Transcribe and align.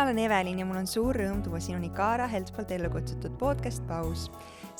mina 0.00 0.08
olen 0.10 0.18
Evelin 0.18 0.58
ja 0.58 0.64
mul 0.64 0.78
on 0.80 0.86
suur 0.88 1.12
rõõm 1.12 1.42
tuua 1.44 1.58
sinuni 1.60 1.90
Kaara 1.92 2.24
Helt 2.32 2.48
poolt 2.56 2.70
ellu 2.72 2.88
kutsutud 2.88 3.34
podcast 3.36 3.82
Paus. 3.84 4.30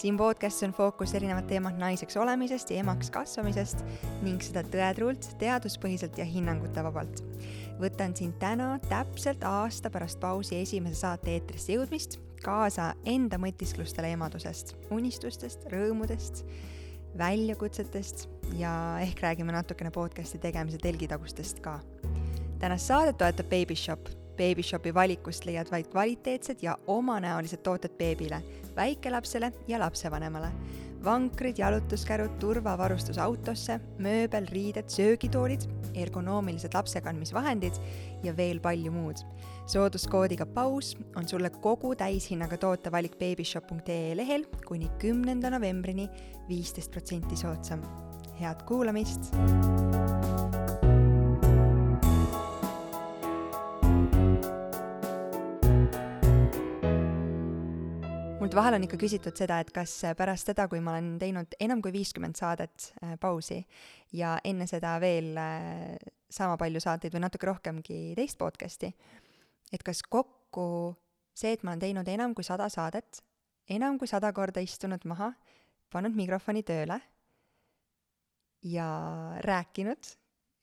siin 0.00 0.16
podcastis 0.16 0.64
on 0.64 0.72
fookus 0.72 1.12
erinevad 1.14 1.44
teemad 1.44 1.76
naiseks 1.76 2.16
olemisest 2.16 2.70
ja 2.72 2.78
emaks 2.80 3.10
kasvamisest 3.12 3.82
ning 4.22 4.40
seda 4.40 4.62
tõetruult, 4.64 5.26
teaduspõhiselt 5.42 6.16
ja 6.16 6.24
hinnangutevabalt. 6.24 7.20
võtan 7.82 8.16
sind 8.16 8.38
täna 8.40 8.78
täpselt 8.88 9.44
aasta 9.44 9.90
pärast 9.90 10.20
pausi 10.20 10.56
esimese 10.56 11.02
saate 11.02 11.34
eetrisse 11.34 11.76
jõudmist 11.76 12.16
kaasa 12.40 12.94
enda 13.04 13.36
mõtisklustele 13.36 14.14
emadusest, 14.16 14.72
unistustest, 14.90 15.68
rõõmudest, 15.68 16.46
väljakutsetest 17.18 18.24
ja 18.56 18.72
ehk 19.04 19.20
räägime 19.20 19.52
natukene 19.52 19.90
podcasti 19.90 20.38
tegemise 20.38 20.80
telgitagustest 20.80 21.60
ka 21.60 21.76
tänast 22.60 22.88
saadet 22.88 23.18
toetab 23.20 23.52
Babyshop. 23.52 24.19
Babyshopi 24.40 24.94
valikust 24.94 25.44
leiad 25.44 25.68
vaid 25.70 25.90
kvaliteetsed 25.92 26.62
ja 26.64 26.76
omanäolised 26.86 27.60
tooted 27.66 27.92
beebile, 27.98 28.42
väikelapsele 28.76 29.52
ja 29.68 29.80
lapsevanemale. 29.80 30.52
vankrid, 31.04 31.56
jalutuskärud, 31.58 32.34
turvavarustus 32.40 33.18
autosse, 33.18 33.78
mööbel, 33.98 34.46
riided, 34.52 34.88
söögitoolid, 34.92 35.62
ergonoomilised 35.94 36.74
lapsekandmisvahendid 36.74 37.72
ja 38.22 38.36
veel 38.36 38.60
palju 38.60 38.92
muud. 38.92 39.16
sooduskoodiga 39.66 40.46
paus 40.46 40.96
on 41.16 41.28
sulle 41.28 41.50
kogu 41.50 41.94
täishinnaga 41.94 42.56
tootevalik 42.56 43.18
babyshop.ee 43.18 44.16
lehel 44.16 44.44
kuni 44.66 44.88
kümnenda 44.98 45.50
novembrini 45.50 46.08
viisteist 46.48 46.90
protsenti 46.90 47.36
soodsam. 47.36 47.80
head 48.40 48.62
kuulamist! 48.66 49.32
Mult 58.50 58.64
vahel 58.64 58.74
on 58.74 58.82
ikka 58.82 58.98
küsitud 58.98 59.36
seda, 59.38 59.60
et 59.62 59.68
kas 59.70 59.92
pärast 60.18 60.48
seda, 60.50 60.64
kui 60.66 60.80
ma 60.82 60.96
olen 60.96 61.12
teinud 61.20 61.52
enam 61.62 61.78
kui 61.78 61.92
viiskümmend 61.94 62.34
saadet 62.34 62.88
äh, 62.98 63.12
pausi 63.22 63.60
ja 64.18 64.32
enne 64.42 64.66
seda 64.66 64.96
veel 64.98 65.36
äh, 65.38 65.92
sama 66.26 66.56
palju 66.58 66.82
saateid 66.82 67.14
või 67.14 67.22
natuke 67.22 67.46
rohkemgi 67.46 67.98
teist 68.18 68.40
podcast'i, 68.40 68.90
et 69.70 69.84
kas 69.86 70.02
kokku 70.02 70.64
see, 71.30 71.52
et 71.54 71.62
ma 71.62 71.76
olen 71.76 71.84
teinud 71.84 72.10
enam 72.10 72.34
kui 72.34 72.42
sada 72.42 72.66
saadet, 72.74 73.22
enam 73.70 74.00
kui 74.02 74.10
sada 74.10 74.32
korda 74.34 74.64
istunud 74.66 75.06
maha, 75.06 75.30
pannud 75.94 76.18
mikrofoni 76.18 76.66
tööle 76.66 76.98
ja 78.66 78.90
rääkinud, 79.46 80.10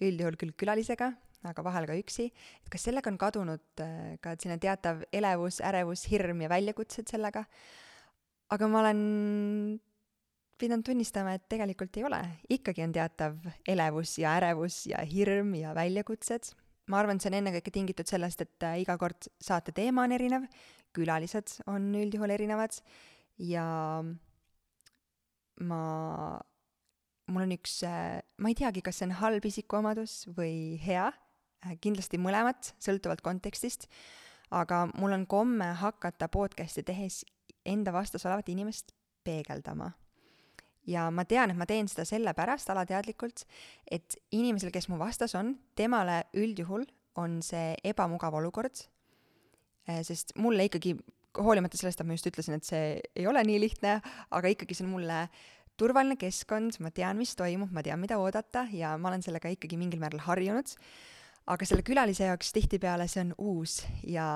üldjuhul 0.03 0.41
küll 0.43 0.57
külalisega, 0.59 1.13
aga 1.51 1.63
vahel 1.65 1.87
ka 1.89 1.97
üksi, 1.97 2.29
et 2.61 2.69
kas 2.73 2.87
sellega 2.87 3.11
on 3.11 3.17
kadunud 3.21 3.83
äh, 3.83 4.15
ka 4.23 4.35
selline 4.37 4.59
teatav 4.63 5.03
elevus, 5.15 5.59
ärevus, 5.65 6.05
hirm 6.11 6.43
ja 6.43 6.51
väljakutsed 6.51 7.09
sellega, 7.11 7.45
aga 8.53 8.69
ma 8.71 8.81
olen 8.83 9.01
pidanud 10.57 10.85
tunnistama, 10.87 11.35
et 11.37 11.45
tegelikult 11.51 11.97
ei 11.99 12.05
ole. 12.07 12.21
ikkagi 12.49 12.85
on 12.85 12.95
teatav 12.95 13.37
elevus 13.67 14.17
ja 14.21 14.37
ärevus 14.39 14.85
ja 14.89 15.03
hirm 15.05 15.53
ja 15.55 15.75
väljakutsed. 15.77 16.53
ma 16.87 17.01
arvan, 17.01 17.19
see 17.19 17.31
on 17.31 17.39
ennekõike 17.41 17.71
tingitud 17.73 18.07
sellest, 18.07 18.41
et 18.45 18.63
äh, 18.63 18.81
iga 18.83 18.97
kord 18.97 19.29
saate 19.43 19.75
teema 19.75 20.05
on 20.07 20.15
erinev, 20.15 20.47
külalised 20.95 21.59
on 21.67 21.91
üldjuhul 21.99 22.31
erinevad 22.33 22.79
ja 23.37 23.65
ma 25.67 25.81
mul 27.27 27.43
on 27.43 27.55
üks, 27.57 27.81
äh, 27.83 28.19
ma 28.39 28.51
ei 28.51 28.57
teagi, 28.57 28.83
kas 28.85 28.99
see 28.99 29.07
on 29.09 29.17
halb 29.19 29.45
isikuomadus 29.47 30.27
või 30.37 30.77
hea, 30.83 31.09
kindlasti 31.81 32.19
mõlemat, 32.21 32.73
sõltuvalt 32.83 33.23
kontekstist, 33.25 33.87
aga 34.55 34.85
mul 34.95 35.15
on 35.15 35.25
komme 35.29 35.71
hakata 35.81 36.29
podcast'i 36.31 36.83
tehes 36.87 37.23
enda 37.67 37.91
vastas 37.93 38.25
olevat 38.25 38.49
inimest 38.49 38.93
peegeldama. 39.27 39.91
ja 40.87 41.09
ma 41.11 41.25
tean, 41.27 41.51
et 41.51 41.59
ma 41.59 41.65
teen 41.67 41.89
seda 41.91 42.05
sellepärast 42.07 42.69
alateadlikult, 42.71 43.43
et 43.91 44.15
inimesel, 44.31 44.71
kes 44.71 44.87
mu 44.87 44.95
vastas 44.99 45.35
on, 45.35 45.57
temale 45.75 46.21
üldjuhul 46.31 46.85
on 47.19 47.41
see 47.43 47.73
ebamugav 47.83 48.37
olukord, 48.39 48.85
äh, 49.89 49.99
sest 50.07 50.31
mulle 50.39 50.69
ikkagi, 50.69 50.95
hoolimata 51.37 51.77
sellest, 51.77 51.99
et 51.99 52.07
ma 52.07 52.15
just 52.15 52.29
ütlesin, 52.31 52.55
et 52.55 52.63
see 52.63 52.85
ei 53.19 53.27
ole 53.27 53.43
nii 53.43 53.59
lihtne, 53.65 53.97
aga 54.31 54.53
ikkagi 54.53 54.77
see 54.77 54.87
on 54.87 54.93
mulle 54.93 55.19
turvaline 55.77 56.15
keskkond, 56.17 56.79
ma 56.79 56.93
tean, 56.95 57.19
mis 57.19 57.35
toimub, 57.35 57.73
ma 57.75 57.83
tean, 57.83 57.99
mida 57.99 58.17
oodata 58.21 58.63
ja 58.71 58.95
ma 58.97 59.11
olen 59.11 59.25
sellega 59.25 59.51
ikkagi 59.53 59.77
mingil 59.77 59.99
määral 60.01 60.23
harjunud 60.23 60.71
aga 61.47 61.67
selle 61.67 61.85
külalise 61.87 62.27
jaoks 62.27 62.51
tihtipeale 62.55 63.07
see 63.11 63.23
on 63.23 63.33
uus 63.37 63.79
ja, 64.03 64.27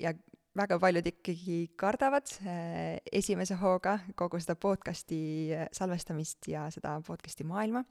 ja 0.00 0.12
väga 0.58 0.78
paljud 0.80 1.06
ikkagi 1.08 1.58
kardavad 1.80 2.28
äh, 2.44 3.00
esimese 3.12 3.56
hooga 3.60 3.98
kogu 4.18 4.40
seda 4.42 4.56
podcast'i 4.60 5.20
äh, 5.56 5.68
salvestamist 5.72 6.48
ja 6.52 6.66
seda 6.74 6.98
podcast'i 7.06 7.46
maailma. 7.48 7.84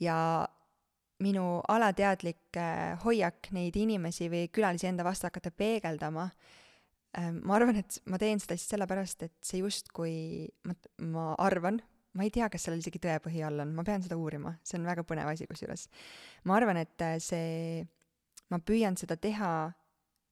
ja 0.00 0.46
minu 1.22 1.60
alateadlik 1.68 2.56
äh, 2.56 2.98
hoiak 3.04 3.50
neid 3.54 3.76
inimesi 3.76 4.30
või 4.30 4.48
külalisi 4.54 4.90
enda 4.90 5.06
vastu 5.06 5.26
hakata 5.26 5.50
peegeldama, 5.50 6.28
ma 7.18 7.54
arvan, 7.56 7.78
et 7.80 7.96
ma 8.06 8.18
teen 8.20 8.38
seda 8.38 8.54
lihtsalt 8.54 8.76
sellepärast, 8.76 9.22
et 9.24 9.34
see 9.42 9.62
justkui, 9.62 10.12
ma, 10.68 10.76
ma 11.08 11.24
arvan, 11.40 11.80
ma 12.18 12.26
ei 12.26 12.32
tea, 12.34 12.48
kas 12.50 12.66
sellel 12.66 12.82
isegi 12.82 13.00
tõepõhi 13.02 13.44
all 13.46 13.62
on, 13.62 13.74
ma 13.76 13.84
pean 13.86 14.02
seda 14.02 14.18
uurima, 14.18 14.56
see 14.66 14.78
on 14.80 14.88
väga 14.88 15.04
põnev 15.06 15.30
asi 15.30 15.46
kusjuures. 15.46 15.86
ma 16.50 16.58
arvan, 16.58 16.80
et 16.82 17.06
äh, 17.06 17.18
see, 17.22 17.84
ma 18.50 18.58
püüan 18.58 18.98
seda 18.98 19.16
teha 19.20 19.52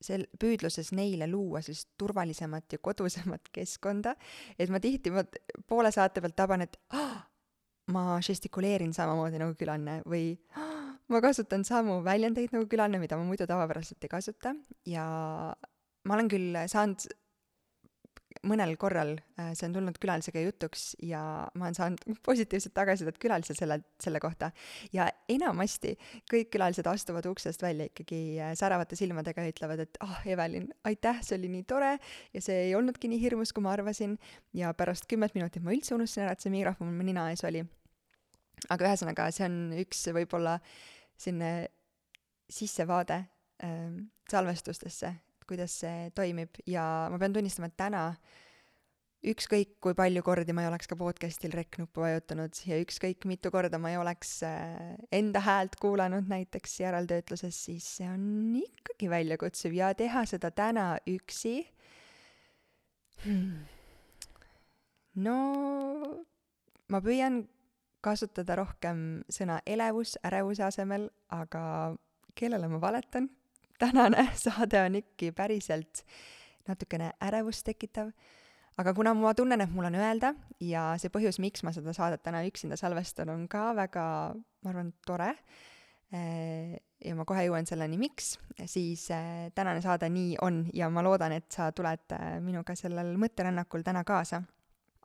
sel-, 0.02 0.26
püüdluses 0.40 0.90
neile 0.96 1.28
luua 1.30 1.62
sellist 1.64 1.92
turvalisemat 2.00 2.76
ja 2.76 2.82
kodusemat 2.82 3.50
keskkonda, 3.56 4.16
et 4.58 4.72
ma 4.72 4.82
tihti, 4.82 5.14
ma 5.14 5.24
poole 5.68 5.92
saate 5.94 6.24
pealt 6.24 6.36
taban, 6.38 6.66
et 6.66 6.76
ah, 6.96 7.20
ma 7.94 8.18
žestikuleerin 8.24 8.94
samamoodi 8.96 9.40
nagu 9.40 9.54
külaline 9.58 10.00
või 10.10 10.32
ah, 10.58 10.96
ma 11.12 11.22
kasutan 11.22 11.64
samu 11.66 12.00
väljendeid 12.06 12.54
nagu 12.56 12.66
külaline, 12.70 13.00
mida 13.02 13.18
ma 13.18 13.28
muidu 13.28 13.46
tavapäraselt 13.46 14.02
ei 14.02 14.10
kasuta 14.10 14.56
ja 14.90 15.06
ma 16.06 16.18
olen 16.18 16.30
küll 16.30 16.58
saanud 16.70 17.06
mõnel 18.48 18.74
korral 18.80 19.14
äh, 19.38 19.52
see 19.56 19.68
on 19.68 19.74
tulnud 19.76 19.98
külalisega 20.00 20.42
jutuks 20.44 20.88
ja 21.04 21.20
ma 21.54 21.68
olen 21.68 21.76
saanud 21.76 22.02
positiivset 22.28 22.74
tagasisidet 22.76 23.18
külaliselt 23.22 23.58
selle, 23.58 23.80
selle 24.02 24.20
kohta. 24.22 24.50
ja 24.94 25.08
enamasti 25.32 25.94
kõik 26.30 26.50
külalised 26.54 26.86
astuvad 26.90 27.26
uksest 27.30 27.62
välja 27.64 27.88
ikkagi 27.90 28.20
äh, 28.40 28.54
säravate 28.58 28.98
silmadega 28.98 29.44
ja 29.44 29.54
ütlevad, 29.54 29.84
et 29.86 30.00
ah 30.04 30.12
oh,, 30.12 30.26
Evelin, 30.30 30.68
aitäh, 30.88 31.20
see 31.26 31.38
oli 31.38 31.50
nii 31.52 31.66
tore 31.68 31.96
ja 32.34 32.42
see 32.42 32.68
ei 32.68 32.74
olnudki 32.78 33.10
nii 33.12 33.20
hirmus, 33.22 33.52
kui 33.54 33.64
ma 33.64 33.74
arvasin. 33.76 34.16
ja 34.56 34.72
pärast 34.74 35.08
kümmet 35.10 35.34
minutit 35.36 35.64
ma 35.64 35.74
üldse 35.74 35.94
unustasin 35.96 36.26
ära, 36.26 36.36
et 36.36 36.44
see 36.44 36.54
mikrofon 36.54 36.92
mul 36.92 37.10
nina 37.10 37.28
ees 37.32 37.44
oli. 37.46 37.64
aga 38.68 38.90
ühesõnaga, 38.90 39.30
see 39.34 39.48
on 39.48 39.60
üks 39.84 40.06
võib-olla 40.16 40.58
selline 41.16 41.68
sissevaade 42.52 43.22
äh, 43.64 43.94
salvestustesse 44.30 45.14
kuidas 45.48 45.78
see 45.82 46.10
toimib. 46.16 46.58
Ja 46.66 47.06
ma 47.12 47.20
pean 47.22 47.34
tunnistama, 47.36 47.70
et 47.70 47.78
täna 47.78 48.02
ükskõik, 49.26 49.76
kui 49.82 49.96
palju 49.98 50.22
kordi 50.26 50.54
ma 50.54 50.64
ei 50.64 50.70
oleks 50.70 50.88
ka 50.90 50.98
podcast'il 50.98 51.54
rec-nuppu 51.56 52.04
vajutanud 52.04 52.58
ja 52.68 52.78
ükskõik, 52.82 53.26
mitu 53.28 53.50
korda 53.54 53.80
ma 53.82 53.90
ei 53.92 53.98
oleks 53.98 54.36
äh, 54.46 54.94
enda 55.14 55.42
häält 55.42 55.78
kuulanud 55.82 56.28
näiteks 56.30 56.78
järeltöötluses, 56.82 57.58
siis 57.68 57.88
see 57.98 58.08
on 58.10 58.54
ikkagi 58.60 59.10
väljakutsuv. 59.10 59.74
Ja 59.76 59.92
teha 59.98 60.24
seda 60.28 60.52
täna 60.54 60.86
üksi 61.10 61.58
hmm.. 63.24 63.66
no 65.26 65.38
ma 66.92 67.02
püüan 67.02 67.44
kasutada 68.04 68.60
rohkem 68.60 69.24
sõna 69.32 69.58
elevus 69.66 70.14
ärevuse 70.26 70.62
asemel, 70.68 71.08
aga 71.34 71.96
kellele 72.38 72.68
ma 72.70 72.78
valetan 72.82 73.30
tänane 73.78 74.28
saade 74.44 74.82
on 74.82 74.98
ikkagi 75.02 75.32
päriselt 75.36 76.02
natukene 76.68 77.12
ärevust 77.22 77.64
tekitav, 77.66 78.10
aga 78.78 78.94
kuna 78.94 79.14
ma 79.14 79.34
tunnen, 79.38 79.62
et 79.62 79.72
mul 79.72 79.88
on 79.88 79.98
öelda 79.98 80.32
ja 80.60 80.88
see 81.00 81.12
põhjus, 81.12 81.38
miks 81.42 81.62
ma 81.66 81.72
seda 81.74 81.94
saadet 81.96 82.24
täna 82.26 82.42
üksinda 82.48 82.78
salvestan, 82.80 83.30
on 83.32 83.46
ka 83.48 83.70
väga, 83.76 84.06
ma 84.64 84.72
arvan, 84.72 84.90
tore, 85.06 85.30
eh, 86.10 86.74
ja 87.04 87.14
ma 87.14 87.26
kohe 87.28 87.46
jõuan 87.46 87.68
selleni, 87.68 88.00
miks, 88.00 88.34
siis 88.66 89.06
eh, 89.14 89.46
tänane 89.54 89.84
saade 89.84 90.10
nii 90.10 90.36
on 90.42 90.64
ja 90.74 90.90
ma 90.90 91.04
loodan, 91.06 91.36
et 91.38 91.48
sa 91.54 91.70
tuled 91.76 92.18
eh, 92.18 92.28
minuga 92.42 92.74
sellel 92.78 93.14
mõtterännakul 93.20 93.86
täna 93.86 94.04
kaasa 94.04 94.42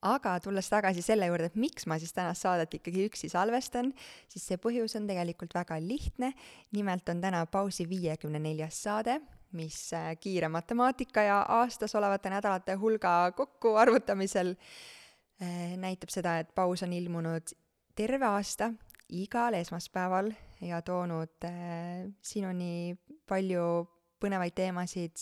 aga 0.02 0.36
tulles 0.42 0.70
tagasi 0.70 1.04
selle 1.06 1.28
juurde, 1.30 1.52
et 1.52 1.58
miks 1.60 1.86
ma 1.90 1.98
siis 2.02 2.14
tänast 2.16 2.46
saadet 2.46 2.74
ikkagi 2.78 3.06
üksi 3.10 3.30
salvestan, 3.32 3.92
siis 4.32 4.48
see 4.50 4.58
põhjus 4.62 4.96
on 4.98 5.08
tegelikult 5.10 5.54
väga 5.54 5.78
lihtne. 5.82 6.34
nimelt 6.72 7.10
on 7.10 7.22
täna 7.22 7.46
pausi 7.46 7.88
viiekümne 7.90 8.40
neljas 8.40 8.82
saade, 8.84 9.20
mis 9.54 9.94
äh, 9.94 10.16
kiire 10.20 10.50
matemaatika 10.50 11.22
ja 11.22 11.42
aastas 11.60 11.96
olevate 11.96 12.30
nädalate 12.30 12.74
hulga 12.74 13.32
kokkuarvutamisel 13.38 14.56
äh, 14.56 15.78
näitab 15.78 16.10
seda, 16.10 16.40
et 16.40 16.56
paus 16.56 16.84
on 16.84 16.94
ilmunud 16.94 17.54
terve 17.96 18.26
aasta 18.26 18.72
igal 19.12 19.54
esmaspäeval 19.60 20.32
ja 20.62 20.82
toonud 20.82 21.46
äh, 21.46 22.08
sinuni 22.22 22.98
palju 23.28 23.86
põnevaid 24.22 24.56
teemasid 24.56 25.18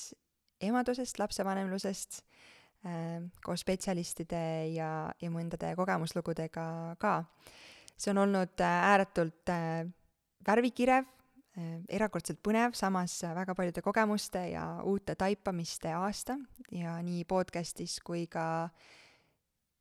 emadusest, 0.61 1.19
lapsevanemlusest 1.19 2.23
koos 3.43 3.63
spetsialistide 3.65 4.41
ja, 4.71 4.89
ja 5.19 5.29
mõndade 5.31 5.73
kogemuslugudega 5.75 6.95
ka. 6.99 7.23
see 7.99 8.13
on 8.13 8.21
olnud 8.23 8.61
äh, 8.63 8.83
ääretult 8.93 9.51
äh, 9.51 9.83
värvikirev 10.47 11.03
äh,, 11.03 11.81
erakordselt 11.89 12.39
põnev, 12.43 12.77
samas 12.79 13.17
väga 13.23 13.55
paljude 13.55 13.83
kogemuste 13.83 14.45
ja 14.53 14.79
uute 14.87 15.15
taipamiste 15.15 15.91
aasta 15.91 16.37
ja 16.71 16.95
nii 17.03 17.25
podcastis 17.27 17.99
kui 17.99 18.27
ka 18.27 18.69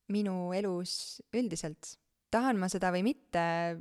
minu 0.09 0.53
elus 0.53 1.23
üldiselt. 1.33 1.99
tahan 2.31 2.59
ma 2.59 2.69
seda 2.69 2.91
või 2.93 3.05
mitte, 3.07 3.79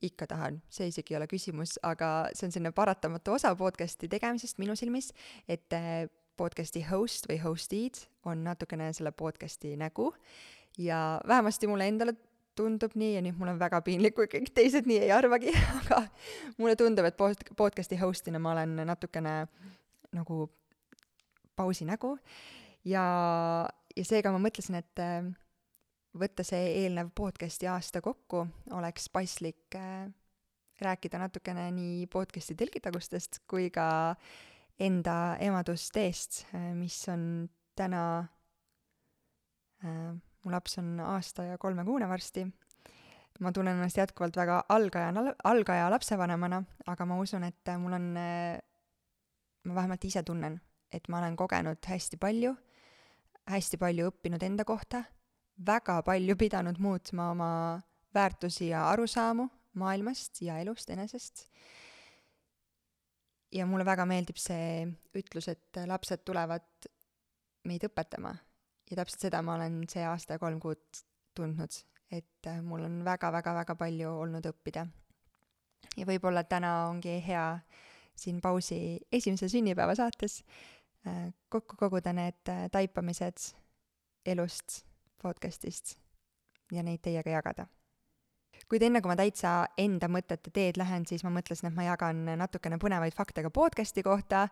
ikka 0.00 0.26
tahan, 0.30 0.62
see 0.72 0.88
isegi 0.88 1.12
ei 1.12 1.18
ole 1.18 1.26
küsimus, 1.28 1.74
aga 1.84 2.30
see 2.32 2.46
on 2.46 2.54
selline 2.54 2.72
paratamatu 2.72 3.34
osa 3.34 3.50
podcast'i 3.56 4.08
tegemisest 4.08 4.58
minu 4.62 4.76
silmis, 4.76 5.10
et 5.48 5.66
podcast'i 6.38 6.84
host 6.86 7.28
või 7.30 7.40
host'id 7.42 8.00
on 8.28 8.44
natukene 8.46 8.92
selle 8.96 9.12
podcast'i 9.12 9.74
nägu. 9.80 10.12
Ja 10.78 11.20
vähemasti 11.26 11.66
mulle 11.66 11.88
endale 11.90 12.14
tundub 12.58 12.94
nii 12.98 13.16
ja 13.16 13.22
nüüd 13.22 13.38
mul 13.38 13.52
on 13.52 13.58
väga 13.60 13.80
piinlik, 13.86 14.16
kui 14.16 14.28
kõik 14.30 14.52
teised 14.54 14.86
nii 14.88 15.02
ei 15.06 15.12
arvagi, 15.14 15.54
aga 15.80 16.04
mulle 16.58 16.76
tundub, 16.78 17.06
et 17.08 17.18
pod-, 17.18 17.50
podcast'i 17.58 17.98
host'ina 18.00 18.40
ma 18.42 18.54
olen 18.56 18.76
natukene 18.88 19.34
nagu 20.14 20.46
pausi 21.58 21.86
nägu. 21.88 22.16
Ja, 22.86 23.04
ja 23.96 24.06
seega 24.06 24.32
ma 24.34 24.40
mõtlesin, 24.42 24.78
et 24.78 25.02
äh, 25.02 25.26
võtta 26.18 26.46
see 26.46 26.72
eelnev 26.84 27.12
podcast'i 27.16 27.68
aasta 27.70 28.02
kokku, 28.04 28.46
oleks 28.74 29.10
paslik 29.12 29.78
äh, 29.78 30.08
rääkida 30.82 31.18
natukene 31.18 31.68
nii 31.74 32.06
podcast'i 32.10 32.56
telgitagustest 32.58 33.42
kui 33.50 33.70
ka 33.74 33.88
enda 34.78 35.36
emadusteest, 35.42 36.44
äh, 36.54 36.70
mis 36.74 37.00
on 37.08 37.48
täna 37.78 38.02
äh,, 39.84 40.14
mu 40.44 40.52
laps 40.54 40.78
on 40.78 41.00
aasta 41.02 41.48
ja 41.50 41.58
kolmekuune 41.58 42.08
varsti, 42.08 42.46
ma 43.40 43.52
tunnen 43.52 43.76
ennast 43.78 43.98
jätkuvalt 43.98 44.36
väga 44.36 44.62
algaja, 44.68 45.12
algaja 45.44 45.90
lapsevanemana, 45.90 46.62
aga 46.86 47.06
ma 47.06 47.18
usun, 47.22 47.44
et 47.48 47.74
mul 47.78 47.98
on 47.98 48.08
äh,, 48.16 48.56
ma 49.64 49.78
vähemalt 49.82 50.04
ise 50.04 50.22
tunnen, 50.22 50.60
et 50.92 51.08
ma 51.08 51.20
olen 51.20 51.36
kogenud 51.36 51.84
hästi 51.84 52.16
palju, 52.20 52.54
hästi 53.48 53.80
palju 53.80 54.10
õppinud 54.12 54.42
enda 54.44 54.64
kohta 54.68 55.04
väga 55.66 56.02
palju 56.06 56.36
pidanud 56.36 56.78
muutma 56.78 57.30
oma 57.30 57.50
väärtusi 58.14 58.68
ja 58.68 58.88
arusaamu 58.90 59.48
maailmast 59.78 60.42
ja 60.42 60.58
elust 60.58 60.90
enesest. 60.90 61.48
Ja 63.52 63.66
mulle 63.66 63.84
väga 63.86 64.04
meeldib 64.08 64.38
see 64.40 64.86
ütlus, 65.16 65.48
et 65.48 65.80
lapsed 65.86 66.24
tulevad 66.26 66.88
meid 67.68 67.84
õpetama 67.88 68.34
ja 68.90 68.96
täpselt 69.00 69.28
seda 69.28 69.42
ma 69.44 69.56
olen 69.58 69.82
see 69.90 70.04
aasta 70.06 70.36
ja 70.36 70.42
kolm 70.42 70.60
kuud 70.62 71.02
tundnud, 71.36 71.76
et 72.12 72.48
mul 72.64 72.86
on 72.86 73.02
väga-väga-väga 73.06 73.76
palju 73.78 74.14
olnud 74.24 74.48
õppida. 74.50 74.86
ja 75.96 76.06
võib-olla 76.06 76.44
täna 76.44 76.88
ongi 76.88 77.18
hea 77.26 77.58
siin 78.18 78.40
pausi 78.40 78.98
esimese 79.12 79.48
sünnipäeva 79.48 79.94
saates 79.94 80.42
äh, 81.06 81.28
kokku 81.48 81.76
koguda 81.78 82.12
need 82.12 82.52
taipamised 82.72 83.52
elust 84.26 84.82
podcastist 85.22 85.96
ja 86.72 86.82
neid 86.82 87.00
teiega 87.02 87.30
jagada. 87.30 87.66
Kuid 88.68 88.84
enne, 88.84 89.00
kui 89.00 89.08
ma 89.08 89.16
täitsa 89.16 89.52
enda 89.80 90.10
mõtete 90.12 90.52
teed 90.54 90.76
lähen, 90.80 91.06
siis 91.08 91.24
ma 91.24 91.32
mõtlesin, 91.32 91.70
et 91.70 91.76
ma 91.76 91.86
jagan 91.86 92.20
natukene 92.36 92.76
põnevaid 92.80 93.16
fakte 93.16 93.44
ka 93.44 93.50
podcasti 93.50 94.04
kohta. 94.04 94.48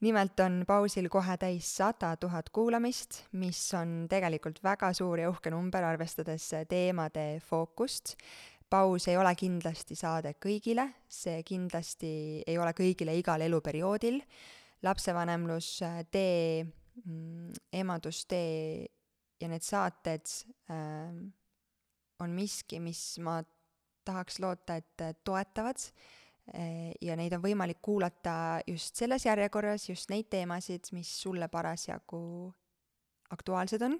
nimelt 0.00 0.40
on 0.40 0.64
pausil 0.66 1.08
kohe 1.08 1.36
täis 1.38 1.68
sada 1.76 2.16
tuhat 2.16 2.50
kuulamist, 2.50 3.22
mis 3.32 3.60
on 3.78 4.08
tegelikult 4.10 4.62
väga 4.62 4.92
suur 4.92 5.18
ja 5.18 5.30
uhke 5.30 5.50
number, 5.50 5.84
arvestades 5.84 6.50
teemade 6.68 7.40
fookust 7.40 8.16
paus 8.72 9.08
ei 9.08 9.18
ole 9.20 9.34
kindlasti 9.36 9.94
saade 9.98 10.32
kõigile, 10.40 10.86
see 11.08 11.42
kindlasti 11.44 12.42
ei 12.46 12.56
ole 12.58 12.72
kõigile 12.72 13.14
igal 13.18 13.44
eluperioodil. 13.44 14.22
lapsevanemlus, 14.82 15.66
tee, 16.10 16.64
mm, 17.04 17.52
emadustee 17.72 18.88
ja 19.40 19.48
need 19.48 19.62
saated 19.62 20.26
äh, 20.70 21.12
on 22.22 22.34
miski, 22.36 22.80
mis 22.80 23.02
ma 23.22 23.40
tahaks 24.06 24.40
loota, 24.42 24.78
et 24.80 25.04
toetavad 25.24 25.78
äh, 26.54 26.90
ja 27.02 27.16
neid 27.18 27.36
on 27.36 27.44
võimalik 27.44 27.82
kuulata 27.82 28.34
just 28.66 28.98
selles 28.98 29.26
järjekorras, 29.28 29.88
just 29.90 30.10
neid 30.10 30.30
teemasid, 30.32 30.90
mis 30.96 31.10
sulle 31.22 31.48
parasjagu 31.52 32.22
aktuaalsed 33.32 33.82
on, 33.86 33.96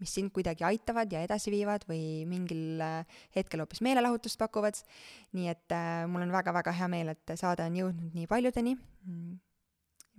mis 0.00 0.12
sind 0.14 0.32
kuidagi 0.34 0.64
aitavad 0.66 1.12
ja 1.12 1.22
edasi 1.26 1.52
viivad 1.54 1.84
või 1.90 2.24
mingil 2.28 2.82
äh, 2.82 3.22
hetkel 3.34 3.62
hoopis 3.62 3.82
meelelahutust 3.84 4.38
pakuvad. 4.40 4.78
nii 5.36 5.48
et 5.52 5.74
äh, 5.74 6.04
mul 6.10 6.26
on 6.26 6.34
väga-väga 6.34 6.74
hea 6.80 6.88
meel, 6.92 7.14
et 7.14 7.34
saade 7.38 7.66
on 7.66 7.78
jõudnud 7.80 8.14
nii 8.16 8.28
paljudeni. 8.30 8.76
Mm. 9.06 9.38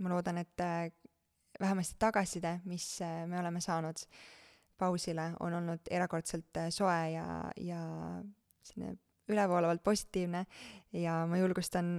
ma 0.03 0.11
loodan, 0.13 0.37
et 0.43 0.61
äh, 0.61 0.89
vähemasti 1.59 1.95
tagasiside, 1.99 2.59
mis 2.65 2.99
me 3.01 3.39
oleme 3.39 3.61
saanud 3.61 4.03
pausile 4.77 5.31
on 5.39 5.57
olnud 5.59 5.89
erakordselt 5.91 6.57
äh, 6.57 6.69
soe 6.73 6.99
ja, 7.13 7.25
ja 7.61 7.81
selline 8.63 8.95
ülevoolavalt 9.27 9.83
positiivne 9.83 10.45
ja 10.95 11.19
ma 11.27 11.39
julgustan 11.39 11.97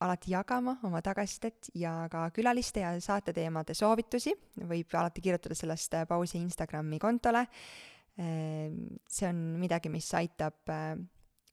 alati 0.00 0.32
jagama 0.32 0.76
oma 0.86 1.02
tagasisidet 1.04 1.70
ja 1.76 1.92
ka 2.12 2.28
külaliste 2.34 2.80
ja 2.84 2.92
saateteemade 3.02 3.74
soovitusi, 3.76 4.32
võib 4.70 4.94
alati 4.96 5.24
kirjutada 5.24 5.56
sellest 5.58 5.96
äh, 5.98 6.06
pausi 6.08 6.38
Instagrami 6.40 6.98
kontole. 7.02 7.44
Ehm, 8.20 8.86
see 9.08 9.28
on 9.28 9.42
midagi, 9.60 9.92
mis 9.92 10.08
aitab 10.16 10.72
äh, 10.72 10.94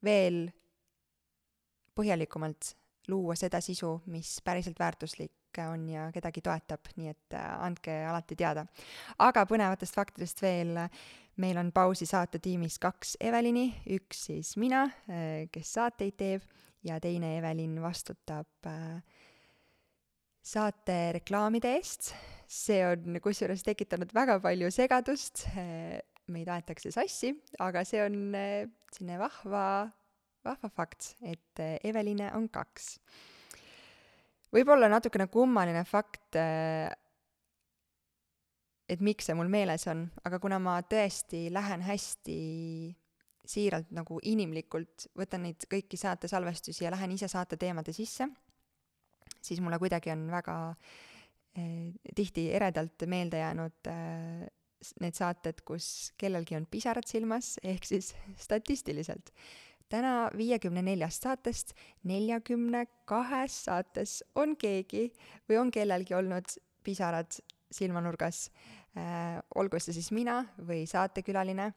veel 0.03 0.45
põhjalikumalt 1.97 2.75
luua 3.11 3.35
seda 3.39 3.59
sisu, 3.63 3.97
mis 4.11 4.37
päriselt 4.45 4.79
väärtuslik 4.79 5.36
on 5.71 5.85
ja 5.89 6.07
kedagi 6.13 6.43
toetab, 6.45 6.89
nii 6.97 7.11
et 7.11 7.35
äh, 7.37 7.47
andke 7.65 7.93
alati 8.07 8.37
teada. 8.37 8.65
aga 9.23 9.45
põnevatest 9.49 9.97
faktidest 9.97 10.41
veel, 10.41 10.77
meil 11.41 11.59
on 11.61 11.71
pausi 11.73 12.07
saatetiimis 12.09 12.77
kaks 12.81 13.17
Evelini, 13.21 13.67
üks 13.97 14.27
siis 14.29 14.55
mina, 14.61 14.85
äh, 15.09 15.47
kes 15.51 15.73
saateid 15.79 16.17
teeb, 16.19 16.47
ja 16.85 16.99
teine 17.03 17.37
Evelin 17.39 17.79
vastutab 17.81 18.69
äh, 18.69 19.01
saate 20.45 20.97
reklaamide 21.17 21.75
eest. 21.79 22.13
see 22.47 22.79
on 22.87 23.17
kusjuures 23.19 23.65
tekitanud 23.65 24.13
väga 24.15 24.37
palju 24.39 24.69
segadust, 24.71 25.41
meid 26.31 26.47
aetakse 26.47 26.93
sassi, 26.95 27.33
aga 27.59 27.83
see 27.83 27.99
on 27.99 28.15
selline 28.95 29.17
vahva, 29.19 29.65
vahva 30.47 30.69
fakt, 30.71 31.09
et 31.27 31.59
Eveline 31.83 32.31
on 32.37 32.47
kaks 32.47 32.93
võib-olla 34.53 34.89
natukene 34.91 35.27
kummaline 35.31 35.83
fakt, 35.87 36.37
äh, 36.39 36.91
et 38.87 39.03
miks 39.03 39.27
see 39.27 39.35
mul 39.35 39.51
meeles 39.51 39.87
on, 39.91 40.05
aga 40.27 40.39
kuna 40.39 40.59
ma 40.63 40.77
tõesti 40.87 41.47
lähen 41.53 41.83
hästi 41.83 42.37
siiralt 43.47 43.91
nagu 43.95 44.19
inimlikult, 44.27 45.07
võtan 45.17 45.45
neid 45.47 45.67
kõiki 45.71 45.99
saate 45.99 46.27
salvestusi 46.31 46.83
ja 46.83 46.91
lähen 46.91 47.13
ise 47.15 47.29
saate 47.31 47.59
teemade 47.59 47.93
sisse, 47.95 48.27
siis 49.41 49.61
mulle 49.63 49.79
kuidagi 49.79 50.11
on 50.11 50.27
väga 50.31 50.57
eh, 51.55 51.93
tihti 52.15 52.49
eredalt 52.55 53.07
meelde 53.07 53.43
jäänud 53.43 53.91
eh, 53.91 54.47
need 55.01 55.17
saated, 55.17 55.63
kus 55.65 56.11
kellelgi 56.19 56.57
on 56.59 56.67
pisarad 56.69 57.07
silmas, 57.09 57.55
ehk 57.63 57.87
siis 57.87 58.11
statistiliselt 58.39 59.31
täna 59.89 60.29
viiekümne 60.37 60.81
neljast 60.83 61.23
saatest 61.27 61.73
neljakümne 62.07 62.85
kahes 63.09 63.55
saates 63.67 64.19
on 64.35 64.55
keegi 64.59 65.07
või 65.49 65.59
on 65.61 65.71
kellelgi 65.71 66.15
olnud 66.17 66.57
pisarad 66.83 67.39
silmanurgas. 67.71 68.47
Äh,, 68.97 69.37
olgu 69.55 69.79
see 69.79 69.93
siis 69.93 70.11
mina 70.15 70.39
või 70.57 70.85
saatekülaline, 70.89 71.71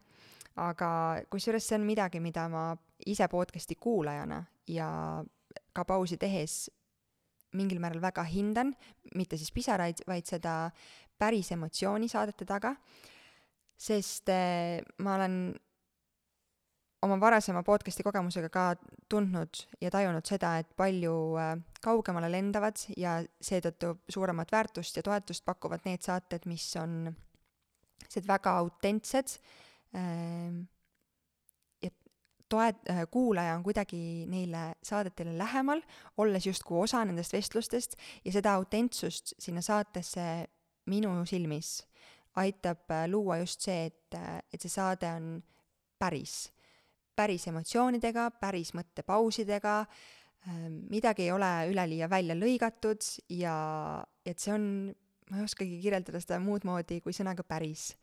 aga 0.62 0.90
kusjuures 1.30 1.66
see 1.66 1.78
on 1.78 1.86
midagi, 1.86 2.20
mida 2.22 2.46
ma 2.48 2.70
ise 3.06 3.26
podcast'i 3.28 3.76
kuulajana 3.76 4.42
ja 4.70 4.90
ka 5.74 5.84
pausi 5.84 6.16
tehes 6.20 6.68
mingil 7.58 7.80
määral 7.82 8.02
väga 8.02 8.22
hindan, 8.30 8.72
mitte 9.14 9.36
siis 9.36 9.50
pisaraid, 9.52 10.04
vaid 10.06 10.28
seda 10.28 10.70
päris 11.18 11.50
emotsiooni 11.52 12.08
saadete 12.08 12.46
taga, 12.48 12.74
sest 13.80 14.30
äh, 14.32 14.78
ma 15.02 15.16
olen 15.18 15.42
oma 17.02 17.16
varasema 17.20 17.62
podcast'i 17.64 18.04
kogemusega 18.04 18.50
ka 18.52 18.64
tundnud 19.10 19.62
ja 19.80 19.90
tajunud 19.92 20.26
seda, 20.28 20.56
et 20.60 20.68
palju 20.76 21.14
äh, 21.40 21.54
kaugemale 21.84 22.30
lendavad 22.32 22.82
ja 23.00 23.18
seetõttu 23.40 23.94
suuremat 24.08 24.52
väärtust 24.52 25.00
ja 25.00 25.04
toetust 25.06 25.44
pakuvad 25.48 25.86
need 25.88 26.04
saated, 26.04 26.46
mis 26.50 26.66
on 26.80 27.14
sellised 28.04 28.28
väga 28.28 28.52
autentsed 28.60 29.36
ähm, 29.96 30.62
ja 31.82 31.90
toet- 32.52 32.90
äh,, 32.90 33.04
kuulaja 33.10 33.56
on 33.56 33.64
kuidagi 33.64 34.26
neile 34.28 34.74
saadetele 34.82 35.36
lähemal, 35.38 35.82
olles 36.16 36.46
justkui 36.46 36.82
osa 36.84 37.04
nendest 37.04 37.32
vestlustest 37.32 37.96
ja 38.24 38.32
seda 38.32 38.56
autentsust 38.58 39.34
sinna 39.38 39.62
saatesse 39.64 40.26
minu 40.90 41.14
silmis 41.24 41.78
aitab 42.36 42.90
äh, 42.90 43.06
luua 43.08 43.40
just 43.40 43.60
see, 43.64 43.86
et, 43.86 44.18
et 44.52 44.60
see 44.60 44.72
saade 44.72 45.08
on 45.16 45.38
päris, 46.00 46.50
päris 47.16 47.46
emotsioonidega, 47.50 48.30
päris 48.40 48.74
mõttepausidega 48.76 49.76
äh,, 49.84 50.64
midagi 50.90 51.28
ei 51.28 51.34
ole 51.34 51.52
üleliia 51.70 52.10
välja 52.10 52.36
lõigatud 52.38 53.06
ja 53.36 53.54
et 54.26 54.38
see 54.38 54.54
on, 54.54 54.66
ma 55.30 55.40
ei 55.40 55.46
oskagi 55.46 55.80
kirjeldada 55.82 56.22
seda 56.22 56.40
muud 56.42 56.66
moodi 56.68 57.00
kui 57.04 57.16
sõnaga 57.16 57.46
päris. 57.46 57.94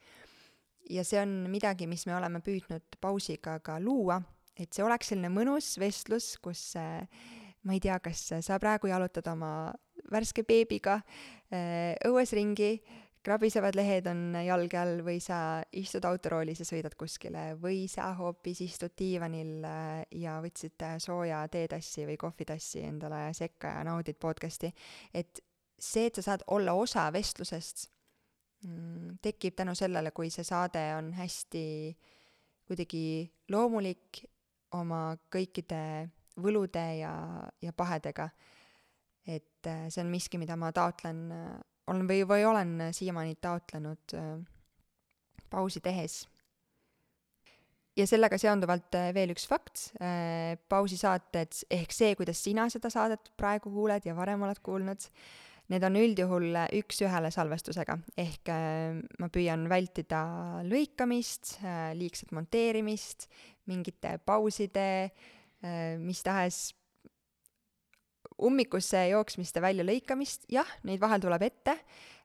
ja 0.90 1.04
see 1.04 1.20
on 1.22 1.46
midagi, 1.52 1.88
mis 1.88 2.06
me 2.08 2.16
oleme 2.16 2.40
püüdnud 2.42 3.00
pausiga 3.02 3.60
ka 3.60 3.80
luua 3.80 4.22
et 4.58 4.74
see 4.74 4.86
oleks 4.86 5.12
selline 5.12 5.30
mõnus 5.32 5.76
vestlus, 5.80 6.34
kus 6.42 6.62
äh, 6.80 7.06
ma 7.66 7.76
ei 7.76 7.82
tea, 7.84 7.98
kas 8.04 8.24
sa 8.46 8.60
praegu 8.62 8.90
jalutad 8.90 9.28
oma 9.32 9.72
värske 10.12 10.44
beebiga 10.48 11.00
äh, 11.00 11.94
õues 12.08 12.34
ringi, 12.38 12.78
krabisevad 13.24 13.76
lehed 13.76 14.08
on 14.08 14.38
jalge 14.46 14.78
all 14.80 15.02
või 15.06 15.18
sa 15.24 15.64
istud 15.76 16.06
autoroolis 16.08 16.62
ja 16.62 16.68
sõidad 16.68 16.96
kuskile 17.00 17.50
või 17.62 17.86
sa 17.92 18.12
hoopis 18.18 18.62
istud 18.66 18.96
diivanil 18.98 19.66
äh, 19.68 20.06
ja 20.22 20.38
võtsid 20.44 20.86
sooja 21.04 21.44
teetassi 21.52 22.08
või 22.08 22.18
kohvitassi 22.22 22.86
endale 22.88 23.28
sekka 23.38 23.78
ja 23.80 23.84
naudid 23.88 24.20
podcast'i. 24.22 24.72
et 25.14 25.42
see, 25.80 26.08
et 26.08 26.16
sa 26.16 26.26
saad 26.32 26.44
olla 26.48 26.74
osa 26.74 27.08
vestlusest, 27.14 27.88
mm, 28.66 29.18
tekib 29.22 29.56
tänu 29.56 29.76
sellele, 29.76 30.12
kui 30.12 30.30
see 30.34 30.46
saade 30.48 30.84
on 30.98 31.12
hästi 31.18 31.66
kuidagi 32.68 33.04
loomulik 33.54 34.24
oma 34.76 35.16
kõikide 35.32 36.10
võlude 36.42 36.86
ja, 37.00 37.14
ja 37.62 37.74
pahedega. 37.74 38.30
et 39.28 39.68
äh, 39.68 39.88
see 39.92 40.02
on 40.04 40.12
miski, 40.12 40.40
mida 40.40 40.56
ma 40.56 40.72
taotlen, 40.72 41.26
äh, 41.32 41.56
olen 41.88 42.08
või, 42.10 42.24
või 42.28 42.46
olen 42.48 42.74
siiamaani 42.96 43.38
taotlenud 43.42 44.16
äh, 44.18 44.32
pausi 45.50 45.82
tehes. 45.84 46.26
ja 47.98 48.06
sellega 48.06 48.38
seonduvalt 48.38 48.94
veel 49.16 49.32
üks 49.34 49.48
fakt, 49.50 49.88
pausisaated 50.70 51.64
ehk 51.74 51.94
see, 51.96 52.12
kuidas 52.20 52.44
sina 52.44 52.68
seda 52.70 52.92
saadet 52.94 53.32
praegu 53.38 53.72
kuuled 53.74 54.06
ja 54.06 54.14
varem 54.14 54.44
oled 54.46 54.60
kuulnud, 54.62 55.08
need 55.74 55.84
on 55.88 55.98
üldjuhul 55.98 56.60
üks-ühele 56.78 57.32
salvestusega, 57.34 57.98
ehk 58.22 58.52
ma 59.18 59.32
püüan 59.34 59.66
vältida 59.72 60.22
lõikamist, 60.68 61.56
liigset 61.98 62.36
monteerimist, 62.38 63.26
mingite 63.68 64.18
pauside, 64.26 64.88
äh, 65.64 65.96
mis 66.00 66.24
tahes 66.26 66.72
ummikusse 68.44 69.08
jooksmiste 69.12 69.62
väljalõikamist, 69.64 70.48
jah, 70.54 70.70
neid 70.88 71.02
vahel 71.02 71.22
tuleb 71.24 71.46
ette, 71.48 71.78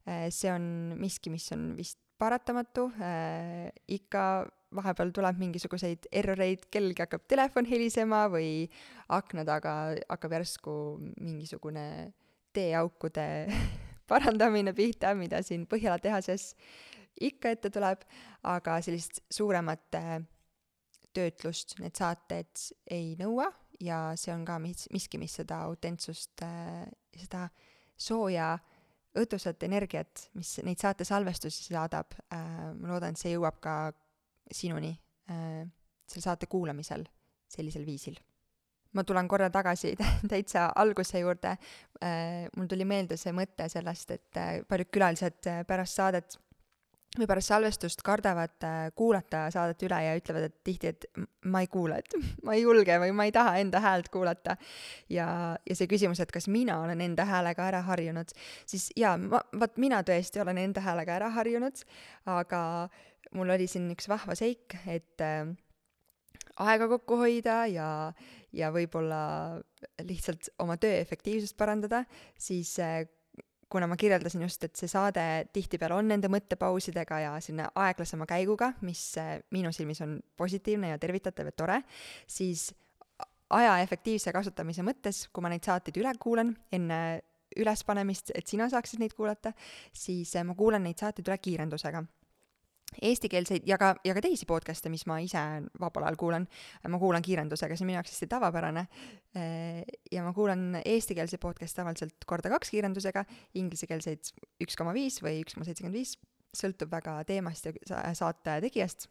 äh, 0.07 0.26
see 0.35 0.50
on 0.52 0.64
miski, 1.00 1.33
mis 1.33 1.49
on 1.57 1.73
vist 1.78 1.99
paratamatu, 2.21 2.88
äh, 3.02 3.71
ikka 3.88 4.47
vahepeal 4.76 5.12
tuleb 5.12 5.40
mingisuguseid 5.40 6.09
erroreid, 6.12 6.66
kellelgi 6.73 7.04
hakkab 7.04 7.25
telefon 7.28 7.69
helisema 7.69 8.25
või 8.33 8.69
akna 9.12 9.45
taga 9.49 9.75
hakkab 10.09 10.37
järsku 10.38 10.75
mingisugune 11.21 11.87
teeaukude 12.57 13.26
parandamine 14.11 14.75
pihta, 14.76 15.14
mida 15.16 15.42
siin 15.45 15.66
Põhjala 15.69 15.99
tehases 16.02 16.52
ikka 17.21 17.52
ette 17.52 17.71
tuleb, 17.73 18.04
aga 18.49 18.78
sellist 18.85 19.23
suuremat 19.33 19.99
töötlust 21.12 21.76
need 21.81 21.97
saated 21.99 22.71
ei 22.90 23.12
nõua 23.21 23.50
ja 23.83 24.01
see 24.19 24.33
on 24.35 24.45
ka 24.47 24.59
mis, 24.62 24.87
miski, 24.95 25.21
mis 25.21 25.35
seda 25.41 25.62
autentsust 25.69 26.45
äh,, 26.47 26.85
seda 27.19 27.47
sooja 27.99 28.55
õdusat 29.19 29.62
energiat, 29.67 30.29
mis 30.39 30.55
neid 30.65 30.81
saate 30.81 31.05
salvestusi 31.05 31.69
saadab 31.69 32.15
äh,, 32.33 32.71
ma 32.79 32.95
loodan, 32.95 33.17
et 33.17 33.21
see 33.21 33.35
jõuab 33.35 33.61
ka 33.62 33.77
sinuni 34.53 34.93
äh, 35.31 35.65
selle 36.09 36.27
saate 36.29 36.49
kuulamisel 36.51 37.07
sellisel 37.53 37.85
viisil. 37.87 38.17
ma 38.93 39.05
tulen 39.09 39.29
korra 39.29 39.49
tagasi 39.53 39.95
täitsa 40.33 40.67
alguse 40.77 41.21
juurde 41.21 41.57
mul 42.57 42.69
tuli 42.69 42.85
meelde 42.89 43.17
see 43.17 43.33
mõte 43.37 43.69
sellest, 43.73 44.11
et 44.11 44.41
paljud 44.69 44.91
külalised 44.93 45.49
pärast 45.69 46.01
saadet 46.01 46.37
või 47.19 47.28
pärast 47.28 47.50
salvestust 47.52 48.02
kardavad 48.04 48.64
äh, 48.64 48.87
kuulata 48.97 49.45
saadet 49.52 49.83
üle 49.85 49.99
ja 50.04 50.14
ütlevad, 50.16 50.47
et 50.49 50.54
tihti, 50.64 50.92
et 50.92 51.07
ma 51.52 51.61
ei 51.64 51.69
kuule, 51.73 51.99
et 52.00 52.16
ma 52.47 52.57
ei 52.57 52.64
julge 52.64 52.97
või 53.02 53.12
ma 53.16 53.26
ei 53.28 53.35
taha 53.35 53.59
enda 53.61 53.83
häält 53.85 54.09
kuulata. 54.12 54.57
ja, 55.12 55.26
ja 55.69 55.76
see 55.76 55.90
küsimus, 55.90 56.23
et 56.25 56.33
kas 56.33 56.49
mina 56.49 56.81
olen 56.85 57.00
enda 57.04 57.26
häälega 57.28 57.69
ära 57.69 57.83
harjunud, 57.88 58.33
siis 58.66 58.88
jaa, 58.97 59.16
ma, 59.21 59.42
vot 59.61 59.76
mina 59.83 60.02
tõesti 60.07 60.40
olen 60.42 60.62
enda 60.64 60.85
häälega 60.85 61.19
ära 61.21 61.33
harjunud, 61.37 61.85
aga 62.33 62.62
mul 63.37 63.52
oli 63.52 63.69
siin 63.69 63.90
üks 63.92 64.09
vahva 64.09 64.37
seik, 64.38 64.78
et 64.88 65.25
äh, 65.25 65.52
aega 66.64 66.88
kokku 66.90 67.21
hoida 67.21 67.62
ja, 67.71 67.88
ja 68.52 68.73
võib-olla 68.73 69.61
lihtsalt 70.04 70.52
oma 70.64 70.78
töö 70.81 70.97
efektiivsust 71.00 71.57
parandada, 71.61 72.07
siis 72.40 72.73
äh, 72.81 73.04
kuna 73.73 73.88
ma 73.88 73.97
kirjeldasin 73.97 74.45
just, 74.45 74.64
et 74.67 74.76
see 74.76 74.91
saade 74.91 75.25
tihtipeale 75.52 75.97
on 75.97 76.11
nende 76.12 76.29
mõttepausidega 76.33 77.21
ja 77.25 77.33
selline 77.41 77.71
aeglasema 77.85 78.26
käiguga, 78.29 78.73
mis 78.85 79.00
äh, 79.21 79.38
minu 79.55 79.73
silmis 79.73 80.02
on 80.05 80.19
positiivne 80.37 80.93
ja 80.93 81.00
tervitatav 81.00 81.49
ja 81.49 81.57
tore, 81.57 81.79
siis 82.29 82.69
aja 83.52 83.79
efektiivse 83.85 84.33
kasutamise 84.33 84.85
mõttes, 84.85 85.26
kui 85.33 85.45
ma 85.45 85.52
neid 85.52 85.64
saateid 85.64 86.00
üle 86.00 86.12
kuulan 86.21 86.52
enne 86.73 86.99
ülespanemist, 87.57 88.33
et 88.37 88.49
sina 88.49 88.69
saaksid 88.73 89.00
neid 89.00 89.17
kuulata, 89.17 89.52
siis 89.93 90.37
äh, 90.37 90.45
ma 90.45 90.57
kuulan 90.59 90.85
neid 90.85 91.00
saateid 91.00 91.33
üle 91.33 91.41
kiirendusega 91.41 92.05
eestikeelseid 93.00 93.68
ja 93.68 93.78
ka, 93.80 93.94
ja 94.04 94.14
ka 94.16 94.22
teisi 94.25 94.46
podcast'e, 94.49 94.90
mis 94.92 95.06
ma 95.11 95.18
ise 95.25 95.40
vabal 95.80 96.06
ajal 96.08 96.18
kuulan, 96.20 96.49
ma 96.88 97.00
kuulan 97.00 97.25
kiirendusega, 97.25 97.76
see 97.76 97.87
on 97.87 97.92
minu 97.92 98.00
jaoks 98.00 98.14
hästi 98.16 98.28
tavapärane. 98.32 98.87
ja 100.12 100.25
ma 100.26 100.34
kuulan 100.37 100.82
eestikeelseid 100.84 101.40
podcast'e 101.40 101.80
tavaliselt 101.80 102.28
korda 102.28 102.52
kaks 102.52 102.75
kiirendusega, 102.75 103.25
inglisekeelseid 103.54 104.34
üks 104.64 104.76
koma 104.78 104.94
viis 104.96 105.22
või 105.25 105.40
üks 105.44 105.56
koma 105.56 105.68
seitsekümmend 105.68 106.00
viis, 106.00 106.16
sõltub 106.56 106.92
väga 106.92 107.22
teemast 107.28 107.68
ja 107.68 108.02
saate 108.16 108.61
tegijast. 108.66 109.08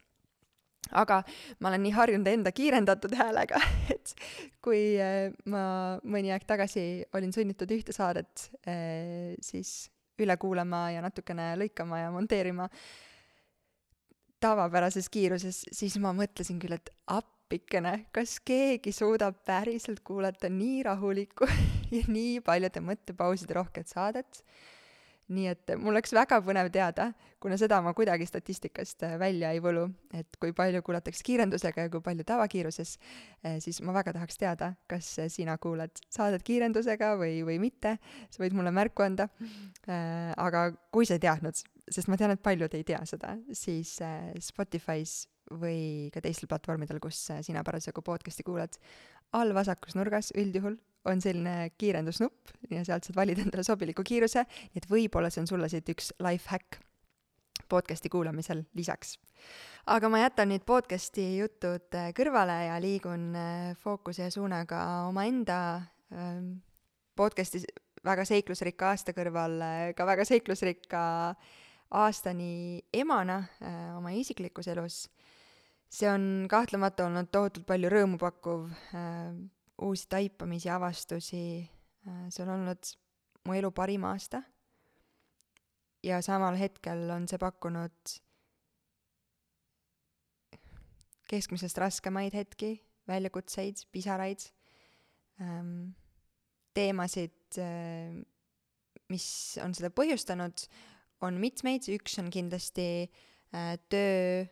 aga 0.97 1.21
ma 1.59 1.69
olen 1.69 1.83
nii 1.85 1.93
harjunud 1.93 2.27
enda 2.27 2.51
kiirendatud 2.51 3.13
häälega, 3.15 3.59
et 3.93 4.13
kui 4.65 4.97
eh, 4.97 5.31
ma 5.45 5.97
mõni 6.03 6.33
aeg 6.33 6.45
tagasi 6.49 7.05
olin 7.13 7.33
sunnitud 7.33 7.69
ühte 7.71 7.93
saadet 7.93 8.49
eh, 8.65 9.37
siis 9.41 9.91
üle 10.21 10.37
kuulama 10.37 10.89
ja 10.93 11.01
natukene 11.05 11.53
lõikama 11.61 12.01
ja 12.01 12.09
monteerima, 12.13 12.67
tavapärases 14.41 15.09
kiiruses, 15.11 15.63
siis 15.71 15.97
ma 16.01 16.13
mõtlesin 16.17 16.59
küll, 16.61 16.75
et 16.77 16.91
appikene, 17.11 18.07
kas 18.15 18.39
keegi 18.45 18.93
suudab 18.95 19.41
päriselt 19.47 20.01
kuulata 20.07 20.49
nii 20.51 20.81
rahulikku 20.87 21.47
ja 21.95 22.03
nii 22.07 22.39
paljude 22.45 22.83
mõttepauside 22.85 23.57
rohket 23.57 23.91
saadet. 23.91 24.43
nii 25.31 25.47
et 25.47 25.71
mul 25.79 25.93
oleks 25.93 26.11
väga 26.11 26.41
põnev 26.43 26.67
teada, 26.73 27.05
kuna 27.39 27.55
seda 27.55 27.77
ma 27.81 27.93
kuidagi 27.95 28.25
statistikast 28.27 29.05
äh, 29.07 29.13
välja 29.19 29.53
ei 29.55 29.61
võlu, 29.63 29.85
et 30.17 30.35
kui 30.41 30.51
palju 30.53 30.81
kuulatakse 30.83 31.23
kiirendusega 31.23 31.85
ja 31.85 31.91
kui 31.93 32.03
palju 32.03 32.25
tavakiiruses, 32.27 32.97
äh, 33.45 33.55
siis 33.63 33.79
ma 33.85 33.95
väga 33.95 34.11
tahaks 34.17 34.41
teada, 34.41 34.73
kas 34.91 35.13
äh, 35.23 35.29
sina 35.31 35.55
kuulad 35.61 36.03
saadet 36.11 36.43
kiirendusega 36.43 37.13
või, 37.21 37.39
või 37.47 37.61
mitte, 37.63 37.95
sa 38.27 38.43
võid 38.43 38.57
mulle 38.57 38.75
märku 38.75 39.07
anda. 39.07 39.29
aga 40.37 40.67
kui 40.91 41.07
sa 41.07 41.15
ei 41.15 41.23
teadnud, 41.23 41.63
sest 41.91 42.11
ma 42.11 42.17
tean, 42.19 42.33
et 42.35 42.43
paljud 42.43 42.73
ei 42.77 42.85
tea 42.87 43.01
seda, 43.07 43.35
siis 43.57 43.97
äh, 44.05 44.31
Spotify's 44.43 45.25
või 45.61 46.09
ka 46.13 46.21
teistel 46.23 46.49
platvormidel, 46.51 47.01
kus 47.03 47.23
äh, 47.33 47.41
sina 47.45 47.63
parasjagu 47.67 48.03
podcast'i 48.05 48.45
kuulad, 48.47 48.77
all 49.37 49.53
vasakus 49.55 49.97
nurgas 49.97 50.31
üldjuhul 50.39 50.77
on 51.09 51.21
selline 51.23 51.71
kiirendusnupp 51.81 52.53
ja 52.69 52.85
sealt 52.85 53.07
saad 53.07 53.17
valida 53.17 53.43
endale 53.43 53.65
sobiliku 53.65 54.05
kiiruse, 54.07 54.45
et 54.75 54.87
võib-olla 54.89 55.31
see 55.33 55.43
on 55.43 55.49
sulle 55.49 55.69
siit 55.71 55.89
üks 55.91 56.11
life 56.23 56.51
hack 56.51 56.79
podcast'i 57.71 58.11
kuulamisel 58.11 58.63
lisaks. 58.77 59.17
aga 59.87 60.09
ma 60.11 60.21
jätan 60.23 60.51
nüüd 60.51 60.65
podcast'i 60.67 61.25
jutud 61.39 61.97
äh, 61.97 62.11
kõrvale 62.15 62.57
ja 62.69 62.79
liigun 62.83 63.31
fookuse 63.81 64.29
ja 64.29 64.31
suunaga 64.31 64.83
omaenda 65.09 65.57
ähm, 66.13 66.61
podcast'i 67.15 67.65
väga 68.05 68.23
seiklusrikka 68.25 68.93
aasta 68.93 69.13
kõrval 69.13 69.59
ka 69.97 70.05
väga 70.09 70.25
seiklusrikka 70.25 71.01
äh, 71.31 71.59
aastani 71.91 72.81
emana 72.93 73.41
äh, 73.59 73.97
oma 73.97 74.13
isiklikus 74.15 74.69
elus, 74.71 75.03
see 75.91 76.07
on 76.09 76.47
kahtlemata 76.51 77.05
olnud 77.07 77.31
tohutult 77.33 77.67
palju 77.67 77.91
rõõmu 77.91 78.19
pakkuv 78.21 78.69
äh,, 78.95 79.35
uusi 79.83 80.07
taipamisi, 80.11 80.71
avastusi 80.71 81.43
äh,, 81.59 82.25
see 82.31 82.45
on 82.45 82.53
olnud 82.55 82.93
mu 83.47 83.57
elu 83.57 83.71
parim 83.75 84.05
aasta. 84.07 84.43
ja 86.03 86.21
samal 86.25 86.55
hetkel 86.57 87.09
on 87.13 87.27
see 87.29 87.37
pakkunud 87.37 88.13
keskmisest 91.31 91.77
raskemaid 91.77 92.33
hetki, 92.35 92.73
väljakutseid, 93.07 93.83
pisaraid 93.91 94.47
ähm,, 95.41 95.91
teemasid 96.73 97.59
äh,, 97.59 98.15
mis 99.11 99.27
on 99.59 99.75
seda 99.75 99.91
põhjustanud, 99.91 100.63
on 101.21 101.37
mitmeid, 101.41 101.85
üks 101.97 102.17
on 102.21 102.31
kindlasti 102.33 102.87
äh, 103.05 103.75
töö 103.89 104.45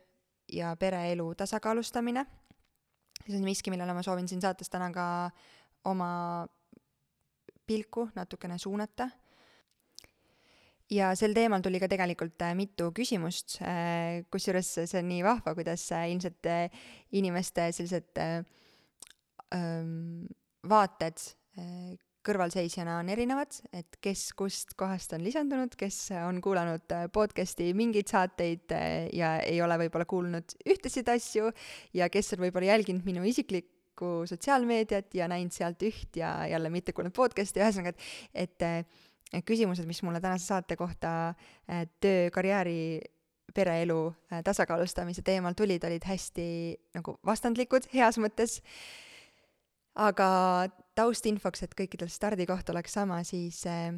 ja 0.52 0.74
pereelu 0.76 1.34
tasakaalustamine. 1.34 2.26
see 3.26 3.38
on 3.38 3.44
miski, 3.46 3.70
millele 3.70 3.94
ma 3.94 4.02
soovin 4.02 4.28
siin 4.28 4.40
saates 4.42 4.70
täna 4.70 4.90
ka 4.94 5.06
oma 5.84 6.46
pilku 7.66 8.08
natukene 8.14 8.58
suunata. 8.58 9.08
ja 10.90 11.12
sel 11.14 11.34
teemal 11.34 11.62
tuli 11.62 11.78
ka 11.78 11.88
tegelikult 11.88 12.42
äh, 12.42 12.54
mitu 12.58 12.90
küsimust, 12.96 13.60
äh, 13.62 14.24
kusjuures 14.30 14.72
see 14.80 14.98
on 14.98 15.06
nii 15.12 15.22
vahva, 15.22 15.54
kuidas 15.54 15.84
äh, 15.94 16.08
ilmselt 16.10 16.48
inimeste 17.14 17.68
sellised 17.76 18.18
ähm, 19.54 20.26
vaated 20.68 21.22
kõrvalseisjana 22.26 22.98
on 23.00 23.08
erinevad, 23.12 23.54
et 23.72 23.96
kes 24.04 24.30
kust 24.36 24.74
kohast 24.78 25.14
on 25.16 25.22
lisandunud, 25.24 25.72
kes 25.78 26.10
on 26.20 26.40
kuulanud 26.44 26.92
podcast'i 27.14 27.70
mingeid 27.76 28.10
saateid 28.12 28.74
ja 29.16 29.36
ei 29.40 29.60
ole 29.64 29.78
võib-olla 29.84 30.06
kuulnud 30.08 30.56
ühtesid 30.68 31.08
asju 31.12 31.48
ja 31.96 32.10
kes 32.12 32.34
on 32.36 32.44
võib-olla 32.44 32.74
jälginud 32.74 33.06
minu 33.08 33.24
isiklikku 33.28 34.26
sotsiaalmeediat 34.28 35.16
ja 35.16 35.28
näinud 35.32 35.56
sealt 35.56 35.80
üht 35.86 36.20
ja 36.20 36.34
jälle 36.50 36.72
mitte 36.72 36.92
kuulnud 36.96 37.16
podcast'i, 37.16 37.62
ühesõnaga, 37.62 37.96
et, 38.34 38.68
et 39.32 39.46
küsimused, 39.48 39.88
mis 39.88 40.02
mulle 40.04 40.20
tänase 40.20 40.50
saate 40.52 40.76
kohta 40.76 41.32
töö, 42.00 42.28
karjääri, 42.34 43.00
pereelu 43.54 44.02
tasakaalustamise 44.44 45.24
teemal 45.26 45.56
tulid, 45.58 45.84
olid 45.88 46.04
hästi 46.06 46.44
nagu 46.94 47.16
vastandlikud 47.26 47.88
heas 47.94 48.20
mõttes. 48.22 48.60
aga 50.00 50.26
taustinfoks, 51.00 51.64
et 51.64 51.76
kõikidel 51.78 52.12
stardikoht 52.12 52.70
oleks 52.72 52.94
sama, 53.00 53.22
siis 53.26 53.62
äh, 53.68 53.90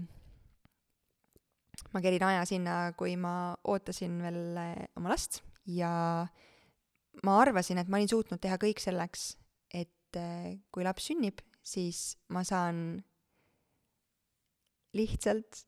ma 1.93 2.03
kerin 2.05 2.25
aja 2.31 2.47
sinna, 2.49 2.77
kui 2.99 3.17
ma 3.21 3.53
ootasin 3.69 4.19
veel 4.25 4.43
oma 4.97 5.13
last 5.13 5.43
ja 5.69 5.93
ma 7.27 7.39
arvasin, 7.43 7.81
et 7.83 7.91
ma 7.91 8.01
olin 8.01 8.11
suutnud 8.11 8.41
teha 8.43 8.59
kõik 8.61 8.81
selleks, 8.83 9.33
et 9.75 10.19
äh, 10.19 10.55
kui 10.73 10.87
laps 10.87 11.11
sünnib, 11.11 11.43
siis 11.63 12.17
ma 12.33 12.45
saan 12.47 13.03
lihtsalt 14.97 15.65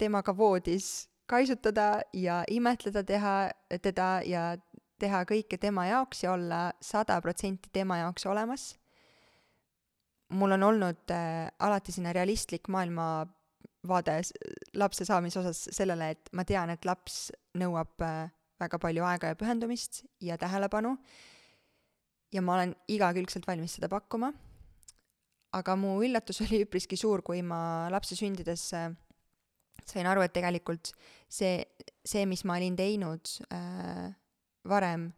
temaga 0.00 0.34
voodis 0.36 1.08
kaisutada 1.30 2.02
ja 2.12 2.42
imetleda 2.50 3.04
teha, 3.06 3.36
teda 3.82 4.08
ja 4.26 4.44
teha 5.02 5.24
kõike 5.28 5.58
tema 5.58 5.86
jaoks 5.88 6.24
ja 6.24 6.34
olla 6.34 6.62
sada 6.82 7.18
protsenti 7.24 7.70
tema 7.72 8.02
jaoks 8.02 8.26
olemas. 8.26 8.72
Mul 10.32 10.56
on 10.56 10.68
olnud 10.70 11.12
äh, 11.14 11.48
alati 11.60 11.92
selline 11.92 12.12
realistlik 12.16 12.68
maailmavaade 12.72 14.20
lapse 14.80 15.04
saamise 15.08 15.40
osas 15.40 15.66
sellele, 15.70 16.12
et 16.14 16.32
ma 16.32 16.44
tean, 16.48 16.72
et 16.72 16.88
laps 16.88 17.28
nõuab 17.58 18.04
äh, 18.06 18.32
väga 18.62 18.78
palju 18.78 19.04
aega 19.04 19.32
ja 19.32 19.38
pühendumist 19.38 20.04
ja 20.22 20.38
tähelepanu 20.40 20.96
äh, 20.96 21.20
ja 22.32 22.42
ma 22.44 22.56
olen 22.56 22.74
igakülgselt 22.90 23.46
valmis 23.48 23.76
seda 23.76 23.90
pakkuma. 23.92 24.32
aga 25.52 25.74
mu 25.76 25.98
üllatus 26.00 26.40
oli 26.46 26.62
üpriski 26.64 26.96
suur, 26.96 27.22
kui 27.22 27.42
ma 27.44 27.88
lapse 27.92 28.16
sündides 28.16 28.70
äh, 28.76 28.88
sain 29.84 30.08
aru, 30.08 30.24
et 30.24 30.32
tegelikult 30.32 30.94
see, 31.28 31.58
see, 32.04 32.24
mis 32.26 32.44
ma 32.48 32.56
olin 32.56 32.76
teinud 32.78 33.34
äh, 33.52 34.08
varem, 34.68 35.10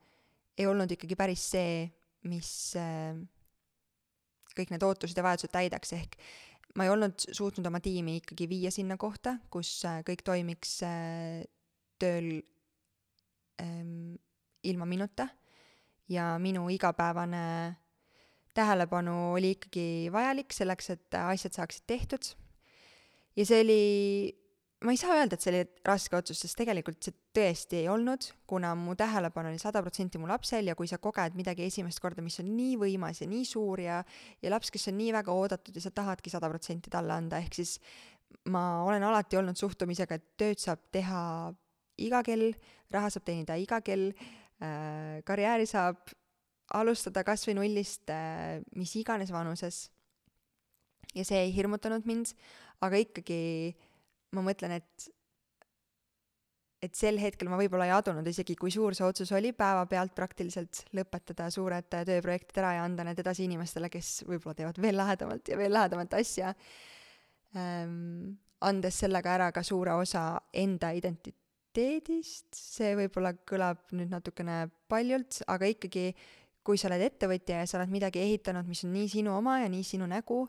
ei 0.59 0.67
olnud 0.71 0.91
ikkagi 0.91 1.19
päris 1.19 1.45
see, 1.55 1.85
mis 2.31 2.51
äh, 2.81 3.15
kõik 4.57 4.73
need 4.75 4.85
ootused 4.87 5.19
ja 5.19 5.25
vajadused 5.27 5.53
täidaks, 5.55 5.95
ehk 5.97 6.19
ma 6.79 6.87
ei 6.87 6.93
olnud 6.93 7.27
suutnud 7.31 7.67
oma 7.71 7.81
tiimi 7.83 8.19
ikkagi 8.21 8.49
viia 8.51 8.73
sinna 8.75 8.97
kohta, 9.01 9.37
kus 9.51 9.77
äh, 9.89 10.01
kõik 10.07 10.25
toimiks 10.27 10.77
äh, 10.87 11.45
tööl 12.03 12.37
ähm, 13.63 14.17
ilma 14.67 14.89
minuta 14.89 15.29
ja 16.11 16.35
minu 16.43 16.67
igapäevane 16.73 17.45
tähelepanu 18.55 19.35
oli 19.35 19.55
ikkagi 19.57 20.11
vajalik 20.15 20.55
selleks, 20.55 20.91
et 20.95 21.19
asjad 21.19 21.57
saaksid 21.59 21.87
tehtud. 21.87 22.35
ja 23.37 23.47
see 23.47 23.61
oli, 23.65 23.85
ma 24.85 24.93
ei 24.93 24.99
saa 25.01 25.17
öelda, 25.17 25.39
et 25.39 25.45
see 25.45 25.53
oli 25.53 25.63
raske 25.89 26.17
otsus, 26.19 26.43
sest 26.45 26.59
tegelikult 26.61 27.01
see 27.07 27.15
tõesti 27.37 27.81
ei 27.81 27.89
olnud, 27.89 28.27
kuna 28.51 28.75
mu 28.77 28.93
tähelepanu 29.01 29.49
oli 29.49 29.61
sada 29.63 29.81
protsenti 29.85 30.21
mu 30.21 30.29
lapsel 30.29 30.69
ja 30.69 30.77
kui 30.77 30.91
sa 30.91 31.01
koged 31.01 31.39
midagi 31.39 31.65
esimest 31.65 32.03
korda, 32.05 32.23
mis 32.25 32.37
on 32.43 32.53
nii 32.53 32.77
võimas 32.83 33.23
ja 33.23 33.29
nii 33.31 33.49
suur 33.49 33.81
ja, 33.81 34.03
ja 34.45 34.53
laps, 34.53 34.73
kes 34.75 34.91
on 34.93 34.99
nii 35.01 35.11
väga 35.17 35.33
oodatud 35.33 35.75
ja 35.77 35.87
sa 35.87 35.95
tahadki 35.95 36.33
sada 36.33 36.53
protsenti 36.53 36.93
talle 36.93 37.17
anda, 37.17 37.41
ehk 37.41 37.57
siis 37.63 37.79
ma 38.53 38.85
olen 38.85 39.03
alati 39.09 39.41
olnud 39.41 39.57
suhtumisega, 39.57 40.21
et 40.21 40.31
tööd 40.41 40.61
saab 40.61 40.85
teha 40.93 41.25
iga 42.05 42.21
kell, 42.27 42.51
raha 42.93 43.13
saab 43.15 43.25
teenida 43.25 43.57
iga 43.57 43.81
kell 43.85 44.11
Äh, 44.63 45.23
karjääri 45.27 45.67
saab 45.67 46.13
alustada 46.79 47.25
kas 47.27 47.43
või 47.49 47.57
nullist 47.59 48.11
äh, 48.13 48.63
mis 48.79 48.95
iganes 48.97 49.33
vanuses. 49.35 49.91
ja 51.15 51.25
see 51.27 51.39
ei 51.39 51.51
hirmutanud 51.55 52.07
mind, 52.07 52.33
aga 52.83 52.99
ikkagi 52.99 53.75
ma 54.37 54.45
mõtlen, 54.47 54.79
et 54.81 55.11
et 56.85 56.99
sel 56.99 57.17
hetkel 57.17 57.49
ma 57.49 57.57
võib-olla 57.57 57.87
ei 57.89 57.95
adunud 57.97 58.27
isegi, 58.29 58.59
kui 58.61 58.73
suur 58.73 58.93
see 58.93 59.07
otsus 59.07 59.31
oli 59.33 59.55
päevapealt 59.57 60.13
praktiliselt 60.17 60.83
lõpetada 60.93 61.47
suured 61.53 61.87
tööprojektid 61.89 62.61
ära 62.61 62.75
ja 62.77 62.83
anda 62.85 63.07
need 63.09 63.23
edasi 63.23 63.47
inimestele, 63.49 63.89
kes 63.89 64.19
võib-olla 64.29 64.59
teevad 64.59 64.81
veel 64.85 64.99
lähedamalt 65.01 65.49
ja 65.49 65.57
veel 65.57 65.73
lähedamat 65.73 66.19
asja 66.21 66.53
ähm,, 67.57 68.37
andes 68.61 69.01
sellega 69.01 69.33
ära 69.39 69.49
ka 69.57 69.65
suure 69.65 69.97
osa 69.97 70.27
enda 70.53 70.93
identi-, 70.93 71.33
identiteedist, 71.75 72.55
see 72.55 72.95
võib-olla 72.95 73.35
kõlab 73.47 73.81
nüüd 73.93 74.13
natukene 74.13 74.69
paljult, 74.89 75.43
aga 75.51 75.67
ikkagi, 75.67 76.15
kui 76.65 76.79
sa 76.79 76.89
oled 76.89 77.03
ettevõtja 77.03 77.61
ja 77.61 77.67
sa 77.67 77.81
oled 77.81 77.91
midagi 77.93 78.23
ehitanud, 78.23 78.67
mis 78.69 78.85
on 78.87 78.93
nii 78.95 79.09
sinu 79.11 79.35
oma 79.35 79.59
ja 79.61 79.69
nii 79.69 79.83
sinu 79.85 80.07
nägu, 80.07 80.47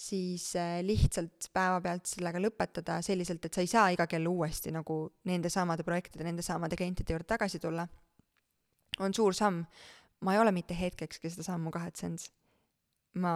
siis 0.00 0.50
äh, 0.56 0.80
lihtsalt 0.84 1.50
päevapealt 1.54 2.08
sellega 2.08 2.40
lõpetada 2.42 3.00
selliselt, 3.04 3.44
et 3.44 3.56
sa 3.56 3.64
ei 3.64 3.70
saa 3.70 3.88
iga 3.94 4.06
kell 4.10 4.28
uuesti 4.30 4.72
nagu 4.74 5.02
nende 5.28 5.52
samade 5.52 5.84
projektide, 5.86 6.24
nende 6.26 6.44
samade 6.46 6.78
klientide 6.80 7.14
juurde 7.14 7.28
tagasi 7.28 7.60
tulla, 7.62 7.86
on 9.00 9.16
suur 9.16 9.36
samm. 9.36 9.64
ma 10.20 10.34
ei 10.34 10.40
ole 10.40 10.52
mitte 10.52 10.76
hetkekski 10.76 11.30
seda 11.32 11.46
sammu 11.46 11.72
kahetsenud. 11.72 12.24
ma 13.20 13.34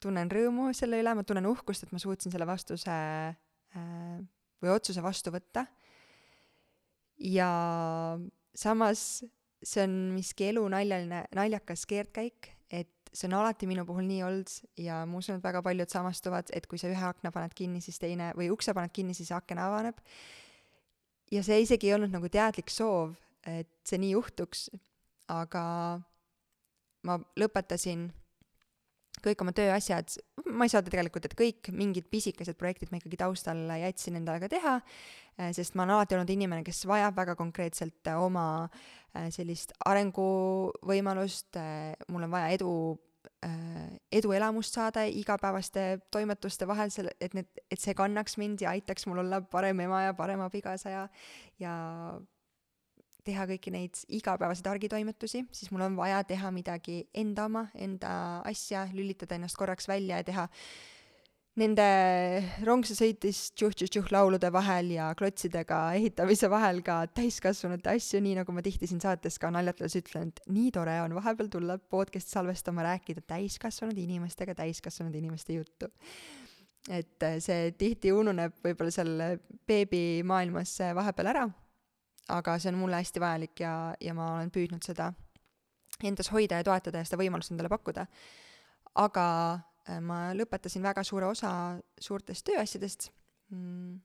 tunnen 0.00 0.30
rõõmu 0.32 0.70
selle 0.74 1.00
üle, 1.02 1.14
ma 1.14 1.24
tunnen 1.26 1.46
uhkust, 1.46 1.84
et 1.84 1.92
ma 1.92 1.98
suutsin 2.02 2.32
selle 2.32 2.46
vastuse 2.48 2.90
äh, 2.90 4.20
või 4.62 4.72
otsuse 4.74 5.02
vastu 5.02 5.32
võtta 5.34 5.66
ja 7.20 7.50
samas 8.56 9.22
see 9.62 9.84
on 9.84 9.96
miski 10.14 10.48
elunaljaline, 10.50 11.24
naljakas 11.36 11.84
keerdkäik, 11.88 12.54
et 12.72 12.99
see 13.12 13.26
on 13.28 13.38
alati 13.40 13.66
minu 13.66 13.84
puhul 13.86 14.06
nii 14.06 14.20
olnud 14.26 14.52
ja 14.78 15.00
ma 15.06 15.18
usun, 15.18 15.38
et 15.38 15.44
väga 15.44 15.62
paljud 15.66 15.90
samastuvad, 15.90 16.52
et 16.54 16.66
kui 16.70 16.78
sa 16.78 16.90
ühe 16.90 17.06
akna 17.08 17.32
paned 17.34 17.54
kinni, 17.58 17.82
siis 17.82 17.98
teine, 17.98 18.30
või 18.38 18.50
ukse 18.54 18.74
paned 18.76 18.94
kinni, 18.94 19.16
siis 19.18 19.32
aken 19.34 19.58
avaneb. 19.62 19.98
ja 21.30 21.42
see 21.46 21.60
isegi 21.62 21.90
ei 21.90 21.94
olnud 21.94 22.14
nagu 22.14 22.28
teadlik 22.28 22.70
soov, 22.70 23.14
et 23.46 23.70
see 23.86 23.98
nii 24.02 24.14
juhtuks, 24.14 24.68
aga 25.30 25.64
ma 27.06 27.18
lõpetasin 27.38 28.08
kõik 29.24 29.42
oma 29.44 29.52
tööasjad, 29.56 30.16
ma 30.50 30.66
ei 30.66 30.72
saa 30.72 30.84
tegelikult, 30.86 31.26
et 31.28 31.36
kõik, 31.38 31.70
mingid 31.76 32.08
pisikesed 32.12 32.58
projektid 32.60 32.92
ma 32.92 33.00
ikkagi 33.00 33.20
taustal 33.20 33.62
jätsin 33.80 34.18
endale 34.20 34.42
ka 34.42 34.50
teha, 34.52 34.78
eh, 35.38 35.52
sest 35.56 35.76
ma 35.76 35.84
olen 35.84 35.98
alati 35.98 36.16
olnud 36.16 36.32
inimene, 36.32 36.64
kes 36.66 36.82
vajab 36.90 37.18
väga 37.18 37.36
konkreetselt 37.38 38.10
eh, 38.10 38.18
oma 38.18 38.46
eh, 39.14 39.28
sellist 39.34 39.74
arenguvõimalust, 39.88 41.60
mul 42.08 42.26
on 42.26 42.34
vaja 42.34 42.50
edu, 42.56 42.74
eduelamust 44.12 44.76
saada 44.76 45.06
igapäevaste 45.08 46.02
toimetuste 46.12 46.66
vahel, 46.68 46.92
selle, 46.92 47.14
et 47.20 47.32
need, 47.36 47.48
et 47.72 47.80
see 47.80 47.94
kannaks 47.96 48.36
mind 48.40 48.60
ja 48.64 48.74
aitaks 48.74 49.06
mul 49.08 49.22
olla 49.22 49.40
parem 49.40 49.80
ema 49.84 50.02
ja 50.06 50.16
parem 50.16 50.40
abikaasa 50.44 50.92
ja, 50.92 51.06
ja 51.60 51.72
teha 53.30 53.46
kõiki 53.54 53.72
neid 53.74 54.04
igapäevaseid 54.20 54.68
argitoimetusi, 54.74 55.44
siis 55.54 55.72
mul 55.72 55.86
on 55.86 55.98
vaja 55.98 56.22
teha 56.28 56.50
midagi 56.54 57.04
enda 57.14 57.46
oma, 57.50 57.68
enda 57.74 58.12
asja, 58.48 58.88
lülitada 58.94 59.38
ennast 59.38 59.58
korraks 59.58 59.88
välja 59.90 60.20
ja 60.20 60.26
teha 60.26 60.48
nende 61.58 61.84
rongsa 62.64 62.94
sõitis 62.94 63.50
tšuh-tšuh-tšuh 63.58 64.10
laulude 64.14 64.50
vahel 64.54 64.92
ja 64.94 65.10
klotsidega 65.18 65.80
ehitamise 65.98 66.48
vahel 66.52 66.80
ka 66.86 67.02
täiskasvanute 67.12 67.90
asju, 67.92 68.20
nii 68.24 68.36
nagu 68.38 68.54
ma 68.54 68.62
tihti 68.64 68.88
siin 68.88 69.02
saates 69.02 69.38
ka 69.42 69.50
naljatades 69.52 69.98
ütlen, 69.98 70.30
et 70.30 70.44
nii 70.52 70.70
tore 70.74 70.96
on 71.02 71.16
vahepeal 71.18 71.50
tulla 71.52 71.76
podcast'i 71.92 72.36
salvestama, 72.36 72.84
rääkida 72.86 73.24
täiskasvanud 73.28 73.98
inimestega 73.98 74.54
täiskasvanud 74.62 75.16
inimeste 75.18 75.58
juttu. 75.58 75.90
et 76.88 77.24
see 77.44 77.72
tihti 77.76 78.12
ununeb 78.12 78.54
võib-olla 78.64 78.92
seal 78.94 79.10
beebimaailmas 79.68 80.78
vahepeal 80.96 81.28
ära 81.34 81.42
aga 82.28 82.58
see 82.58 82.70
on 82.72 82.78
mulle 82.80 83.00
hästi 83.00 83.22
vajalik 83.22 83.60
ja, 83.60 83.94
ja 84.00 84.14
ma 84.14 84.34
olen 84.36 84.52
püüdnud 84.54 84.84
seda 84.86 85.10
endas 86.04 86.30
hoida 86.32 86.60
ja 86.60 86.66
toetada 86.66 87.00
ja 87.00 87.08
seda 87.08 87.20
võimalust 87.20 87.52
endale 87.52 87.70
pakkuda. 87.72 88.06
aga 88.94 89.26
äh, 89.88 90.00
ma 90.00 90.30
lõpetasin 90.34 90.82
väga 90.82 91.04
suure 91.04 91.26
osa 91.26 91.80
suurtest 91.98 92.46
tööasjadest 92.46 93.10
mm,. 93.50 93.98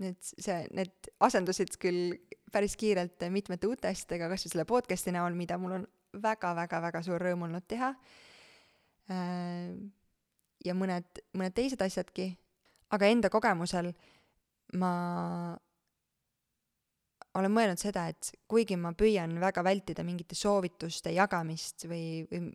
Need, 0.00 0.16
see, 0.24 0.62
need 0.72 1.10
asendusid 1.20 1.74
küll 1.76 2.14
päris 2.48 2.72
kiirelt 2.80 3.20
mitmete 3.28 3.68
uute 3.68 3.90
asjadega, 3.90 4.30
kas 4.32 4.46
või 4.46 4.52
selle 4.54 4.64
podcast'i 4.64 5.12
näol, 5.12 5.34
mida 5.36 5.58
mul 5.60 5.74
on 5.76 5.82
väga-väga-väga 6.24 7.02
suur 7.04 7.20
rõõm 7.20 7.44
olnud 7.44 7.66
teha. 7.68 7.90
Äh, 9.12 9.74
ja 10.64 10.72
mõned, 10.72 11.20
mõned 11.36 11.52
teised 11.52 11.84
asjadki, 11.84 12.30
aga 12.96 13.10
enda 13.12 13.28
kogemusel 13.28 13.92
ma 14.80 14.94
olen 17.38 17.52
mõelnud 17.54 17.80
seda, 17.80 18.08
et 18.10 18.32
kuigi 18.50 18.78
ma 18.80 18.92
püüan 18.98 19.36
väga 19.42 19.62
vältida 19.66 20.04
mingite 20.06 20.34
soovituste 20.38 21.12
jagamist 21.14 21.86
või, 21.90 22.24
või 22.30 22.48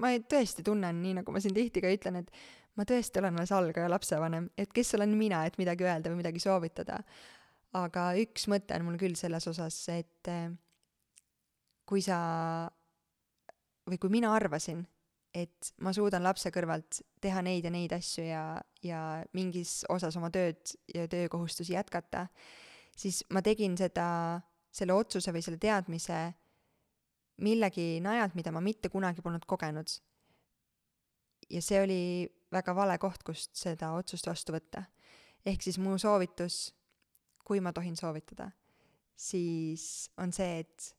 ma 0.00 0.12
tõesti 0.30 0.64
tunnen, 0.66 1.00
nii 1.02 1.18
nagu 1.20 1.34
ma 1.34 1.42
siin 1.42 1.56
tihti 1.56 1.82
ka 1.84 1.90
ütlen, 1.92 2.20
et 2.22 2.30
ma 2.78 2.86
tõesti 2.88 3.20
olen 3.20 3.38
alles 3.38 3.52
algaja 3.56 3.90
lapsevanem, 3.90 4.50
et 4.58 4.72
kes 4.74 4.94
olen 4.98 5.16
mina, 5.18 5.44
et 5.46 5.58
midagi 5.60 5.86
öelda 5.86 6.12
või 6.12 6.22
midagi 6.22 6.42
soovitada. 6.42 7.02
aga 7.76 8.14
üks 8.16 8.46
mõte 8.48 8.72
on 8.78 8.86
mul 8.86 8.96
küll 8.96 9.16
selles 9.18 9.46
osas, 9.50 9.76
et 9.92 10.28
eh, 10.32 10.48
kui 11.84 12.00
sa 12.00 12.18
või 13.86 13.98
kui 14.00 14.10
mina 14.10 14.30
arvasin, 14.34 14.80
et 15.36 15.72
ma 15.84 15.92
suudan 15.92 16.24
lapse 16.24 16.50
kõrvalt 16.54 17.02
teha 17.20 17.42
neid 17.44 17.66
ja 17.66 17.70
neid 17.70 17.92
asju 17.92 18.24
ja, 18.24 18.44
ja 18.82 19.00
mingis 19.36 19.82
osas 19.92 20.16
oma 20.16 20.30
tööd 20.32 20.72
ja 20.94 21.04
töökohustusi 21.10 21.74
jätkata, 21.74 22.26
siis 22.96 23.22
ma 23.32 23.42
tegin 23.44 23.76
seda, 23.78 24.40
selle 24.72 24.96
otsuse 24.96 25.32
või 25.34 25.44
selle 25.44 25.60
teadmise 25.60 26.20
millegi 27.44 28.00
najalt, 28.04 28.36
mida 28.36 28.52
ma 28.54 28.62
mitte 28.64 28.88
kunagi 28.92 29.22
polnud 29.24 29.44
kogenud. 29.48 29.90
ja 31.50 31.62
see 31.62 31.78
oli 31.82 32.02
väga 32.50 32.74
vale 32.74 32.96
koht, 32.98 33.22
kust 33.22 33.54
seda 33.56 33.92
otsust 33.94 34.26
vastu 34.26 34.52
võtta. 34.56 34.84
ehk 35.46 35.62
siis 35.62 35.78
mu 35.78 35.98
soovitus, 35.98 36.72
kui 37.44 37.60
ma 37.60 37.72
tohin 37.72 37.96
soovitada, 37.96 38.50
siis 39.14 40.10
on 40.18 40.32
see, 40.32 40.64
et 40.64 40.96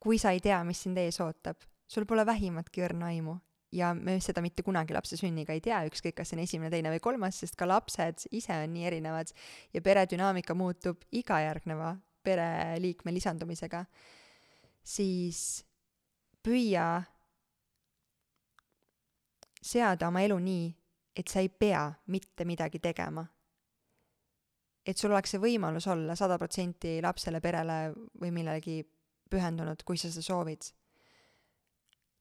kui 0.00 0.18
sa 0.18 0.30
ei 0.30 0.40
tea, 0.40 0.62
mis 0.64 0.82
sind 0.82 0.98
ees 0.98 1.20
ootab, 1.20 1.60
sul 1.88 2.06
pole 2.06 2.24
vähimatki 2.26 2.84
õrna 2.86 3.10
aimu 3.12 3.36
ja 3.72 3.92
me 3.94 4.16
seda 4.24 4.42
mitte 4.44 4.64
kunagi 4.64 4.94
lapse 4.96 5.18
sünniga 5.20 5.52
ei 5.52 5.60
tea, 5.64 5.82
ükskõik, 5.88 6.16
kas 6.18 6.30
see 6.30 6.38
on 6.38 6.44
esimene, 6.44 6.70
teine 6.72 6.92
või 6.94 7.02
kolmas, 7.04 7.40
sest 7.42 7.56
ka 7.58 7.68
lapsed 7.68 8.28
ise 8.32 8.56
on 8.64 8.72
nii 8.72 8.86
erinevad 8.88 9.32
ja 9.74 9.82
pere 9.84 10.06
dünaamika 10.08 10.56
muutub 10.56 11.04
iga 11.12 11.40
järgneva 11.44 11.94
pereliikme 12.24 13.12
lisandumisega, 13.14 13.84
siis 14.84 15.62
püüa 16.44 16.88
seada 19.62 20.08
oma 20.08 20.22
elu 20.24 20.38
nii, 20.40 20.68
et 21.18 21.28
sa 21.28 21.42
ei 21.42 21.50
pea 21.50 21.88
mitte 22.14 22.46
midagi 22.48 22.80
tegema. 22.80 23.26
et 24.88 24.96
sul 24.96 25.12
oleks 25.12 25.34
see 25.34 25.40
võimalus 25.42 25.84
olla 25.92 26.14
sada 26.16 26.38
protsenti 26.40 26.94
lapsele, 27.04 27.42
perele 27.44 27.92
või 28.22 28.30
millelegi 28.32 28.78
pühendunud, 29.28 29.82
kui 29.84 29.98
sa 30.00 30.08
seda 30.08 30.24
soovid 30.24 30.70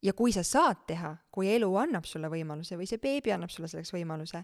ja 0.03 0.13
kui 0.13 0.33
sa 0.33 0.43
saad 0.45 0.85
teha, 0.87 1.15
kui 1.31 1.49
elu 1.55 1.69
annab 1.81 2.05
sulle 2.05 2.29
võimaluse 2.31 2.77
või 2.77 2.87
see 2.89 3.01
beebi 3.01 3.33
annab 3.33 3.51
sulle 3.53 3.69
selleks 3.71 3.93
võimaluse, 3.95 4.43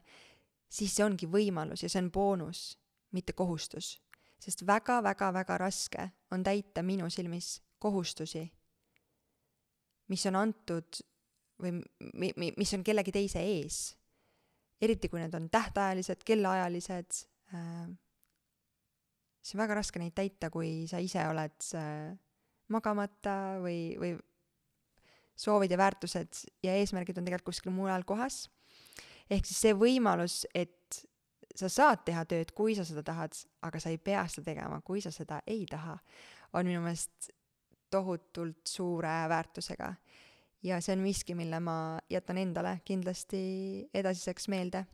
siis 0.69 0.95
see 0.95 1.05
ongi 1.05 1.29
võimalus 1.29 1.85
ja 1.85 1.89
see 1.91 2.01
on 2.01 2.11
boonus, 2.11 2.73
mitte 3.13 3.33
kohustus. 3.33 3.99
sest 4.43 4.65
väga-väga-väga 4.67 5.57
raske 5.57 6.09
on 6.31 6.43
täita 6.43 6.81
minu 6.83 7.09
silmis 7.09 7.61
kohustusi, 7.79 8.43
mis 10.11 10.25
on 10.25 10.35
antud 10.35 10.99
või 11.61 11.77
mi-, 11.79 12.33
mi-, 12.35 12.53
mis 12.57 12.73
on 12.73 12.83
kellegi 12.83 13.11
teise 13.11 13.39
ees. 13.39 13.95
eriti, 14.81 15.07
kui 15.07 15.21
need 15.21 15.33
on 15.33 15.49
tähtajalised, 15.49 16.25
kellaajalised 16.25 17.19
äh,, 17.53 17.87
siis 19.41 19.55
on 19.55 19.63
väga 19.63 19.77
raske 19.79 19.99
neid 19.99 20.15
täita, 20.17 20.49
kui 20.49 20.87
sa 20.91 20.99
ise 20.99 21.23
oled 21.29 21.69
äh, 21.79 22.11
magamata 22.73 23.61
või, 23.63 23.93
või 23.99 24.15
soovid 25.35 25.71
ja 25.71 25.77
väärtused 25.77 26.43
ja 26.63 26.75
eesmärgid 26.77 27.17
on 27.17 27.25
tegelikult 27.25 27.53
kuskil 27.53 27.73
mujal 27.73 28.03
kohas. 28.05 28.49
ehk 29.29 29.45
siis 29.45 29.61
see 29.61 29.73
võimalus, 29.73 30.43
et 30.53 31.05
sa 31.55 31.69
saad 31.69 32.03
teha 32.05 32.25
tööd, 32.25 32.51
kui 32.55 32.75
sa 32.75 32.85
seda 32.85 33.03
tahad, 33.05 33.35
aga 33.65 33.79
sa 33.79 33.91
ei 33.93 33.97
pea 33.97 34.25
seda 34.31 34.51
tegema, 34.51 34.81
kui 34.85 35.01
sa 35.01 35.11
seda 35.13 35.41
ei 35.47 35.65
taha, 35.69 35.97
on 36.53 36.67
minu 36.67 36.81
meelest 36.83 37.31
tohutult 37.93 38.67
suure 38.67 39.13
väärtusega. 39.29 39.93
ja 40.63 40.79
see 40.81 40.95
on 40.95 41.03
miski, 41.03 41.35
mille 41.35 41.59
ma 41.59 41.99
jätan 42.09 42.37
endale 42.37 42.77
kindlasti 42.85 43.89
edasiseks 43.93 44.47
meelde. 44.47 44.85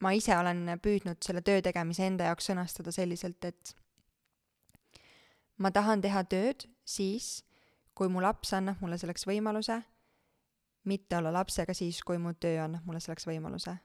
ma 0.00 0.12
ise 0.12 0.36
olen 0.36 0.78
püüdnud 0.82 1.22
selle 1.24 1.40
töö 1.42 1.62
tegemise 1.62 2.06
enda 2.06 2.30
jaoks 2.30 2.50
sõnastada 2.50 2.92
selliselt, 2.92 3.44
et 3.44 3.74
ma 5.58 5.70
tahan 5.70 6.04
teha 6.04 6.22
tööd 6.24 6.68
siis, 6.84 7.42
kui 7.96 8.10
mu 8.12 8.20
laps 8.20 8.52
annab 8.56 8.82
mulle 8.84 8.98
selleks 9.00 9.24
võimaluse, 9.28 9.78
mitte 10.86 11.16
olla 11.16 11.32
lapsega 11.34 11.74
siis, 11.74 12.02
kui 12.04 12.20
mu 12.22 12.34
töö 12.36 12.60
annab 12.66 12.84
mulle 12.86 13.00
selleks 13.00 13.26
võimaluse. 13.28 13.76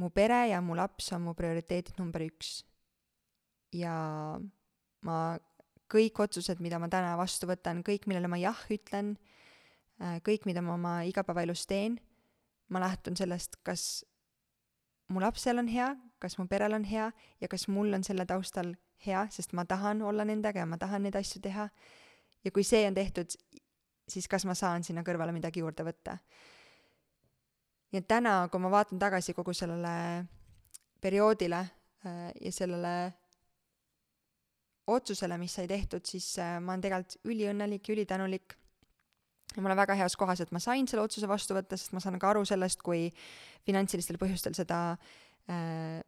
mu 0.00 0.08
pere 0.10 0.48
ja 0.48 0.60
mu 0.60 0.74
laps 0.74 1.12
on 1.12 1.22
mu 1.22 1.34
prioriteedid 1.34 1.98
number 2.00 2.24
üks. 2.26 2.64
ja 3.72 3.94
ma, 5.06 5.16
kõik 5.92 6.20
otsused, 6.24 6.60
mida 6.60 6.78
ma 6.78 6.88
täna 6.88 7.16
vastu 7.16 7.46
võtan, 7.46 7.82
kõik, 7.84 8.06
millele 8.06 8.28
ma 8.28 8.38
jah 8.40 8.58
ütlen, 8.70 9.16
äh, 10.00 10.18
kõik, 10.24 10.46
mida 10.46 10.62
ma 10.62 10.74
oma 10.74 10.94
igapäevaelus 11.04 11.66
teen, 11.66 12.00
ma 12.68 12.80
lähtun 12.80 13.16
sellest, 13.16 13.56
kas 13.62 14.04
mu 15.12 15.20
lapsel 15.20 15.58
on 15.58 15.68
hea, 15.68 15.92
kas 16.18 16.38
mu 16.38 16.48
perel 16.48 16.74
on 16.74 16.84
hea 16.84 17.10
ja 17.40 17.48
kas 17.48 17.68
mul 17.68 17.92
on 17.94 18.04
selle 18.04 18.26
taustal 18.26 18.74
hea, 19.06 19.26
sest 19.30 19.52
ma 19.52 19.64
tahan 19.68 20.02
olla 20.02 20.24
nendega 20.24 20.62
ja 20.62 20.66
ma 20.66 20.78
tahan 20.80 21.04
neid 21.06 21.18
asju 21.18 21.42
teha 21.44 21.68
ja 22.44 22.50
kui 22.50 22.64
see 22.66 22.86
on 22.88 22.94
tehtud, 22.94 23.34
siis 24.08 24.28
kas 24.28 24.46
ma 24.48 24.54
saan 24.58 24.84
sinna 24.84 25.04
kõrvale 25.06 25.34
midagi 25.34 25.62
juurde 25.62 25.84
võtta. 25.86 26.18
et 27.92 28.06
täna, 28.08 28.48
kui 28.48 28.60
ma 28.60 28.70
vaatan 28.72 28.98
tagasi 28.98 29.34
kogu 29.36 29.52
sellele 29.52 30.24
perioodile 31.00 31.60
äh, 31.60 32.30
ja 32.40 32.52
sellele 32.52 33.12
otsusele, 34.86 35.38
mis 35.38 35.54
sai 35.54 35.68
tehtud, 35.68 36.04
siis 36.06 36.38
äh, 36.38 36.58
ma 36.60 36.72
olen 36.72 36.84
tegelikult 36.84 37.28
üliõnnelik 37.28 37.88
ja 37.88 37.94
ülitänulik. 37.94 38.56
ja 39.56 39.62
ma 39.62 39.68
olen 39.68 39.82
väga 39.84 39.94
heas 39.94 40.16
kohas, 40.16 40.40
et 40.40 40.52
ma 40.52 40.58
sain 40.58 40.88
selle 40.88 41.04
otsuse 41.04 41.28
vastu 41.28 41.54
võtta, 41.54 41.76
sest 41.76 41.92
ma 41.92 42.00
saan 42.00 42.18
ka 42.18 42.30
aru 42.30 42.44
sellest, 42.48 42.82
kui 42.82 43.10
finantsilistel 43.66 44.18
põhjustel 44.18 44.56
seda 44.56 44.96
äh, 45.48 46.00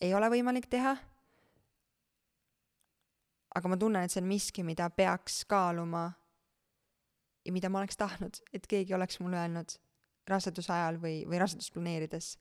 ei 0.00 0.14
ole 0.14 0.28
võimalik 0.30 0.68
teha 0.70 0.96
aga 3.54 3.68
ma 3.68 3.76
tunnen, 3.76 4.04
et 4.04 4.12
see 4.12 4.22
on 4.22 4.28
miski, 4.28 4.64
mida 4.66 4.88
peaks 4.90 5.42
kaaluma 5.48 6.06
ja 7.44 7.52
mida 7.52 7.68
ma 7.72 7.82
oleks 7.82 7.98
tahtnud, 8.00 8.38
et 8.54 8.66
keegi 8.70 8.94
oleks 8.94 9.20
mulle 9.20 9.40
öelnud 9.40 9.74
raseduse 10.28 10.72
ajal 10.72 11.00
või, 11.02 11.22
või 11.28 11.40
rasedust 11.42 11.74
planeerides, 11.74 12.36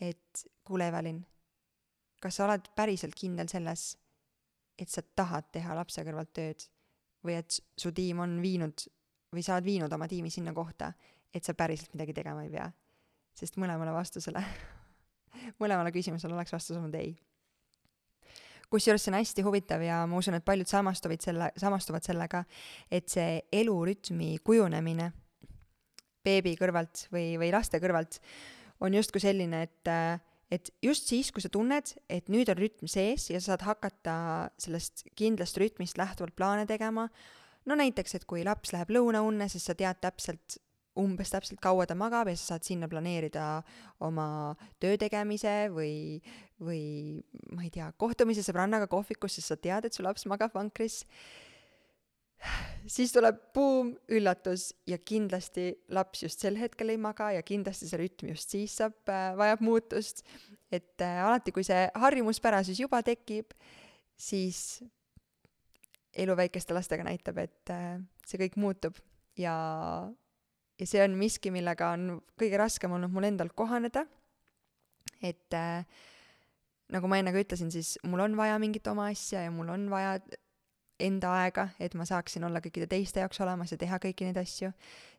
et 0.00 0.44
kuule, 0.64 0.88
Evelin, 0.88 1.20
kas 2.22 2.38
sa 2.38 2.46
oled 2.46 2.70
päriselt 2.78 3.16
kindel 3.18 3.50
selles, 3.50 3.90
et 4.78 4.90
sa 4.90 5.02
tahad 5.02 5.50
teha 5.52 5.74
lapse 5.74 6.04
kõrvalt 6.06 6.32
tööd 6.38 6.68
või 7.26 7.34
et 7.40 7.58
su 7.76 7.90
tiim 7.92 8.22
on 8.22 8.38
viinud 8.42 8.86
või 9.34 9.42
sa 9.44 9.56
oled 9.56 9.66
viinud 9.66 9.92
oma 9.92 10.06
tiimi 10.08 10.30
sinna 10.30 10.54
kohta, 10.54 10.92
et 11.34 11.44
sa 11.44 11.56
päriselt 11.58 11.92
midagi 11.96 12.14
tegema 12.16 12.46
ei 12.46 12.52
pea. 12.52 12.70
sest 13.34 13.58
mõlemale 13.58 13.92
vastusele 13.92 14.42
mõlemale 15.62 15.92
küsimusele 15.92 16.34
oleks 16.34 16.52
vastus 16.52 16.76
olnud 16.76 16.94
ei 16.94 17.12
kusjuures 18.70 19.02
see 19.04 19.12
on 19.12 19.18
hästi 19.18 19.44
huvitav 19.46 19.82
ja 19.84 20.02
ma 20.08 20.18
usun, 20.20 20.36
et 20.38 20.44
paljud 20.44 20.68
samastuvad 20.68 21.24
selle, 21.24 21.50
samastuvad 21.56 22.04
sellega, 22.04 22.44
et 22.90 23.08
see 23.08 23.40
elurütmi 23.60 24.36
kujunemine 24.44 25.10
beebi 26.24 26.54
kõrvalt 26.58 27.06
või, 27.14 27.36
või 27.40 27.52
laste 27.54 27.80
kõrvalt 27.82 28.20
on 28.84 28.94
justkui 28.94 29.22
selline, 29.22 29.66
et 29.68 29.92
et 30.48 30.70
just 30.80 31.10
siis, 31.10 31.28
kui 31.28 31.44
sa 31.44 31.50
tunned, 31.52 31.90
et 32.08 32.30
nüüd 32.32 32.48
on 32.48 32.56
rütm 32.56 32.88
sees 32.88 33.26
ja 33.28 33.40
sa 33.40 33.52
saad 33.52 33.66
hakata 33.66 34.14
sellest 34.60 35.04
kindlast 35.18 35.58
rütmist 35.60 36.00
lähtuvalt 36.00 36.32
plaane 36.36 36.64
tegema, 36.68 37.04
no 37.68 37.76
näiteks, 37.76 38.16
et 38.16 38.24
kui 38.28 38.46
laps 38.46 38.72
läheb 38.72 38.94
lõunaunne, 38.96 39.50
siis 39.52 39.68
sa 39.68 39.76
tead 39.76 40.00
täpselt, 40.00 40.56
umbes 40.98 41.32
täpselt 41.32 41.60
kaua 41.62 41.86
ta 41.88 41.96
magab 41.98 42.30
ja 42.30 42.36
sa 42.36 42.54
saad 42.54 42.66
sinna 42.66 42.88
planeerida 42.90 43.62
oma 44.04 44.28
töö 44.82 44.98
tegemise 45.00 45.68
või, 45.74 46.20
või 46.62 46.82
ma 47.54 47.66
ei 47.66 47.72
tea, 47.74 47.90
kohtumise 48.00 48.44
sõbrannaga 48.46 48.88
kohvikus, 48.90 49.38
sest 49.38 49.52
sa 49.52 49.58
tead, 49.60 49.88
et 49.88 49.96
su 49.96 50.04
laps 50.06 50.26
magab 50.30 50.54
vankris. 50.56 51.04
siis 52.86 53.12
tuleb 53.12 53.40
buum, 53.54 53.96
üllatus 54.14 54.70
ja 54.86 54.98
kindlasti 54.98 55.72
laps 55.90 56.22
just 56.22 56.44
sel 56.44 56.58
hetkel 56.58 56.94
ei 56.94 57.00
maga 57.00 57.32
ja 57.34 57.42
kindlasti 57.42 57.88
see 57.88 57.98
rütm 57.98 58.30
just 58.32 58.54
siis 58.54 58.76
saab, 58.78 58.98
äh, 59.10 59.34
vajab 59.38 59.64
muutust. 59.64 60.24
et 60.70 61.00
äh, 61.00 61.24
alati, 61.24 61.52
kui 61.52 61.64
see 61.64 61.88
harjumuspärasus 61.94 62.80
juba 62.80 63.02
tekib, 63.02 63.54
siis 64.18 64.82
elu 66.18 66.34
väikeste 66.36 66.74
lastega 66.74 67.06
näitab, 67.06 67.38
et 67.42 67.70
äh, 67.72 67.98
see 68.26 68.40
kõik 68.42 68.58
muutub 68.60 68.98
ja, 69.38 69.54
ja 70.78 70.86
see 70.86 71.02
on 71.02 71.16
miski, 71.18 71.52
millega 71.54 71.92
on 71.96 72.20
kõige 72.38 72.60
raskem 72.60 72.94
olnud 72.94 73.12
mul 73.12 73.28
endal 73.28 73.50
kohaneda. 73.54 74.06
et 75.22 75.54
äh, 75.54 75.86
nagu 76.94 77.08
ma 77.10 77.18
enne 77.18 77.32
ka 77.34 77.42
ütlesin, 77.42 77.72
siis 77.74 77.96
mul 78.06 78.22
on 78.22 78.36
vaja 78.38 78.58
mingit 78.62 78.86
oma 78.86 79.08
asja 79.12 79.42
ja 79.46 79.50
mul 79.54 79.68
on 79.74 79.88
vaja 79.90 80.18
enda 80.98 81.32
aega, 81.42 81.68
et 81.78 81.94
ma 81.94 82.06
saaksin 82.08 82.44
olla 82.46 82.62
kõikide 82.62 82.88
teiste 82.90 83.22
jaoks 83.22 83.40
olemas 83.44 83.72
ja 83.72 83.78
teha 83.78 84.00
kõiki 84.02 84.26
neid 84.26 84.38
asju, 84.40 84.70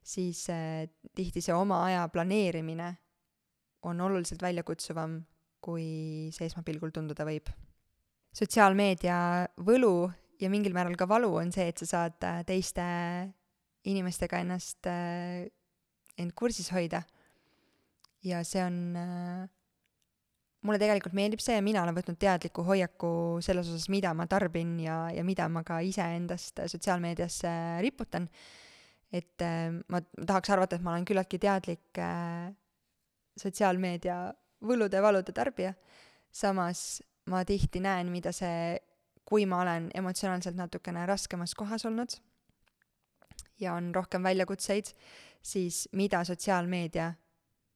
siis 0.03 0.45
äh, 0.51 0.87
tihti 1.15 1.43
see 1.43 1.55
oma 1.55 1.83
aja 1.87 2.07
planeerimine 2.11 2.93
on 3.87 4.01
oluliselt 4.03 4.41
väljakutsuvam, 4.43 5.21
kui 5.63 6.29
see 6.35 6.47
esmapilgul 6.49 6.91
tunduda 6.95 7.25
võib. 7.27 7.51
sotsiaalmeedia 8.35 9.19
võlu 9.65 10.09
ja 10.39 10.49
mingil 10.51 10.75
määral 10.75 10.95
ka 10.99 11.07
valu 11.09 11.31
on 11.39 11.51
see, 11.51 11.67
et 11.71 11.79
sa 11.81 11.87
saad 11.93 12.27
äh, 12.27 12.43
teiste 12.47 12.83
inimestega 13.87 14.41
ennast, 14.43 14.87
äh, 14.89 15.47
end 16.19 16.35
kursis 16.35 16.71
hoida. 16.73 17.03
ja 18.23 18.41
see 18.43 18.59
on 18.59 18.95
äh, 18.99 19.47
mulle 20.67 20.79
tegelikult 20.81 21.15
meeldib 21.15 21.39
see 21.39 21.55
ja 21.55 21.63
mina 21.63 21.85
olen 21.85 21.95
võtnud 21.95 22.17
teadliku 22.19 22.65
hoiaku 22.67 23.11
selles 23.43 23.69
osas, 23.71 23.87
mida 23.91 24.11
ma 24.17 24.25
tarbin 24.27 24.75
ja, 24.83 25.05
ja 25.15 25.23
mida 25.23 25.47
ma 25.51 25.63
ka 25.63 25.79
iseendast 25.85 26.59
sotsiaalmeediasse 26.73 27.51
riputan. 27.85 28.27
et 29.11 29.41
äh, 29.41 29.71
ma 29.87 30.01
tahaks 30.19 30.51
arvata, 30.53 30.75
et 30.75 30.83
ma 30.85 30.93
olen 30.93 31.07
küllaltki 31.07 31.39
teadlik 31.41 31.97
äh, 31.97 32.51
sotsiaalmeedia 33.39 34.19
võlude-valude 34.67 35.31
tarbija, 35.31 35.71
samas 36.31 36.99
ma 37.31 37.45
tihti 37.47 37.79
näen, 37.79 38.11
mida 38.11 38.33
see, 38.35 38.75
kui 39.25 39.45
ma 39.47 39.61
olen 39.63 39.87
emotsionaalselt 39.95 40.57
natukene 40.57 41.05
raskemas 41.07 41.55
kohas 41.55 41.85
olnud 41.87 42.17
ja 43.59 43.73
on 43.73 43.93
rohkem 43.95 44.23
väljakutseid, 44.23 44.93
siis 45.41 45.87
mida 45.91 46.23
sotsiaalmeedia 46.23 47.13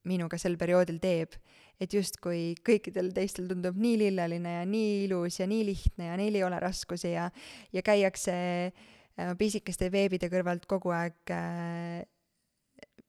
minuga 0.03 0.37
sel 0.37 0.57
perioodil 0.59 0.99
teeb 0.99 1.37
et 1.81 1.93
justkui 1.93 2.53
kõikidel 2.65 3.11
teistel 3.15 3.47
tundub 3.49 3.77
nii 3.79 3.97
lilleline 4.05 4.57
ja 4.59 4.63
nii 4.69 5.03
ilus 5.07 5.39
ja 5.41 5.47
nii 5.49 5.65
lihtne 5.67 6.09
ja 6.11 6.17
neil 6.19 6.37
ei 6.37 6.45
ole 6.45 6.59
raskusi 6.61 7.13
ja, 7.13 7.29
ja 7.73 7.83
käiakse 7.85 8.35
äh, 8.35 9.33
pisikeste 9.39 9.89
veebide 9.93 10.29
kõrvalt 10.31 10.67
kogu 10.69 10.93
aeg 10.95 11.33
äh, 11.33 12.03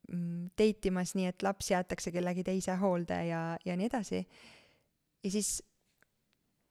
mm, 0.09 0.51
date 0.57 0.91
imas, 0.91 1.15
nii 1.17 1.29
et 1.31 1.45
laps 1.45 1.71
jäetakse 1.71 2.13
kellegi 2.15 2.45
teise 2.47 2.77
hoolde 2.81 3.21
ja, 3.29 3.45
ja 3.65 3.77
nii 3.77 3.89
edasi. 3.91 4.25
ja 5.23 5.31
siis 5.31 5.57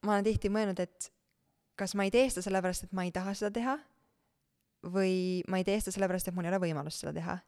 ma 0.05 0.17
olen 0.17 0.29
tihti 0.29 0.53
mõelnud, 0.53 0.81
et 0.83 1.11
kas 1.79 1.95
ma 1.97 2.07
ei 2.07 2.15
tee 2.15 2.29
seda 2.31 2.45
sellepärast, 2.49 2.89
et 2.89 2.97
ma 2.97 3.07
ei 3.07 3.15
taha 3.15 3.37
seda 3.39 3.55
teha 3.55 3.79
või 4.93 5.43
ma 5.49 5.61
ei 5.61 5.67
tee 5.67 5.81
seda 5.81 5.95
sellepärast, 5.97 6.29
et 6.29 6.37
mul 6.37 6.47
ei 6.49 6.53
ole 6.53 6.63
võimalust 6.67 7.05
seda 7.05 7.15
teha. 7.17 7.39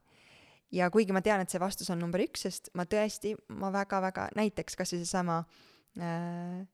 Ja 0.75 0.89
kuigi 0.91 1.15
ma 1.15 1.23
tean, 1.23 1.43
et 1.45 1.53
see 1.53 1.63
vastus 1.63 1.91
on 1.95 2.01
number 2.03 2.23
üks, 2.25 2.47
sest 2.49 2.73
ma 2.75 2.87
tõesti, 2.91 3.37
ma 3.55 3.71
väga-väga, 3.75 4.31
näiteks 4.39 4.79
kas 4.79 4.95
või 4.95 5.03
seesama 5.05 5.39
äh, 6.01 6.65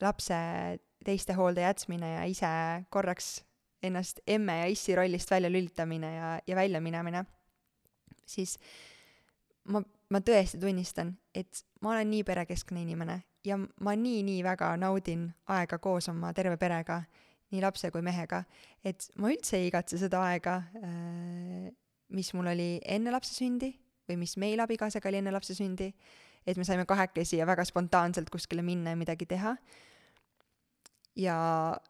lapse 0.00 0.38
teiste 1.04 1.36
hoolde 1.36 1.64
jätmine 1.64 2.14
ja 2.14 2.24
ise 2.30 2.52
korraks 2.94 3.42
ennast 3.84 4.22
emme 4.26 4.58
ja 4.62 4.70
issi 4.72 4.96
rollist 4.96 5.30
välja 5.30 5.50
lülitamine 5.52 6.14
ja, 6.14 6.30
ja 6.46 6.56
välja 6.56 6.80
minemine, 6.80 7.24
siis 8.26 8.56
ma, 9.68 9.82
ma 10.10 10.20
tõesti 10.24 10.60
tunnistan, 10.60 11.12
et 11.34 11.64
ma 11.84 11.92
olen 11.92 12.10
nii 12.14 12.24
perekeskne 12.24 12.80
inimene 12.80 13.20
ja 13.44 13.58
ma 13.58 13.94
nii-nii 13.96 14.40
väga 14.44 14.72
naudin 14.80 15.28
aega 15.52 15.78
koos 15.78 16.08
oma 16.08 16.32
terve 16.32 16.56
perega, 16.60 17.02
nii 17.54 17.62
lapse 17.62 17.88
kui 17.94 18.02
mehega, 18.02 18.42
et 18.82 19.06
ma 19.22 19.30
üldse 19.30 19.60
ei 19.60 19.70
igatse 19.70 19.98
seda 20.00 20.24
aega 20.26 20.58
äh, 20.82 21.70
mis 22.14 22.32
mul 22.34 22.48
oli 22.52 22.68
enne 22.84 23.12
lapse 23.14 23.34
sündi 23.34 23.72
või 24.08 24.18
mis 24.20 24.36
meil 24.40 24.60
abikaasaga 24.60 25.10
oli 25.10 25.20
enne 25.20 25.32
lapse 25.34 25.56
sündi, 25.56 25.88
et 26.46 26.58
me 26.60 26.66
saime 26.66 26.84
kahekesi 26.88 27.38
ja 27.40 27.48
väga 27.48 27.64
spontaanselt 27.64 28.30
kuskile 28.32 28.62
minna 28.62 28.92
ja 28.92 29.00
midagi 29.00 29.26
teha. 29.26 29.56
ja 31.16 31.36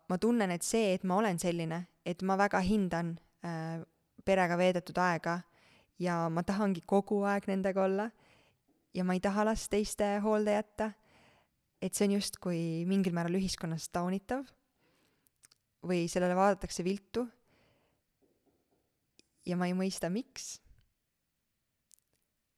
ma 0.09 0.19
tunnen, 0.19 0.51
et 0.51 0.63
see, 0.63 0.95
et 0.95 1.05
ma 1.05 1.17
olen 1.17 1.39
selline, 1.39 1.87
et 2.05 2.23
ma 2.23 2.37
väga 2.37 2.61
hindan 2.61 3.15
äh, 3.45 3.81
perega 4.25 4.59
veedetud 4.61 4.99
aega 4.99 5.41
ja 5.99 6.29
ma 6.29 6.43
tahangi 6.43 6.83
kogu 6.87 7.23
aeg 7.25 7.49
nendega 7.49 7.85
olla 7.85 8.11
ja 8.95 9.05
ma 9.05 9.15
ei 9.15 9.21
taha 9.21 9.45
last 9.45 9.71
teiste 9.71 10.19
hoolde 10.21 10.53
jätta, 10.53 10.93
et 11.83 11.95
see 11.95 12.07
on 12.09 12.19
justkui 12.19 12.61
mingil 12.87 13.13
määral 13.17 13.41
ühiskonnas 13.41 13.89
taunitav 13.89 14.45
või 15.85 16.05
sellele 16.11 16.37
vaadatakse 16.37 16.85
viltu 16.85 17.25
ja 19.49 19.57
ma 19.61 19.69
ei 19.69 19.77
mõista, 19.77 20.11
miks. 20.13 20.59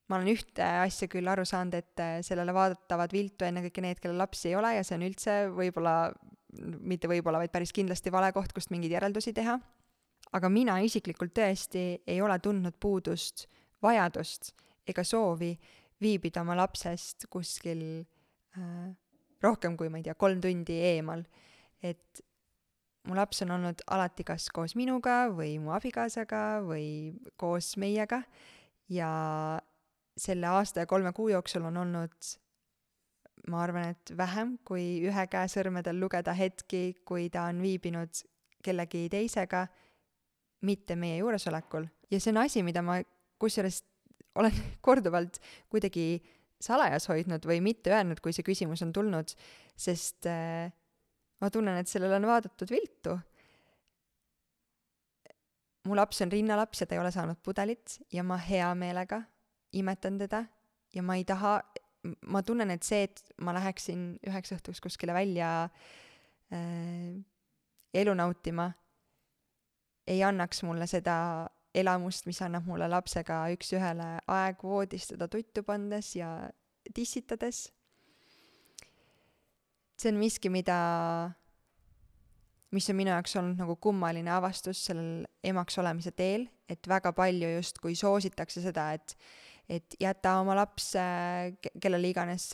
ma 0.07 0.21
olen 0.21 0.31
ühte 0.31 0.63
asja 0.63 1.09
küll 1.11 1.27
aru 1.27 1.45
saanud, 1.49 1.75
et 1.75 2.03
äh, 2.03 2.19
sellele 2.27 2.55
vaadatavad 2.55 3.13
viltu 3.13 3.47
ennekõike 3.47 3.83
need, 3.83 4.01
kellel 4.03 4.21
lapsi 4.23 4.53
ei 4.53 4.59
ole 4.59 4.77
ja 4.77 4.85
see 4.87 4.99
on 4.99 5.07
üldse 5.09 5.39
võib-olla, 5.55 5.97
mitte 6.63 7.11
võib-olla, 7.11 7.41
vaid 7.43 7.55
päris 7.55 7.75
kindlasti 7.75 8.13
vale 8.15 8.31
koht, 8.37 8.55
kust 8.55 8.71
mingeid 8.71 8.95
järeldusi 8.95 9.35
teha. 9.37 9.59
aga 10.33 10.49
mina 10.51 10.79
isiklikult 10.83 11.35
tõesti 11.35 12.03
ei 12.07 12.21
ole 12.23 12.39
tundnud 12.43 12.79
puudust, 12.81 13.47
vajadust 13.83 14.55
ega 14.87 15.05
soovi 15.05 15.57
viibida 16.01 16.43
oma 16.43 16.57
lapsest 16.57 17.27
kuskil 17.31 17.83
äh, 18.57 18.95
rohkem 19.43 19.77
kui, 19.77 19.91
ma 19.91 19.99
ei 19.99 20.07
tea, 20.07 20.15
kolm 20.15 20.41
tundi 20.41 20.79
eemal. 20.93 21.25
et 21.83 22.23
mu 23.07 23.17
laps 23.19 23.43
on 23.45 23.55
olnud 23.57 23.83
alati 23.95 24.25
kas 24.27 24.49
koos 24.55 24.77
minuga 24.79 25.27
või 25.35 25.57
mu 25.63 25.73
abikaasaga 25.77 26.63
või 26.67 27.15
koos 27.39 27.75
meiega 27.81 28.23
ja 28.93 29.11
selle 30.17 30.49
aasta 30.49 30.85
ja 30.85 30.91
kolme 30.91 31.13
kuu 31.17 31.29
jooksul 31.31 31.69
on 31.69 31.77
olnud 31.85 32.35
ma 33.51 33.63
arvan, 33.63 33.93
et 33.95 34.13
vähem 34.19 34.57
kui 34.67 35.03
ühe 35.07 35.27
käe 35.31 35.49
sõrmedel 35.51 35.99
lugeda 36.01 36.35
hetki, 36.35 36.97
kui 37.07 37.29
ta 37.31 37.47
on 37.51 37.61
viibinud 37.63 38.23
kellegi 38.67 39.07
teisega, 39.13 39.67
mitte 40.67 40.97
meie 40.99 41.21
juuresolekul. 41.21 41.87
ja 42.11 42.21
see 42.21 42.33
on 42.33 42.43
asi, 42.43 42.63
mida 42.67 42.83
ma 42.83 42.99
kusjuures 43.39 43.83
olen 44.37 44.57
korduvalt 44.87 45.39
kuidagi 45.73 46.25
salajas 46.63 47.09
hoidnud 47.11 47.45
või 47.47 47.61
mitte 47.63 47.93
öelnud, 47.93 48.21
kui 48.25 48.35
see 48.35 48.47
küsimus 48.47 48.83
on 48.83 48.93
tulnud, 48.97 49.35
sest 49.77 50.27
äh, 50.31 50.73
ma 51.41 51.51
tunnen, 51.51 51.77
et 51.77 51.89
sellele 51.89 52.17
on 52.17 52.29
vaadatud 52.29 52.71
viltu. 52.71 53.19
mu 55.87 55.95
laps 55.95 56.23
on 56.23 56.33
rinnalaps 56.33 56.81
ja 56.81 56.87
ta 56.87 56.97
ei 56.97 57.01
ole 57.01 57.13
saanud 57.15 57.39
pudelit 57.47 58.01
ja 58.13 58.25
ma 58.27 58.37
hea 58.43 58.75
meelega 58.75 59.21
imetan 59.73 60.19
teda 60.19 60.45
ja 60.95 61.03
ma 61.03 61.15
ei 61.17 61.25
taha, 61.25 61.61
ma 62.27 62.43
tunnen, 62.43 62.71
et 62.71 62.83
see, 62.83 63.05
et 63.07 63.23
ma 63.43 63.55
läheksin 63.55 64.09
üheks 64.27 64.55
õhtuks 64.57 64.83
kuskile 64.83 65.15
välja 65.15 65.51
äh, 66.53 67.15
elu 67.95 68.15
nautima, 68.15 68.71
ei 70.07 70.23
annaks 70.23 70.63
mulle 70.67 70.87
seda 70.91 71.17
elamust, 71.77 72.27
mis 72.27 72.41
annab 72.43 72.67
mulle 72.69 72.89
lapsega 72.89 73.45
üks-ühele 73.55 74.17
aeg 74.33 74.63
voodis 74.65 75.11
teda 75.11 75.29
tuttu 75.29 75.65
pannes 75.67 76.15
ja 76.17 76.31
tissitades 76.95 77.67
see 80.01 80.13
on 80.13 80.21
miski, 80.21 80.51
mida, 80.53 80.77
mis 82.75 82.89
on 82.93 82.99
minu 82.99 83.13
jaoks 83.13 83.37
olnud 83.41 83.61
nagu 83.61 83.77
kummaline 83.81 84.31
avastus 84.33 84.85
sellel 84.89 85.25
emaks 85.47 85.79
olemise 85.81 86.13
teel, 86.17 86.47
et 86.69 86.89
väga 86.89 87.13
palju 87.17 87.51
justkui 87.57 87.97
soositakse 87.99 88.65
seda, 88.65 88.93
et 88.97 89.17
et 89.67 89.97
jäta 89.99 90.37
oma 90.39 90.55
laps 90.55 90.93
kellele 91.83 92.13
iganes, 92.13 92.53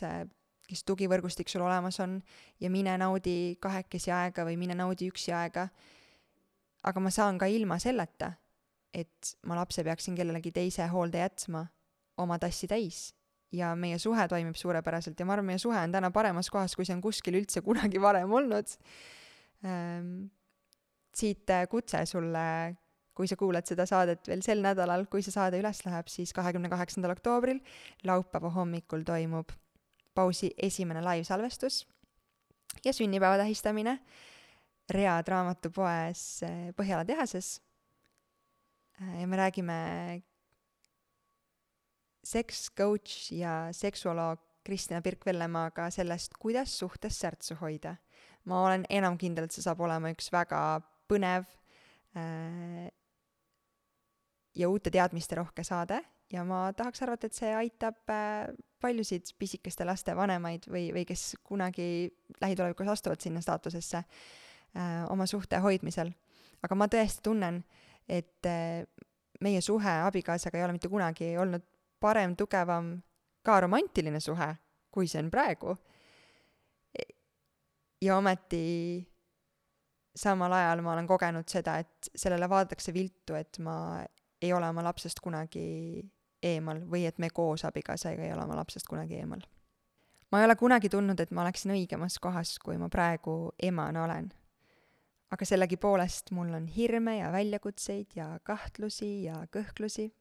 kes 0.65 0.81
tugivõrgustik 0.87 1.51
sul 1.51 1.61
olemas 1.61 1.99
on, 2.01 2.15
ja 2.57 2.71
mine 2.73 2.95
naudi 2.97 3.53
kahekesi 3.61 4.09
aega 4.09 4.47
või 4.47 4.57
mine 4.57 4.73
naudi 4.79 5.11
üksi 5.11 5.29
aega. 5.35 5.67
aga 6.83 6.99
ma 6.99 7.11
saan 7.13 7.37
ka 7.37 7.45
ilma 7.45 7.77
selleta, 7.79 8.33
et 8.93 9.35
ma 9.45 9.55
lapse 9.55 9.83
peaksin 9.83 10.15
kellelegi 10.15 10.51
teise 10.51 10.87
hoolde 10.89 11.21
jätma, 11.21 11.67
oma 12.17 12.39
tassi 12.39 12.67
täis 12.67 13.11
ja 13.53 13.73
meie 13.77 13.99
suhe 14.01 14.27
toimib 14.29 14.57
suurepäraselt 14.57 15.19
ja 15.19 15.25
ma 15.27 15.35
arvan, 15.37 15.51
meie 15.51 15.61
suhe 15.61 15.77
on 15.79 15.93
täna 15.93 16.11
paremas 16.11 16.49
kohas, 16.53 16.75
kui 16.75 16.87
see 16.87 16.95
on 16.95 17.03
kuskil 17.03 17.37
üldse 17.39 17.61
kunagi 17.65 18.01
varem 18.01 18.31
olnud 18.33 18.77
ähm,. 19.65 20.31
siit 21.13 21.49
äh, 21.53 21.67
kutse 21.69 22.01
sulle, 22.09 22.75
kui 23.13 23.29
sa 23.29 23.37
kuulad 23.37 23.69
seda 23.69 23.85
saadet 23.85 24.27
veel 24.27 24.41
sel 24.41 24.63
nädalal, 24.65 25.05
kui 25.05 25.21
see 25.21 25.33
saade 25.33 25.59
üles 25.61 25.83
läheb, 25.85 26.09
siis 26.09 26.33
kahekümne 26.33 26.71
kaheksandal 26.73 27.13
oktoobril, 27.13 27.61
laupäeva 28.03 28.49
hommikul 28.55 29.05
toimub 29.05 29.53
pausi 30.17 30.49
esimene 30.57 31.01
laivsalvestus 31.05 31.83
ja 32.85 32.93
sünnipäeva 32.93 33.37
tähistamine 33.41 33.99
Read 34.91 35.29
raamatupoes 35.31 36.43
äh, 36.43 36.73
Põhjala 36.75 37.05
tehases. 37.07 37.61
Äh, 38.99 39.21
ja 39.21 39.27
me 39.27 39.37
räägime 39.37 40.23
seks 42.23 42.69
coach 42.77 43.31
ja 43.35 43.67
seksuoloog 43.75 44.39
Kristina 44.63 45.01
Birk-Vellemaaga 45.03 45.89
sellest, 45.91 46.37
kuidas 46.39 46.77
suhtes 46.79 47.19
särtsu 47.19 47.55
hoida. 47.61 47.95
ma 48.45 48.65
olen 48.65 48.85
enam 48.89 49.17
kindel, 49.17 49.45
et 49.47 49.55
see 49.55 49.63
saab 49.63 49.79
olema 49.79 50.09
üks 50.11 50.27
väga 50.31 50.81
põnev 51.07 51.45
äh, 52.19 52.89
ja 54.55 54.69
uute 54.69 54.91
teadmiste 54.91 55.35
rohke 55.39 55.63
saade 55.63 56.01
ja 56.33 56.43
ma 56.47 56.65
tahaks 56.75 57.03
arvata, 57.05 57.27
et 57.27 57.37
see 57.37 57.51
aitab 57.55 58.09
äh, 58.11 58.51
paljusid 58.83 59.33
pisikeste 59.39 59.85
laste 59.87 60.15
vanemaid 60.17 60.67
või, 60.71 60.87
või 60.95 61.05
kes 61.07 61.33
kunagi 61.45 62.09
lähitulevikus 62.41 62.91
astuvad 62.95 63.23
sinna 63.23 63.41
staatusesse 63.43 64.01
äh, 64.03 65.03
oma 65.11 65.27
suhte 65.29 65.59
hoidmisel. 65.63 66.11
aga 66.63 66.75
ma 66.79 66.87
tõesti 66.91 67.23
tunnen, 67.23 67.63
et 68.07 68.49
äh, 68.49 68.83
meie 69.43 69.61
suhe 69.61 69.99
abikaasaga 70.07 70.59
ei 70.59 70.65
ole 70.65 70.77
mitte 70.77 70.91
kunagi 70.91 71.35
olnud 71.37 71.63
parem, 72.03 72.35
tugevam, 72.35 72.97
ka 73.43 73.61
romantiline 73.63 74.19
suhe, 74.19 74.49
kui 74.91 75.07
see 75.07 75.23
on 75.23 75.31
praegu. 75.31 75.77
ja 78.03 78.17
ometi 78.19 78.63
samal 80.15 80.51
ajal 80.53 80.81
ma 80.83 80.93
olen 80.93 81.07
kogenud 81.07 81.47
seda, 81.49 81.77
et 81.81 82.11
sellele 82.15 82.49
vaadatakse 82.49 82.93
viltu, 82.93 83.37
et 83.39 83.59
ma 83.63 84.03
ei 84.41 84.51
ole 84.53 84.69
oma 84.69 84.83
lapsest 84.83 85.21
kunagi 85.23 86.03
eemal 86.43 86.83
või 86.89 87.05
et 87.07 87.19
me 87.23 87.29
koos 87.33 87.63
abikaasaga 87.65 88.25
ei 88.25 88.33
ole 88.35 88.43
oma 88.43 88.57
lapsest 88.59 88.87
kunagi 88.89 89.21
eemal. 89.21 89.41
ma 90.31 90.41
ei 90.41 90.45
ole 90.45 90.55
kunagi 90.59 90.89
tundnud, 90.89 91.19
et 91.19 91.31
ma 91.31 91.43
oleksin 91.45 91.73
õigemas 91.75 92.17
kohas, 92.21 92.57
kui 92.59 92.77
ma 92.77 92.89
praegu 92.89 93.53
emana 93.61 94.03
olen. 94.03 94.31
aga 95.31 95.45
sellegipoolest 95.45 96.31
mul 96.31 96.53
on 96.53 96.67
hirme 96.67 97.17
ja 97.17 97.31
väljakutseid 97.31 98.13
ja 98.15 98.39
kahtlusi 98.43 99.23
ja 99.23 99.45
kõhklusi. 99.55 100.11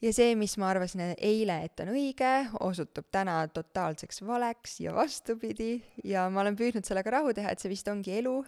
Ja 0.00 0.12
see, 0.16 0.34
mis 0.38 0.56
ma 0.60 0.70
arvasin 0.72 1.02
eile, 1.16 1.60
et 1.66 1.82
on 1.84 1.92
õige, 1.92 2.30
osutub 2.64 3.10
täna 3.12 3.42
totaalseks 3.52 4.22
valeks 4.26 4.78
ja 4.84 4.94
vastupidi. 4.96 5.74
Ja 6.04 6.26
ma 6.32 6.44
olen 6.44 6.56
püüdnud 6.58 6.86
sellega 6.88 7.18
rahu 7.18 7.34
teha, 7.36 7.52
et 7.52 7.62
see 7.62 7.72
vist 7.72 7.88
ongi 7.92 8.16
elu. 8.20 8.38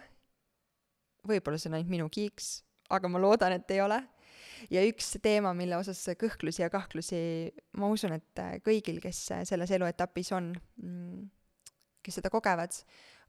võib-olla 1.23 1.59
see 1.59 1.69
on 1.69 1.77
ainult 1.77 1.91
minu 1.93 2.09
kiiks, 2.11 2.57
aga 2.91 3.07
ma 3.07 3.21
loodan, 3.21 3.55
et 3.55 3.69
ei 3.71 3.79
ole. 3.83 4.01
Ja 4.71 4.81
üks 4.87 5.13
teema, 5.23 5.53
mille 5.55 5.77
osas 5.77 6.01
kõhklusi 6.19 6.63
ja 6.63 6.69
kahtlusi, 6.71 7.17
ma 7.79 7.87
usun, 7.91 8.15
et 8.15 8.41
kõigil, 8.63 8.99
kes 9.03 9.25
selles 9.47 9.71
eluetapis 9.75 10.31
on, 10.35 10.51
mm, 10.81 11.25
kes 12.03 12.19
seda 12.19 12.31
kogevad, 12.31 12.75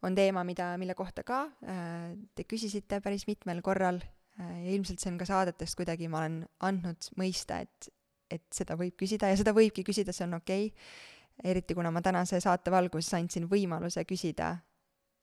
on 0.05 0.15
teema, 0.15 0.45
mida, 0.47 0.73
mille 0.79 0.95
kohta 0.99 1.25
ka 1.27 1.45
äh, 1.65 2.13
te 2.35 2.47
küsisite 2.49 3.01
päris 3.05 3.27
mitmel 3.31 3.63
korral. 3.65 4.01
Äh, 4.39 4.65
ja 4.67 4.75
ilmselt 4.77 5.03
see 5.03 5.13
on 5.13 5.19
ka 5.21 5.29
saadetest 5.29 5.79
kuidagi, 5.79 6.11
ma 6.11 6.23
olen 6.23 6.41
andnud 6.67 7.11
mõista, 7.21 7.63
et, 7.65 7.91
et 8.35 8.47
seda 8.55 8.77
võib 8.81 8.97
küsida 9.01 9.31
ja 9.31 9.39
seda 9.41 9.55
võibki 9.57 9.85
küsida, 9.87 10.13
see 10.13 10.27
on 10.29 10.39
okei 10.41 10.71
okay., 10.71 11.51
eriti 11.51 11.75
kuna 11.75 11.91
ma 11.91 12.03
tänase 12.03 12.39
saate 12.41 12.71
valguses 12.71 13.15
andsin 13.19 13.49
võimaluse 13.51 14.05
küsida 14.07 14.53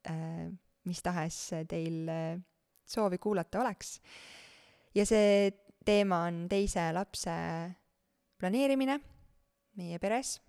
äh, 0.09 0.49
mis 0.85 1.01
tahes 1.05 1.37
teil 1.69 2.09
soovi 2.85 3.17
kuulata 3.17 3.61
oleks. 3.61 3.99
ja 4.95 5.05
see 5.05 5.51
teema 5.85 6.25
on 6.27 6.45
teise 6.49 6.91
lapse 6.93 7.31
planeerimine 8.39 8.99
meie 9.77 9.99
peres. 9.99 10.39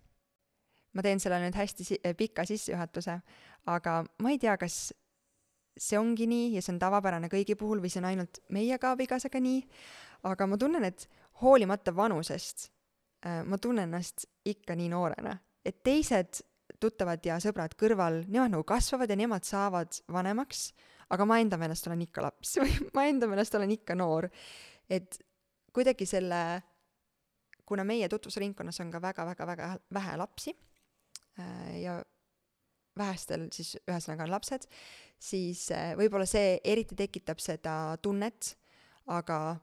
ma 0.92 1.02
teen 1.02 1.20
selle 1.20 1.38
nüüd 1.40 1.56
hästi 1.56 1.84
si 1.84 1.98
pika 2.16 2.44
sissejuhatuse, 2.44 3.14
aga 3.72 4.02
ma 4.20 4.32
ei 4.32 4.38
tea, 4.38 4.56
kas 4.60 4.92
see 5.78 5.96
ongi 5.96 6.26
nii 6.28 6.50
ja 6.56 6.62
see 6.62 6.74
on 6.74 6.80
tavapärane 6.82 7.30
kõigi 7.32 7.56
puhul 7.56 7.80
või 7.80 7.92
see 7.92 8.02
on 8.02 8.10
ainult 8.10 8.42
meiega 8.52 8.92
abikaasaga 8.92 9.40
nii, 9.40 9.62
aga 10.28 10.46
ma 10.46 10.58
tunnen, 10.60 10.84
et 10.84 11.06
hoolimata 11.42 11.94
vanusest 11.96 12.68
äh, 13.26 13.42
ma 13.44 13.58
tunnen 13.58 13.90
ennast 13.90 14.26
ikka 14.48 14.76
nii 14.78 14.90
noorena, 14.92 15.36
et 15.64 15.82
teised 15.84 16.42
tuttavad 16.82 17.22
ja 17.26 17.38
sõbrad 17.42 17.76
kõrval, 17.78 18.22
nemad 18.26 18.54
nagu 18.54 18.64
kasvavad 18.66 19.10
ja 19.10 19.18
nemad 19.18 19.46
saavad 19.46 20.00
vanemaks, 20.12 20.70
aga 21.12 21.26
ma 21.28 21.38
enda 21.42 21.58
meelest 21.60 21.86
olen 21.88 22.04
ikka 22.06 22.24
laps 22.24 22.56
või 22.62 22.74
ma 22.96 23.06
enda 23.10 23.28
meelest 23.30 23.54
olen 23.58 23.74
ikka 23.76 23.96
noor. 23.98 24.28
Et 24.90 25.18
kuidagi 25.74 26.06
selle, 26.08 26.40
kuna 27.68 27.84
meie 27.88 28.08
tutvusringkonnas 28.10 28.80
on 28.84 28.90
ka 28.92 29.02
väga-väga-väga 29.02 29.68
vähe 29.94 30.16
lapsi 30.20 30.54
äh, 31.38 31.76
ja 31.82 32.00
vähestel 32.98 33.46
siis 33.54 33.76
ühesõnaga 33.88 34.26
on 34.26 34.34
lapsed, 34.34 34.66
siis 35.20 35.68
äh, 35.72 35.92
võib-olla 35.98 36.26
see 36.28 36.58
eriti 36.64 36.98
tekitab 36.98 37.40
seda 37.40 37.96
tunnet, 38.02 38.54
aga 39.12 39.56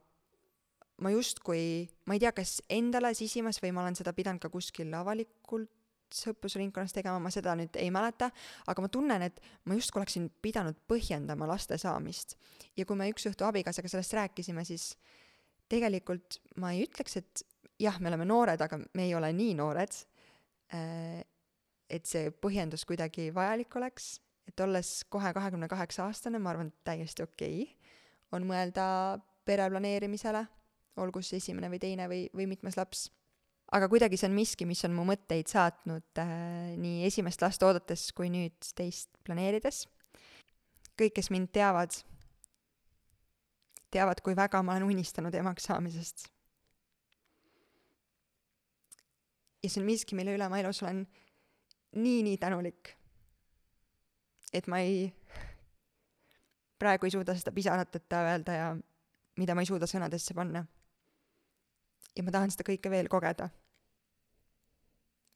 ma 1.03 1.11
justkui, 1.13 1.87
ma 2.07 2.15
ei 2.15 2.23
tea, 2.23 2.31
kas 2.35 2.59
endale 2.71 3.13
sisimas 3.17 3.61
või 3.63 3.73
ma 3.75 3.83
olen 3.85 3.97
seda 3.99 4.13
pidanud 4.15 4.41
ka 4.43 4.51
kuskil 4.53 4.91
avalikult 4.97 5.71
sõprusringkonnas 6.13 6.93
tegema, 6.95 7.19
ma 7.21 7.31
seda 7.33 7.53
nüüd 7.57 7.75
ei 7.79 7.91
mäleta, 7.93 8.31
aga 8.69 8.83
ma 8.83 8.89
tunnen, 8.91 9.23
et 9.27 9.39
ma 9.69 9.77
justkui 9.77 10.01
oleksin 10.01 10.27
pidanud 10.41 10.77
põhjendama 10.89 11.47
laste 11.49 11.77
saamist. 11.77 12.35
ja 12.77 12.85
kui 12.85 12.97
me 12.97 13.09
üks 13.11 13.27
õhtu 13.29 13.45
abikaasaga 13.45 13.91
sellest 13.91 14.15
rääkisime, 14.17 14.65
siis 14.65 14.95
tegelikult 15.69 16.39
ma 16.57 16.73
ei 16.73 16.87
ütleks, 16.87 17.19
et 17.21 17.43
jah, 17.79 17.99
me 17.99 18.09
oleme 18.09 18.25
noored, 18.25 18.61
aga 18.61 18.79
me 18.79 19.05
ei 19.05 19.13
ole 19.15 19.31
nii 19.33 19.53
noored, 19.59 20.01
äh, 20.73 21.21
et 21.89 22.05
see 22.05 22.31
põhjendus 22.31 22.85
kuidagi 22.89 23.29
vajalik 23.33 23.75
oleks, 23.77 24.17
et 24.49 24.59
olles 24.65 25.03
kohe 25.09 25.33
kahekümne 25.33 25.69
kaheksa 25.69 26.07
aastane, 26.07 26.41
ma 26.41 26.53
arvan, 26.53 26.73
täiesti 26.83 27.23
okei 27.25 27.61
okay, 27.63 27.93
on 28.33 28.45
mõelda 28.49 28.85
pere 29.45 29.69
planeerimisele, 29.69 30.43
olgu 30.99 31.21
see 31.25 31.39
esimene 31.41 31.69
või 31.71 31.79
teine 31.81 32.07
või, 32.11 32.27
või 32.35 32.47
mitmes 32.51 32.77
laps. 32.79 33.07
aga 33.71 33.89
kuidagi 33.89 34.17
see 34.17 34.29
on 34.29 34.35
miski, 34.35 34.65
mis 34.65 34.83
on 34.87 34.95
mu 34.95 35.05
mõtteid 35.07 35.49
saatnud 35.51 36.21
äh, 36.21 36.33
nii 36.79 37.05
esimest 37.07 37.41
last 37.41 37.63
oodates 37.63 38.09
kui 38.17 38.31
nüüd 38.33 38.71
teist 38.75 39.09
planeerides. 39.23 39.85
kõik, 40.99 41.15
kes 41.15 41.29
mind 41.31 41.51
teavad, 41.55 41.95
teavad, 43.91 44.21
kui 44.21 44.35
väga 44.35 44.61
ma 44.63 44.75
olen 44.75 44.89
unistanud 44.89 45.35
emaks 45.35 45.69
saamisest. 45.69 46.27
ja 49.63 49.69
see 49.69 49.81
on 49.81 49.89
miski, 49.89 50.15
mille 50.15 50.35
üle 50.37 50.47
ma 50.49 50.59
elus 50.61 50.83
olen 50.83 51.03
nii-nii 51.95 52.37
tänulik. 52.37 52.95
et 54.53 54.67
ma 54.67 54.79
ei, 54.81 55.09
praegu 56.79 57.05
ei 57.05 57.11
suuda 57.13 57.35
seda 57.37 57.51
pisarateta 57.53 58.23
öelda 58.25 58.53
ja 58.53 58.69
mida 59.37 59.55
ma 59.55 59.63
ei 59.63 59.69
suuda 59.69 59.87
sõnadesse 59.89 60.33
panna. 60.33 60.65
Ja 62.19 62.25
ma 62.27 62.35
tahan 62.35 62.51
seda 62.51 62.67
kõike 62.67 62.91
veel 62.91 63.07
kogeda. 63.11 63.49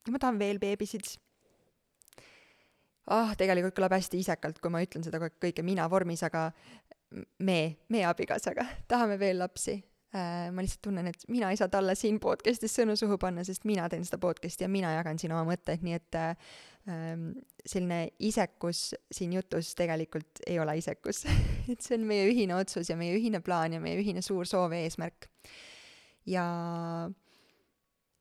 ja 0.03 0.11
ma 0.11 0.19
tahan 0.19 0.39
veel 0.41 0.59
beebisid 0.59 1.07
ah, 3.07 3.31
tegelikult 3.39 3.77
kõlab 3.77 3.95
hästi 3.95 4.19
isekalt, 4.19 4.59
kui 4.59 4.71
ma 4.73 4.83
ütlen 4.83 5.05
seda 5.05 5.21
kõike 5.23 5.63
mina 5.63 5.87
vormis, 5.91 6.23
aga 6.27 6.49
me, 7.39 7.57
meie 7.93 8.05
abikaasaga 8.09 8.65
tahame 8.91 9.17
veel 9.21 9.39
lapsi 9.41 9.77
äh,. 10.15 10.51
ma 10.51 10.63
lihtsalt 10.63 10.83
tunnen, 10.89 11.07
et 11.11 11.25
mina 11.31 11.51
ei 11.51 11.59
saa 11.59 11.71
talle 11.71 11.95
siin 11.99 12.19
podcast'is 12.23 12.75
sõnu 12.79 12.97
suhu 12.99 13.17
panna, 13.21 13.45
sest 13.47 13.67
mina 13.69 13.87
teen 13.89 14.05
seda 14.07 14.19
podcast'i 14.23 14.67
ja 14.67 14.71
mina 14.71 14.93
jagan 14.97 15.19
siin 15.21 15.33
oma 15.35 15.45
mõtteid, 15.53 15.85
nii 15.85 15.97
et 15.99 16.19
äh, 16.19 16.35
selline 17.65 17.99
isekus 18.19 18.89
siin 19.11 19.37
jutus 19.37 19.71
tegelikult 19.79 20.43
ei 20.47 20.59
ole 20.59 20.75
isekus 20.81 21.23
et 21.71 21.79
see 21.79 21.95
on 21.95 22.07
meie 22.09 22.27
ühine 22.27 22.57
otsus 22.57 22.91
ja 22.91 22.97
meie 22.99 23.15
ühine 23.15 23.39
plaan 23.43 23.77
ja 23.77 23.83
meie 23.83 23.99
ühine 24.01 24.23
suur 24.25 24.49
soov 24.49 24.75
ja 24.75 24.83
eesmärk. 24.83 25.29
Ja 26.25 26.45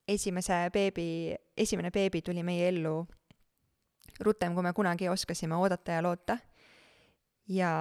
esimese 0.09 0.69
beebi, 0.75 1.35
esimene 1.57 1.91
beebi 1.95 2.23
tuli 2.23 2.43
meie 2.43 2.69
ellu 2.69 3.03
rutem, 4.21 4.55
kui 4.55 4.65
me 4.65 4.73
kunagi 4.77 5.09
oskasime 5.09 5.57
oodata 5.57 5.99
ja 5.99 6.03
loota. 6.03 6.39
ja 7.49 7.73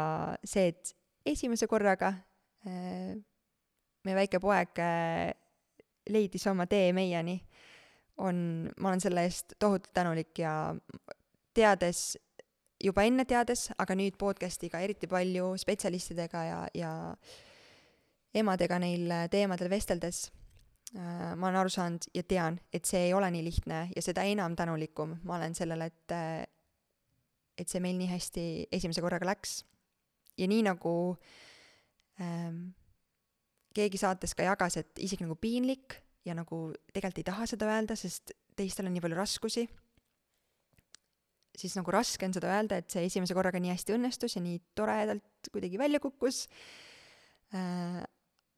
see, 0.43 0.67
et 0.71 0.95
esimese 1.25 1.67
korraga 1.69 2.13
äh, 2.65 3.13
meie 4.05 4.17
väike 4.17 4.39
poeg 4.41 4.79
äh, 4.81 5.31
leidis 6.10 6.47
oma 6.49 6.65
tee 6.67 6.91
meieni, 6.93 7.38
on, 8.17 8.69
ma 8.77 8.89
olen 8.89 9.03
selle 9.03 9.25
eest 9.27 9.55
tohutult 9.60 9.93
tänulik 9.93 10.39
ja 10.41 10.73
teades, 11.53 12.17
juba 12.81 13.05
enne 13.05 13.25
teades, 13.29 13.69
aga 13.77 13.96
nüüd 13.98 14.17
podcast'iga 14.19 14.81
eriti 14.81 15.10
palju 15.10 15.54
spetsialistidega 15.62 16.43
ja, 16.48 16.60
ja 16.73 16.91
emadega 18.34 18.79
neil 18.79 19.12
teemadel 19.32 19.69
vesteldes. 19.71 20.29
Äh, 20.96 21.34
ma 21.36 21.48
olen 21.48 21.62
aru 21.62 21.71
saanud 21.71 22.10
ja 22.15 22.23
tean, 22.27 22.60
et 22.73 22.86
see 22.86 23.08
ei 23.08 23.13
ole 23.15 23.29
nii 23.32 23.46
lihtne 23.46 23.86
ja 23.96 24.04
seda 24.04 24.25
enam 24.27 24.56
tänulikum 24.60 25.17
ma 25.23 25.38
olen 25.38 25.56
sellele, 25.56 25.88
et 25.92 26.15
et 27.62 27.69
see 27.69 27.82
meil 27.84 27.98
nii 28.00 28.10
hästi 28.10 28.44
esimese 28.73 29.04
korraga 29.04 29.27
läks. 29.27 29.62
Ja 30.40 30.48
nii 30.50 30.63
nagu 30.65 30.94
ähm, 32.19 32.71
keegi 33.75 34.00
saates 34.02 34.34
ka 34.36 34.48
jagas, 34.48 34.79
et 34.82 35.00
isegi 35.04 35.25
nagu 35.27 35.38
piinlik 35.40 36.00
ja 36.25 36.36
nagu 36.38 36.71
tegelikult 36.94 37.21
ei 37.21 37.27
taha 37.27 37.48
seda 37.50 37.69
öelda, 37.69 37.98
sest 38.00 38.34
teistel 38.58 38.88
on 38.88 38.96
nii 38.96 39.04
palju 39.04 39.17
raskusi, 39.19 39.65
siis 41.58 41.75
nagu 41.77 41.94
raske 41.94 42.27
on 42.27 42.34
seda 42.36 42.52
öelda, 42.56 42.79
et 42.79 42.92
see 42.94 43.06
esimese 43.08 43.36
korraga 43.38 43.62
nii 43.62 43.73
hästi 43.73 43.96
õnnestus 43.98 44.38
ja 44.38 44.44
nii 44.44 44.60
toredalt 44.77 45.52
kuidagi 45.52 45.79
välja 45.82 46.02
kukkus. 46.04 46.48
Äh,. 47.54 48.02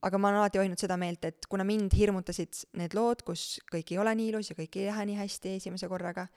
Aga 0.04 0.20
ma 0.20 0.30
olen 0.30 0.42
alati 0.42 0.60
hoidnud 0.60 0.82
seda 0.82 0.98
meelt, 1.00 1.24
et 1.26 1.46
kuna 1.50 1.66
mind 1.68 1.94
hirmutasid 1.96 2.66
need 2.80 2.96
lood, 2.98 3.24
kus 3.28 3.62
kõik 3.72 3.94
ei 3.94 4.02
ole 4.02 4.14
nii 4.20 4.34
ilus 4.34 4.52
ja 4.52 4.58
kõik 4.58 4.76
ei 4.80 4.90
lähe 4.90 5.06
nii 5.10 5.20
hästi 5.22 5.56
esimese 5.62 5.88
korraga 5.92 6.28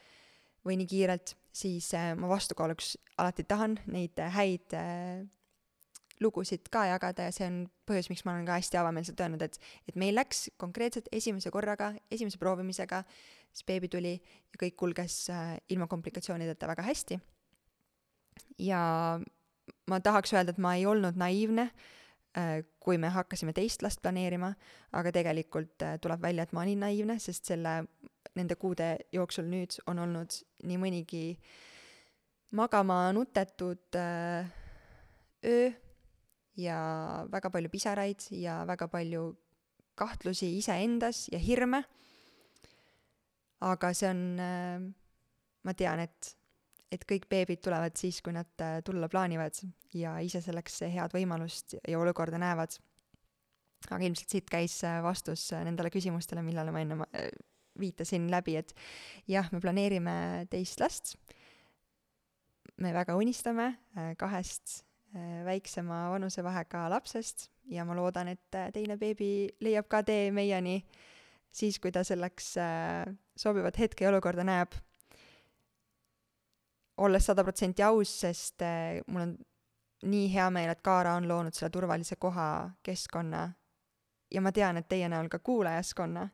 või 0.66 0.78
nii 0.80 0.90
kiirelt, 0.90 1.34
siis 1.54 1.92
äh, 1.94 2.12
ma 2.18 2.30
vastukaaluks 2.30 2.96
alati 3.22 3.46
tahan 3.46 3.78
neid 3.90 4.18
häid 4.36 4.74
äh, 4.78 5.24
lugusid 6.22 6.70
ka 6.72 6.86
jagada 6.88 7.28
ja 7.28 7.34
see 7.34 7.46
on 7.48 7.58
põhjus, 7.88 8.08
miks 8.10 8.24
ma 8.26 8.34
olen 8.34 8.46
ka 8.48 8.56
hästi 8.58 8.80
avameelselt 8.80 9.20
öelnud, 9.20 9.42
et, 9.44 9.58
et 9.88 9.98
meil 10.00 10.16
läks 10.16 10.46
konkreetselt 10.60 11.10
esimese 11.14 11.52
korraga, 11.54 11.92
esimese 12.12 12.40
proovimisega, 12.40 13.02
siis 13.52 13.66
beebi 13.68 13.90
tuli 13.92 14.14
ja 14.16 14.60
kõik 14.62 14.78
kulges 14.80 15.18
äh, 15.32 15.56
ilma 15.72 15.88
komplikatsioonideta 15.90 16.70
väga 16.70 16.86
hästi. 16.86 17.20
ja 18.62 18.80
ma 19.90 20.00
tahaks 20.00 20.32
öelda, 20.34 20.54
et 20.54 20.62
ma 20.62 20.76
ei 20.78 20.86
olnud 20.86 21.18
naiivne 21.18 21.70
äh,, 22.38 22.62
kui 22.86 23.00
me 23.02 23.10
hakkasime 23.10 23.50
teist 23.56 23.82
last 23.82 23.98
planeerima, 24.02 24.52
aga 24.94 25.10
tegelikult 25.14 25.82
äh, 25.82 25.96
tuleb 26.02 26.22
välja, 26.22 26.46
et 26.46 26.52
ma 26.54 26.62
olin 26.62 26.84
naiivne, 26.86 27.18
sest 27.22 27.50
selle, 27.50 27.80
nende 28.38 28.54
kuude 28.60 28.92
jooksul 29.14 29.48
nüüd 29.50 29.80
on 29.90 30.04
olnud 30.04 30.36
nii 30.68 30.78
mõnigi 30.78 31.24
magama 32.54 33.08
nutetud 33.16 33.98
äh, 33.98 34.46
öö 35.46 35.66
ja 36.56 36.78
väga 37.32 37.50
palju 37.50 37.72
pisaraid 37.72 38.28
ja 38.30 38.60
väga 38.68 38.88
palju 38.88 39.28
kahtlusi 39.96 40.52
iseendas 40.58 41.26
ja 41.32 41.38
hirme. 41.42 41.84
aga 43.60 43.88
see 43.96 44.08
on, 44.12 44.22
äh, 44.38 44.80
ma 45.64 45.74
tean, 45.74 46.00
et, 46.04 46.36
et 46.92 47.04
kõik 47.08 47.26
beebid 47.30 47.62
tulevad 47.64 47.96
siis, 47.98 48.20
kui 48.22 48.34
nad 48.36 48.62
äh, 48.62 48.78
tulla 48.86 49.08
plaanivad 49.12 49.58
ja 49.94 50.16
ise 50.22 50.40
selleks 50.44 50.82
head 50.92 51.14
võimalust 51.16 51.76
ja 51.80 51.98
olukorda 52.00 52.38
näevad. 52.38 52.78
aga 53.90 54.04
ilmselt 54.04 54.30
siit 54.30 54.50
käis 54.50 54.78
äh, 54.84 55.02
vastus 55.02 55.50
nendele 55.52 55.90
küsimustele, 55.90 56.42
millele 56.42 56.72
ma 56.72 56.80
enne 56.80 57.06
viitasin 57.78 58.30
läbi, 58.30 58.56
et 58.56 58.72
jah, 59.28 59.48
me 59.52 59.60
planeerime 59.60 60.46
teist 60.50 60.80
last. 60.80 61.16
me 62.76 62.92
väga 62.92 63.16
unistame 63.16 63.74
kahest 64.18 64.86
Äh, 65.16 65.44
väiksema 65.44 66.10
vanusevahega 66.10 66.88
lapsest 66.90 67.46
ja 67.70 67.84
ma 67.88 67.94
loodan, 67.96 68.28
et 68.28 68.56
äh, 68.58 68.72
teine 68.74 68.98
beebi 69.00 69.48
leiab 69.64 69.86
ka 69.88 70.02
tee 70.04 70.32
meieni 70.34 70.80
siis, 71.54 71.78
kui 71.80 71.92
ta 71.94 72.02
selleks 72.04 72.50
äh, 72.60 73.06
sobivat 73.38 73.78
hetke 73.80 74.04
ja 74.04 74.10
olukorda 74.10 74.44
näeb. 74.44 74.74
Olles 76.96 77.26
sada 77.26 77.44
protsenti 77.44 77.82
aus, 77.82 78.12
sest 78.20 78.62
mul 79.06 79.22
on 79.22 79.34
nii 80.06 80.28
hea 80.32 80.46
meel, 80.52 80.70
et 80.72 80.82
Kaara 80.84 81.16
on 81.16 81.28
loonud 81.28 81.54
selle 81.56 81.70
turvalise 81.72 82.16
koha, 82.20 82.70
keskkonna 82.82 83.42
ja 84.32 84.42
ma 84.42 84.52
tean, 84.52 84.76
et 84.80 84.88
teie 84.88 85.08
näol 85.08 85.28
ka 85.32 85.38
kuulajaskonna, 85.44 86.26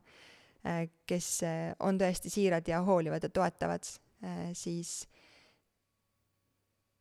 kes 1.06 1.28
on 1.82 1.98
tõesti 1.98 2.30
siirad 2.30 2.68
ja 2.68 2.82
hoolivad 2.86 3.22
ja 3.22 3.30
toetavad, 3.30 3.86
siis 4.54 5.02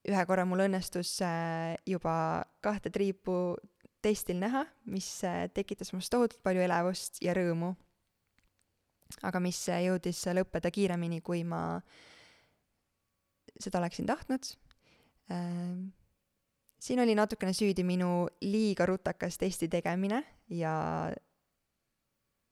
ühe 0.09 0.23
korra 0.25 0.45
mul 0.49 0.65
õnnestus 0.65 1.13
äh, 1.25 1.75
juba 1.87 2.43
kahte 2.63 2.91
triipu 2.93 3.55
testil 4.01 4.39
näha, 4.41 4.63
mis 4.89 5.07
äh, 5.27 5.45
tekitas 5.53 5.93
minus 5.93 6.09
tohutult 6.09 6.41
palju 6.45 6.63
elevust 6.65 7.21
ja 7.21 7.35
rõõmu. 7.37 7.75
aga 9.27 9.39
mis 9.43 9.59
äh, 9.69 9.83
jõudis 9.85 10.23
lõppeda 10.33 10.71
kiiremini, 10.71 11.21
kui 11.21 11.43
ma 11.43 11.81
seda 13.63 13.79
oleksin 13.79 14.07
tahtnud. 14.09 14.53
siin 16.81 16.99
oli 16.99 17.15
natukene 17.15 17.53
süüdi 17.55 17.85
minu 17.87 18.27
liiga 18.43 18.85
rutakas 18.89 19.37
testi 19.39 19.69
tegemine 19.71 20.23
ja, 20.49 20.73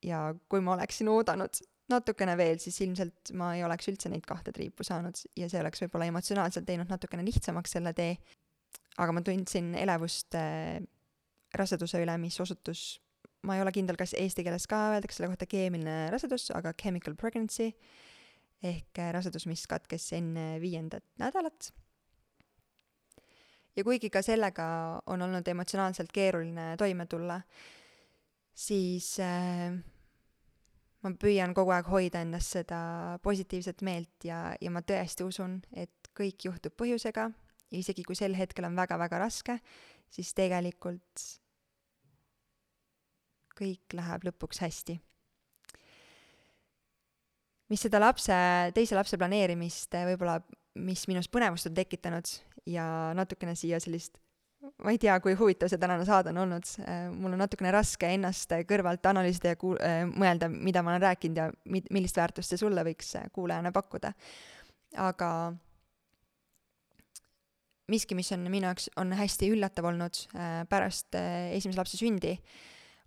ja 0.06 0.20
kui 0.48 0.62
ma 0.64 0.78
oleksin 0.78 1.10
oodanud 1.12 1.60
natukene 1.90 2.36
veel, 2.38 2.60
siis 2.62 2.78
ilmselt 2.86 3.34
ma 3.38 3.54
ei 3.58 3.64
oleks 3.66 3.90
üldse 3.92 4.12
neid 4.12 4.26
kahte 4.30 4.54
triipu 4.56 4.86
saanud 4.86 5.18
ja 5.40 5.50
see 5.50 5.62
oleks 5.62 5.82
võib-olla 5.84 6.10
emotsionaalselt 6.12 6.68
teinud 6.68 6.92
natukene 6.92 7.26
lihtsamaks 7.26 7.76
selle 7.78 7.94
tee. 7.98 8.16
aga 9.00 9.16
ma 9.16 9.22
tundsin 9.26 9.74
elevust 9.80 10.36
äh, 10.36 10.80
raseduse 11.56 12.02
üle, 12.04 12.18
mis 12.22 12.38
osutus, 12.40 13.00
ma 13.48 13.56
ei 13.56 13.64
ole 13.64 13.72
kindel, 13.74 13.98
kas 13.98 14.14
eesti 14.18 14.44
keeles 14.46 14.68
ka 14.70 14.82
öeldakse 14.96 15.20
selle 15.20 15.32
kohta 15.32 15.48
keemiline 15.50 16.10
rasedus, 16.14 16.50
aga 16.56 16.74
chemical 16.78 17.16
pregnancy 17.16 17.72
ehk 18.64 19.00
äh, 19.00 19.12
rasedus, 19.16 19.46
mis 19.48 19.66
katkes 19.68 20.12
enne 20.18 20.60
viiendat 20.62 21.06
nädalat. 21.22 21.72
ja 23.76 23.84
kuigi 23.84 24.10
ka 24.10 24.22
sellega 24.26 24.66
on 25.08 25.22
olnud 25.22 25.48
emotsionaalselt 25.48 26.12
keeruline 26.12 26.76
toime 26.78 27.06
tulla, 27.06 27.40
siis 28.54 29.14
äh, 29.24 29.72
ma 31.04 31.12
püüan 31.16 31.54
kogu 31.56 31.72
aeg 31.72 31.88
hoida 31.88 32.24
endas 32.26 32.50
seda 32.58 32.82
positiivset 33.24 33.84
meelt 33.88 34.28
ja, 34.28 34.56
ja 34.62 34.72
ma 34.72 34.84
tõesti 34.84 35.24
usun, 35.28 35.62
et 35.72 36.12
kõik 36.18 36.50
juhtub 36.50 36.76
põhjusega 36.76 37.30
ja 37.72 37.78
isegi 37.80 38.04
kui 38.04 38.18
sel 38.18 38.36
hetkel 38.36 38.68
on 38.68 38.76
väga-väga 38.80 39.22
raske, 39.22 39.60
siis 40.12 40.34
tegelikult 40.36 41.28
kõik 43.60 43.96
läheb 43.96 44.28
lõpuks 44.30 44.62
hästi. 44.64 44.98
Mis 47.70 47.84
seda 47.86 48.02
lapse, 48.02 48.36
teise 48.76 48.98
lapse 48.98 49.18
planeerimist 49.20 49.94
võib-olla, 49.94 50.40
mis 50.80 51.06
minus 51.10 51.30
põnevust 51.32 51.70
on 51.70 51.78
tekitanud 51.78 52.32
ja 52.70 52.86
natukene 53.18 53.56
siia 53.58 53.80
sellist 53.82 54.18
ma 54.84 54.92
ei 54.92 55.00
tea, 55.00 55.16
kui 55.24 55.36
huvitav 55.40 55.70
see 55.72 55.80
tänane 55.80 56.04
saade 56.08 56.34
on 56.34 56.42
olnud, 56.44 56.68
äh, 56.84 57.08
mul 57.14 57.36
on 57.36 57.42
natukene 57.44 57.72
raske 57.72 58.10
ennast 58.12 58.52
kõrvalt 58.68 59.06
analüüsida 59.12 59.54
ja 59.54 59.60
kuul-, 59.60 59.80
mõelda, 60.12 60.50
mida 60.52 60.84
ma 60.84 60.94
olen 60.94 61.06
rääkinud 61.06 61.40
ja 61.40 61.48
mi-, 61.72 61.86
millist 61.96 62.20
väärtust 62.20 62.52
see 62.54 62.62
sulle 62.62 62.84
võiks 62.88 63.14
kuulajana 63.36 63.72
pakkuda. 63.76 64.12
aga 64.98 65.30
miski, 67.90 68.18
mis 68.18 68.32
on 68.36 68.44
minu 68.52 68.68
jaoks, 68.68 68.90
on 69.00 69.14
hästi 69.18 69.52
üllatav 69.54 69.88
olnud 69.90 70.26
pärast 70.70 71.16
esimese 71.16 71.80
lapse 71.80 71.98
sündi, 71.98 72.36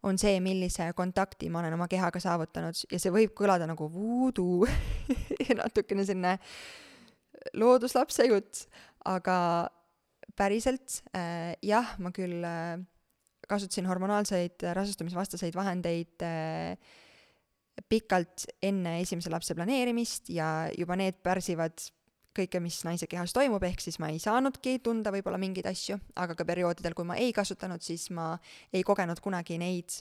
on 0.02 0.18
see, 0.18 0.38
millise 0.42 0.88
kontakti 0.98 1.50
ma 1.52 1.60
olen 1.62 1.76
oma 1.76 1.88
kehaga 1.90 2.20
saavutanud. 2.22 2.78
Ja 2.90 3.00
see 3.02 3.12
võib 3.14 3.34
kõlada 3.38 3.68
nagu 3.70 3.88
voodoo 3.92 4.66
ja 5.46 5.58
natukene 5.58 6.06
selline 6.08 6.36
looduslapse 7.58 8.26
jutt, 8.30 8.66
aga 9.08 9.36
päriselt 10.38 11.02
äh, 11.16 11.54
jah, 11.64 11.94
ma 12.02 12.12
küll 12.14 12.42
äh, 12.46 12.76
kasutasin 13.50 13.88
hormonaalseid 13.90 14.62
rasestumisvastaseid 14.78 15.56
vahendeid 15.58 16.22
äh, 16.26 16.76
pikalt 17.88 18.46
enne 18.62 18.98
esimese 19.02 19.32
lapse 19.32 19.56
planeerimist 19.56 20.30
ja 20.32 20.68
juba 20.76 20.96
need 21.00 21.18
pärsivad 21.24 21.88
kõike, 22.36 22.60
mis 22.64 22.80
naise 22.86 23.08
kehas 23.10 23.34
toimub, 23.36 23.62
ehk 23.66 23.82
siis 23.84 23.98
ma 24.02 24.08
ei 24.12 24.20
saanudki 24.22 24.78
tunda 24.84 25.12
võib-olla 25.14 25.40
mingeid 25.40 25.68
asju, 25.68 25.98
aga 26.16 26.36
ka 26.38 26.46
perioodidel, 26.48 26.96
kui 26.96 27.08
ma 27.08 27.18
ei 27.20 27.32
kasutanud, 27.36 27.82
siis 27.84 28.08
ma 28.14 28.32
ei 28.72 28.84
kogenud 28.86 29.20
kunagi 29.24 29.58
neid 29.60 30.00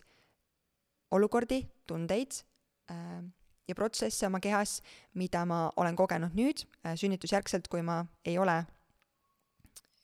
olukordi, 1.12 1.62
tundeid 1.88 2.42
äh, 2.92 3.20
ja 3.68 3.76
protsesse 3.76 4.28
oma 4.28 4.40
kehas, 4.44 4.80
mida 5.14 5.44
ma 5.48 5.66
olen 5.80 5.98
kogenud 6.00 6.36
nüüd 6.38 6.66
äh, 6.86 6.96
sünnitusjärgselt, 7.00 7.68
kui 7.72 7.84
ma 7.86 8.02
ei 8.26 8.38
ole 8.42 8.62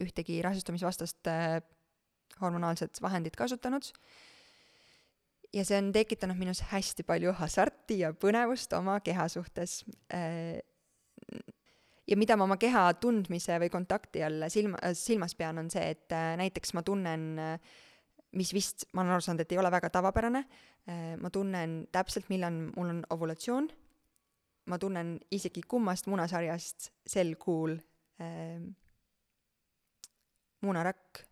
ühtegi 0.03 0.41
rasestumisvastast 0.45 1.29
äh, 1.31 1.59
hormonaalset 2.41 3.01
vahendit 3.01 3.35
kasutanud. 3.35 3.91
ja 5.53 5.63
see 5.65 5.77
on 5.79 5.93
tekitanud 5.95 6.37
minus 6.37 6.59
hästi 6.69 7.05
palju 7.07 7.31
hasarti 7.39 8.01
ja 8.03 8.11
põnevust 8.13 8.73
oma 8.77 8.99
keha 8.99 9.27
suhtes. 9.31 9.79
Äh, 12.07 12.11
ja 12.11 12.17
mida 12.17 12.37
ma 12.37 12.47
oma 12.47 12.57
keha 12.57 12.93
tundmise 13.01 13.59
või 13.59 13.69
kontakti 13.69 14.23
all 14.23 14.47
silma, 14.49 14.79
silmas 14.95 15.35
pean, 15.35 15.59
on 15.59 15.69
see, 15.69 15.83
et 15.91 16.11
äh, 16.15 16.35
näiteks 16.39 16.73
ma 16.73 16.83
tunnen, 16.87 17.27
mis 18.37 18.53
vist, 18.53 18.87
ma 18.93 19.03
olen 19.03 19.17
aru 19.17 19.25
saanud, 19.25 19.43
et 19.43 19.51
ei 19.51 19.59
ole 19.59 19.71
väga 19.71 19.89
tavapärane, 19.89 20.41
ma 21.19 21.29
tunnen 21.33 21.87
täpselt, 21.91 22.29
millal 22.29 22.53
mul 22.75 22.91
on 22.91 22.99
ovulatsioon, 23.11 23.67
ma 24.71 24.77
tunnen 24.79 25.17
isegi 25.31 25.63
kummast 25.67 26.07
munasarjast 26.07 26.91
sel 27.07 27.33
kuul 27.39 27.75
munarakk 30.63 31.23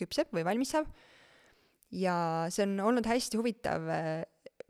küpseb 0.00 0.32
või 0.34 0.44
valmis 0.46 0.72
saab. 0.74 0.90
ja 1.90 2.46
see 2.54 2.64
on 2.68 2.78
olnud 2.86 3.06
hästi 3.06 3.38
huvitav 3.40 3.88
äh, 3.90 4.10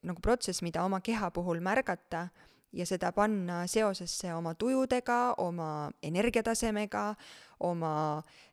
nagu 0.08 0.22
protsess, 0.24 0.62
mida 0.64 0.84
oma 0.84 1.02
keha 1.04 1.30
puhul 1.34 1.60
märgata 1.60 2.28
ja 2.72 2.86
seda 2.86 3.10
panna 3.14 3.64
seosesse 3.70 4.32
oma 4.34 4.54
tujudega, 4.58 5.18
oma 5.42 5.90
energiatasemega, 6.06 7.04
oma 7.66 7.92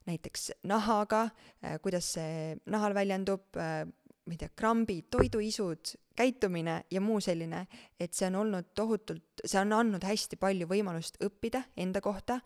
näiteks 0.07 0.51
nahaga, 0.69 1.27
äh, 1.63 1.77
kuidas 1.83 2.13
see 2.17 2.55
nahal 2.71 2.95
väljendub, 2.97 3.45
äh, 3.59 3.83
ma 4.27 4.35
ei 4.35 4.39
tea, 4.41 4.51
krambid, 4.59 5.07
toiduisud, 5.13 5.93
käitumine 6.17 6.81
ja 6.91 7.01
muu 7.01 7.21
selline, 7.23 7.65
et 7.99 8.17
see 8.17 8.27
on 8.31 8.41
olnud 8.41 8.73
tohutult, 8.75 9.45
see 9.45 9.61
on 9.61 9.75
andnud 9.77 10.03
hästi 10.03 10.39
palju 10.41 10.67
võimalust 10.67 11.21
õppida 11.23 11.63
enda 11.79 12.01
kohta 12.03 12.41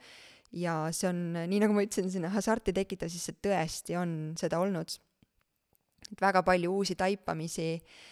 ja 0.53 0.83
see 0.93 1.09
on, 1.09 1.23
nii 1.47 1.63
nagu 1.63 1.73
ma 1.73 1.85
ütlesin, 1.87 2.11
sinna 2.13 2.29
hasarti 2.35 2.75
tekitada, 2.75 3.09
siis 3.09 3.29
see 3.29 3.39
tõesti 3.47 3.97
on 3.97 4.35
seda 4.39 4.59
olnud. 4.61 4.99
et 6.11 6.21
väga 6.21 6.43
palju 6.43 6.73
uusi 6.75 6.95
taipamisi 6.99 7.69
Äh, 7.79 8.10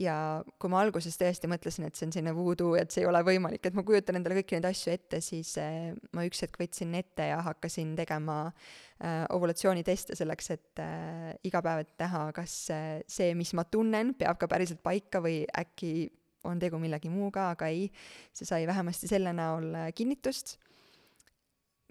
ja 0.00 0.14
kui 0.60 0.70
ma 0.72 0.80
alguses 0.80 1.18
tõesti 1.20 1.48
mõtlesin, 1.50 1.84
et 1.84 1.98
see 1.98 2.06
on 2.06 2.14
selline 2.14 2.32
voodoo, 2.32 2.72
et 2.80 2.92
see 2.92 3.02
ei 3.02 3.08
ole 3.08 3.20
võimalik, 3.26 3.66
et 3.68 3.74
ma 3.76 3.84
kujutan 3.84 4.16
endale 4.16 4.38
kõiki 4.38 4.56
neid 4.56 4.68
asju 4.70 4.94
ette, 4.94 5.20
siis 5.20 5.50
äh, 5.60 5.90
ma 6.16 6.24
üks 6.24 6.40
hetk 6.46 6.56
võtsin 6.60 6.94
ette 6.96 7.26
ja 7.28 7.42
hakkasin 7.44 7.90
tegema 7.98 8.38
äh, 8.48 9.26
ovulatsiooniteste 9.34 10.16
selleks, 10.16 10.48
et 10.54 10.80
äh, 10.80 11.34
iga 11.44 11.60
päev, 11.64 11.84
et 11.84 11.92
näha, 12.00 12.24
kas 12.36 12.54
äh, 12.72 12.88
see, 13.04 13.34
mis 13.36 13.52
ma 13.58 13.66
tunnen, 13.68 14.14
peab 14.16 14.40
ka 14.40 14.48
päriselt 14.48 14.80
paika 14.84 15.20
või 15.20 15.42
äkki 15.60 16.08
on 16.48 16.58
tegu 16.62 16.80
millegi 16.80 17.10
muuga, 17.12 17.50
aga 17.52 17.68
ei, 17.70 17.90
see 18.34 18.48
sai 18.48 18.64
vähemasti 18.66 19.10
selle 19.10 19.34
näol 19.36 19.68
äh, 19.76 19.90
kinnitust, 19.94 20.56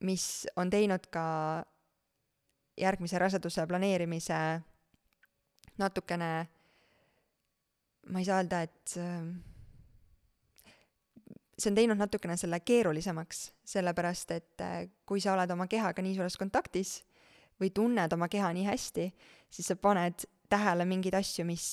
mis 0.01 0.47
on 0.57 0.73
teinud 0.73 1.05
ka 1.13 1.25
järgmise 2.81 3.19
raseduse 3.21 3.67
planeerimise 3.69 4.39
natukene 5.77 6.31
ma 8.09 8.19
ei 8.19 8.25
saa 8.25 8.41
öelda, 8.41 8.61
et 8.65 8.97
äh, 8.97 9.29
see 11.61 11.71
on 11.71 11.77
teinud 11.77 11.99
natukene 11.99 12.37
selle 12.39 12.59
keerulisemaks, 12.65 13.45
sellepärast 13.73 14.35
et 14.35 14.65
äh, 14.65 14.83
kui 15.05 15.21
sa 15.21 15.35
oled 15.35 15.53
oma 15.53 15.67
kehaga 15.71 16.03
nii 16.03 16.17
suures 16.17 16.37
kontaktis 16.41 17.01
või 17.61 17.69
tunned 17.75 18.13
oma 18.15 18.27
keha 18.31 18.49
nii 18.57 18.65
hästi, 18.65 19.07
siis 19.53 19.69
sa 19.69 19.77
paned 19.77 20.25
tähele 20.51 20.85
mingeid 20.89 21.15
asju, 21.15 21.45
mis 21.47 21.65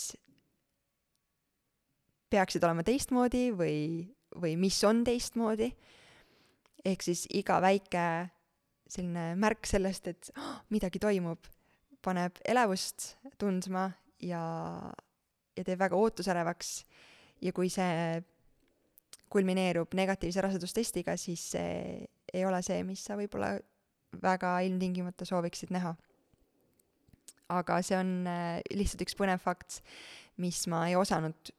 peaksid 2.28 2.64
olema 2.64 2.84
teistmoodi 2.84 3.48
või, 3.56 3.78
või 4.36 4.56
mis 4.60 4.78
on 4.84 5.02
teistmoodi. 5.06 5.72
ehk 6.84 7.02
siis 7.02 7.26
iga 7.34 7.58
väike 7.60 8.28
selline 8.88 9.34
märk 9.36 9.66
sellest, 9.66 10.06
et 10.08 10.30
oh, 10.36 10.60
midagi 10.72 11.00
toimub, 11.00 11.40
paneb 12.04 12.38
elevust 12.44 13.16
tundma 13.40 13.90
ja 14.20 14.42
ja 15.58 15.66
teeb 15.66 15.80
väga 15.80 15.98
ootusärevaks 15.98 16.72
ja 17.44 17.52
kui 17.54 17.70
see 17.72 18.22
kulmineerub 19.28 19.92
negatiivse 19.98 20.42
rasedustestiga, 20.44 21.16
siis 21.20 21.42
see 21.52 22.06
ei 22.32 22.44
ole 22.48 22.60
see, 22.64 22.80
mis 22.86 23.02
sa 23.04 23.16
võib-olla 23.18 23.54
väga 24.22 24.58
ilmtingimata 24.66 25.26
sooviksid 25.28 25.72
näha. 25.74 25.94
aga 27.48 27.78
see 27.80 27.96
on 27.96 28.10
äh, 28.28 28.58
lihtsalt 28.76 29.06
üks 29.06 29.16
põnev 29.16 29.40
fakt, 29.40 29.80
mis 30.36 30.66
ma 30.68 30.82
ei 30.88 30.96
osanud 31.00 31.52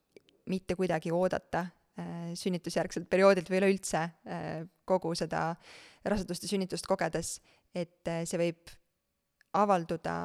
mitte 0.50 0.76
kuidagi 0.78 1.14
oodata 1.14 1.64
äh, 1.66 2.34
sünnitusjärgselt 2.38 3.10
perioodilt 3.10 3.50
või 3.50 3.62
üleüldse 3.62 4.02
äh, 4.02 4.68
kogu 4.86 5.16
seda 5.18 5.56
rasedust 6.06 6.46
ja 6.46 6.52
sünnitust 6.52 6.86
kogedes, 6.90 7.40
et 7.74 8.08
see 8.26 8.38
võib 8.40 8.70
avalduda 9.54 10.16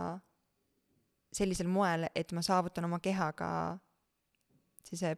sellisel 1.35 1.68
moel, 1.70 2.09
et 2.14 2.32
ma 2.32 2.43
saavutan 2.45 2.87
oma 2.87 3.01
kehaga 3.03 3.49
sellise 4.85 5.16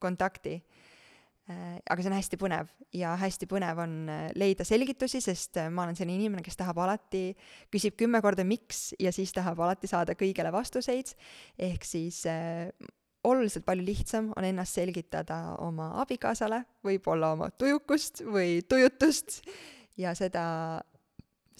kontakti. 0.00 0.60
Äh, 1.50 1.80
aga 1.90 2.02
see 2.02 2.10
on 2.10 2.14
hästi 2.14 2.38
põnev 2.38 2.68
ja 2.94 3.14
hästi 3.18 3.48
põnev 3.50 3.80
on 3.82 3.94
äh, 4.12 4.28
leida 4.38 4.64
selgitusi, 4.66 5.22
sest 5.24 5.58
äh, 5.58 5.70
ma 5.72 5.82
olen 5.86 5.98
selline 5.98 6.20
inimene, 6.20 6.44
kes 6.46 6.58
tahab 6.60 6.78
alati, 6.84 7.32
küsib 7.72 7.96
kümme 7.98 8.20
korda 8.22 8.44
miks 8.46 8.92
ja 9.02 9.10
siis 9.14 9.32
tahab 9.34 9.58
alati 9.64 9.90
saada 9.90 10.14
kõigele 10.18 10.52
vastuseid. 10.54 11.14
ehk 11.58 11.86
siis 11.88 12.22
oluliselt 13.26 13.66
palju 13.66 13.84
lihtsam 13.84 14.30
on 14.36 14.46
ennast 14.46 14.78
selgitada 14.78 15.56
oma 15.64 15.90
abikaasale, 16.04 16.62
võib-olla 16.86 17.34
oma 17.34 17.50
tujukust 17.50 18.22
või 18.28 18.60
tujutust 18.68 19.40
ja 19.98 20.14
seda 20.16 20.44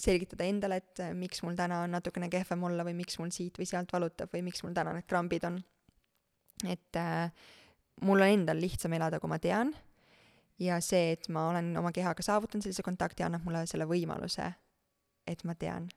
selgitada 0.03 0.47
endale, 0.49 0.81
et 0.81 1.03
äh, 1.05 1.13
miks 1.17 1.45
mul 1.45 1.57
täna 1.59 1.83
on 1.85 1.95
natukene 1.97 2.31
kehvem 2.33 2.65
olla 2.69 2.87
või 2.87 2.97
miks 3.03 3.19
mul 3.21 3.33
siit 3.35 3.59
või 3.61 3.69
sealt 3.69 3.93
valutab 3.93 4.33
või 4.35 4.45
miks 4.47 4.65
mul 4.65 4.75
täna 4.77 4.95
need 4.97 5.09
krambid 5.11 5.47
on. 5.49 5.61
et 6.69 6.97
äh, 7.01 7.31
mul 8.05 8.21
on 8.21 8.35
endal 8.39 8.61
lihtsam 8.61 8.93
elada, 8.97 9.21
kui 9.21 9.31
ma 9.31 9.39
tean 9.39 9.73
ja 10.61 10.81
see, 10.85 11.15
et 11.17 11.29
ma 11.33 11.49
olen 11.51 11.73
oma 11.81 11.93
kehaga 11.93 12.25
saavutanud 12.25 12.65
sellise 12.65 12.85
kontakti, 12.85 13.25
annab 13.25 13.45
mulle 13.47 13.65
selle 13.69 13.89
võimaluse, 13.89 14.53
et 15.27 15.45
ma 15.49 15.57
tean. 15.57 15.89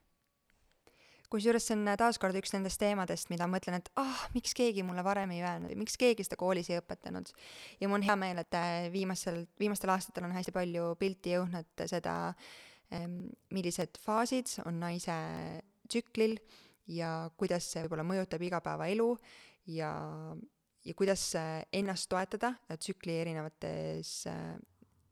kusjuures 1.34 1.64
see 1.66 1.74
on 1.74 1.88
taaskord 1.98 2.36
üks 2.38 2.52
nendest 2.54 2.78
teemadest, 2.78 3.30
mida 3.32 3.48
ma 3.48 3.56
mõtlen, 3.56 3.80
et 3.80 3.88
ah 3.98 4.06
oh,, 4.06 4.26
miks 4.36 4.54
keegi 4.54 4.84
mulle 4.86 5.02
varem 5.04 5.32
ei 5.34 5.42
öelnud 5.42 5.72
ja 5.72 5.76
miks 5.76 5.96
keegi 5.98 6.24
seda 6.24 6.38
koolis 6.40 6.70
ei 6.70 6.78
õpetanud. 6.78 7.32
ja 7.80 7.88
mul 7.88 8.00
on 8.00 8.06
hea 8.06 8.16
meel, 8.20 8.44
et 8.44 8.60
äh, 8.60 8.92
viimasel, 8.92 9.44
viimastel 9.60 9.92
aastatel 9.96 10.28
on 10.28 10.36
hästi 10.36 10.54
palju 10.54 10.94
pilti 11.00 11.34
jõudnud 11.34 11.86
seda 11.90 12.14
äh, 12.30 12.52
millised 13.54 13.98
faasid 13.98 14.50
on 14.66 14.78
naise 14.82 15.14
tsüklil 15.88 16.36
ja 16.92 17.30
kuidas 17.36 17.66
see 17.72 17.84
võib-olla 17.84 18.04
mõjutab 18.06 18.44
igapäevaelu 18.44 19.08
ja, 19.72 19.90
ja 20.84 20.94
kuidas 20.94 21.24
ennast 21.72 22.10
toetada 22.12 22.54
tsükli 22.76 23.16
erinevates 23.22 24.12
äh, 24.30 24.54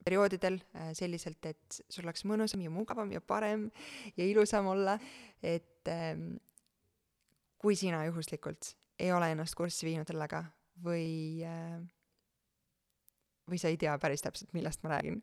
perioodidel 0.02 0.58
selliselt, 0.98 1.46
et 1.46 1.82
sul 1.86 2.06
oleks 2.06 2.24
mõnusam 2.28 2.62
ja 2.64 2.70
mugavam 2.74 3.10
ja 3.14 3.20
parem 3.22 3.68
ja 4.16 4.26
ilusam 4.26 4.66
olla, 4.72 4.96
et 5.42 5.90
kui 7.62 7.78
sina 7.78 8.02
juhuslikult 8.08 8.72
ei 9.02 9.12
ole 9.14 9.30
ennast 9.32 9.54
kurssi 9.58 9.86
viinud 9.86 10.08
sellega 10.10 10.42
või, 10.82 11.42
või 13.48 13.62
sa 13.62 13.70
ei 13.70 13.78
tea 13.80 13.94
päris 14.02 14.24
täpselt, 14.24 14.52
millest 14.56 14.82
ma 14.82 14.96
räägin 14.96 15.22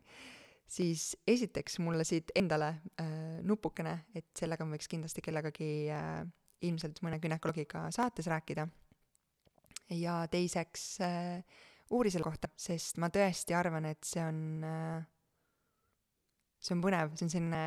siis 0.69 1.13
esiteks 1.27 1.79
mulle 1.83 2.05
siit 2.07 2.31
endale 2.37 2.69
äh, 3.01 3.39
nupukene, 3.45 3.95
et 4.15 4.29
sellega 4.37 4.65
ma 4.65 4.77
võiks 4.77 4.89
kindlasti 4.91 5.23
kellegagi 5.25 5.71
äh, 5.93 6.21
ilmselt 6.67 7.01
mõne 7.05 7.19
günekoloogiga 7.23 7.87
saates 7.95 8.27
rääkida. 8.29 8.67
ja 9.89 10.21
teiseks 10.31 10.83
äh, 11.01 11.43
uuri 11.89 12.11
selle 12.13 12.27
kohta, 12.27 12.49
sest 12.57 12.99
ma 13.01 13.09
tõesti 13.09 13.55
arvan, 13.57 13.87
et 13.89 14.03
see 14.05 14.21
on 14.21 14.65
äh,, 14.65 15.05
see 16.59 16.75
on 16.75 16.83
põnev, 16.83 17.15
see 17.17 17.25
on 17.25 17.33
selline, 17.33 17.63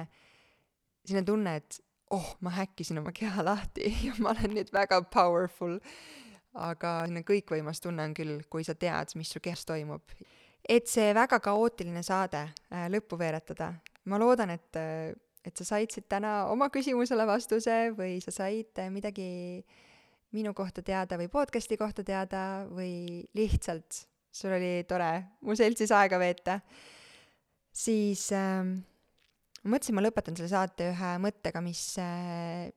selline 1.02 1.26
tunne, 1.26 1.56
et 1.58 1.80
oh, 2.12 2.34
ma 2.44 2.52
häkkisin 2.54 3.00
oma 3.02 3.14
keha 3.16 3.44
lahti 3.44 3.90
ja 4.06 4.14
ma 4.22 4.36
olen 4.36 4.54
nüüd 4.58 4.70
väga 4.74 5.02
powerful. 5.10 5.80
aga 6.52 7.00
selline 7.06 7.24
kõikvõimas 7.26 7.80
tunne 7.80 8.04
on 8.04 8.14
küll, 8.14 8.42
kui 8.52 8.64
sa 8.64 8.76
tead, 8.76 9.16
mis 9.16 9.32
su 9.32 9.40
kehas 9.40 9.64
toimub 9.66 10.14
et 10.68 10.86
see 10.88 11.12
väga 11.14 11.40
kaootiline 11.42 12.02
saade 12.06 12.44
äh, 12.46 12.86
lõppu 12.92 13.18
veeretada. 13.18 13.72
ma 14.04 14.18
loodan, 14.18 14.50
et, 14.50 14.76
äh, 14.76 15.14
et 15.44 15.56
sa 15.56 15.64
said 15.64 15.90
siit 15.90 16.08
täna 16.08 16.46
oma 16.50 16.68
küsimusele 16.70 17.26
vastuse 17.26 17.92
või 17.96 18.20
sa 18.22 18.34
said 18.34 18.78
äh, 18.78 18.90
midagi 18.90 19.64
minu 20.32 20.54
kohta 20.54 20.82
teada 20.82 21.18
või 21.20 21.28
podcast'i 21.28 21.76
kohta 21.76 22.04
teada 22.04 22.64
või 22.70 23.22
lihtsalt 23.34 24.06
sul 24.32 24.54
oli 24.56 24.84
tore 24.88 25.38
mu 25.44 25.54
seltsis 25.56 25.92
aega 25.92 26.18
veeta, 26.18 26.58
siis 27.72 28.30
äh, 28.32 28.62
mõtlesin, 29.62 29.96
ma 29.96 30.04
lõpetan 30.04 30.38
selle 30.38 30.50
saate 30.52 30.92
ühe 30.92 31.10
mõttega, 31.22 31.62
mis 31.64 31.82
äh, 32.00 32.70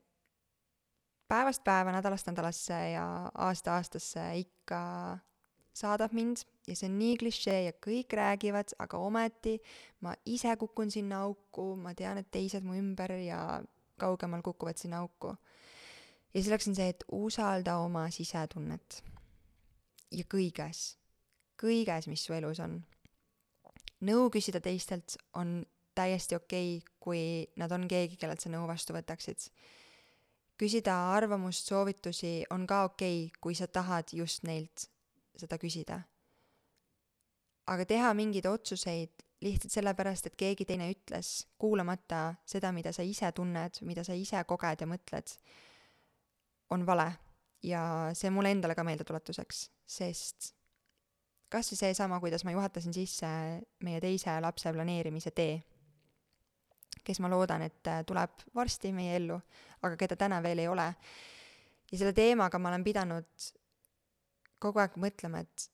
päevast 1.31 1.63
päeva, 1.65 1.93
nädalast 1.95 2.27
nädalasse 2.29 2.81
ja 2.93 3.05
aasta 3.47 3.79
aastasse 3.79 4.25
ikka 4.41 4.81
saadab 5.75 6.13
mind 6.15 6.43
ja 6.67 6.75
see 6.75 6.89
on 6.89 6.97
nii 6.99 7.17
klišee 7.21 7.57
ja 7.67 7.73
kõik 7.83 8.15
räägivad, 8.17 8.73
aga 8.81 8.99
ometi 9.01 9.55
ma 10.05 10.15
ise 10.29 10.55
kukun 10.59 10.91
sinna 10.91 11.21
auku, 11.27 11.73
ma 11.77 11.93
tean, 11.97 12.19
et 12.21 12.31
teised 12.33 12.65
mu 12.65 12.77
ümber 12.77 13.13
ja 13.21 13.61
kaugemal 14.01 14.41
kukuvad 14.45 14.79
sinna 14.81 15.03
auku. 15.05 15.35
ja 16.33 16.43
selleks 16.43 16.67
on 16.67 16.75
see, 16.75 16.89
et 16.89 17.03
usalda 17.11 17.77
oma 17.83 18.09
sisetunnet. 18.09 19.03
ja 20.11 20.23
kõiges, 20.33 20.97
kõiges, 21.61 22.07
mis 22.07 22.25
su 22.25 22.33
elus 22.33 22.59
on. 22.59 22.81
nõu 24.01 24.29
küsida 24.29 24.61
teistelt 24.61 25.17
on 25.33 25.63
täiesti 25.95 26.35
okei 26.35 26.77
okay,, 26.77 26.93
kui 26.99 27.21
nad 27.55 27.71
on 27.71 27.87
keegi, 27.87 28.17
kellelt 28.17 28.41
sa 28.41 28.49
nõu 28.49 28.67
vastu 28.67 28.93
võtaksid. 28.93 29.51
küsida 30.57 30.97
arvamust, 31.13 31.67
soovitusi 31.67 32.43
on 32.49 32.67
ka 32.67 32.83
okei 32.89 33.25
okay,, 33.25 33.39
kui 33.41 33.55
sa 33.55 33.67
tahad 33.67 34.09
just 34.13 34.43
neilt 34.43 34.89
seda 35.35 35.57
küsida 35.59 36.01
aga 37.67 37.85
teha 37.89 38.13
mingeid 38.17 38.45
otsuseid 38.49 39.25
lihtsalt 39.45 39.73
sellepärast, 39.73 40.29
et 40.29 40.37
keegi 40.39 40.65
teine 40.65 40.87
ütles, 40.93 41.45
kuulamata 41.61 42.35
seda, 42.47 42.71
mida 42.75 42.93
sa 42.95 43.03
ise 43.05 43.29
tunned, 43.35 43.81
mida 43.85 44.03
sa 44.05 44.15
ise 44.17 44.41
koged 44.47 44.81
ja 44.81 44.89
mõtled, 44.89 45.35
on 46.73 46.85
vale. 46.87 47.11
ja 47.65 48.11
see 48.13 48.29
mulle 48.29 48.51
endale 48.53 48.75
ka 48.77 48.83
meeldetuletuseks, 48.85 49.59
sest 49.89 50.51
kas 51.49 51.71
või 51.71 51.79
seesama, 51.79 52.19
kuidas 52.21 52.43
ma 52.45 52.53
juhatasin 52.53 52.93
sisse 52.93 53.29
meie 53.85 54.01
teise 54.03 54.35
lapse 54.41 54.69
planeerimise 54.73 55.31
tee, 55.33 55.55
kes 57.05 57.21
ma 57.23 57.29
loodan, 57.31 57.65
et 57.65 57.89
tuleb 58.05 58.45
varsti 58.55 58.91
meie 58.93 59.15
ellu, 59.17 59.39
aga 59.81 59.97
keda 59.97 60.17
täna 60.19 60.41
veel 60.45 60.61
ei 60.61 60.67
ole. 60.69 60.87
ja 61.91 61.97
selle 61.97 62.13
teemaga 62.13 62.59
ma 62.59 62.69
olen 62.69 62.83
pidanud 62.83 63.49
kogu 64.59 64.81
aeg 64.81 64.97
mõtlema, 65.01 65.41
et 65.41 65.69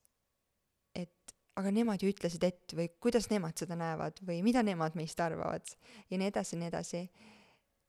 aga 1.62 1.72
nemad 1.74 2.02
ju 2.02 2.10
ütlesid 2.12 2.44
ette 2.46 2.78
või 2.78 2.90
kuidas 3.04 3.30
nemad 3.32 3.58
seda 3.60 3.78
näevad 3.80 4.22
või 4.28 4.42
mida 4.46 4.64
nemad 4.66 4.98
meist 4.98 5.20
arvavad 5.22 5.68
ja 6.10 6.20
nii 6.20 6.32
edasi 6.32 6.56
ja 6.56 6.62
nii 6.62 6.72
edasi. 6.72 7.02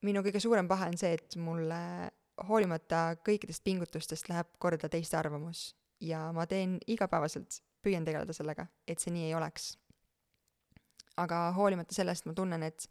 minu 0.02 0.22
kõige 0.22 0.40
suurem 0.42 0.68
pahe 0.68 0.88
on 0.90 0.98
see, 0.98 1.14
et 1.14 1.36
mulle 1.36 2.10
hoolimata 2.48 3.16
kõikidest 3.24 3.64
pingutustest 3.64 4.28
läheb 4.28 4.48
korda 4.58 4.88
teiste 4.88 5.16
arvamus 5.16 5.72
ja 6.00 6.30
ma 6.32 6.46
teen 6.46 6.78
igapäevaselt, 6.86 7.62
püüan 7.82 8.04
tegeleda 8.04 8.34
sellega, 8.34 8.66
et 8.86 8.98
see 8.98 9.12
nii 9.14 9.30
ei 9.30 9.34
oleks. 9.38 9.76
aga 11.16 11.50
hoolimata 11.56 11.94
sellest 11.94 12.26
ma 12.26 12.32
tunnen, 12.34 12.62
et 12.62 12.88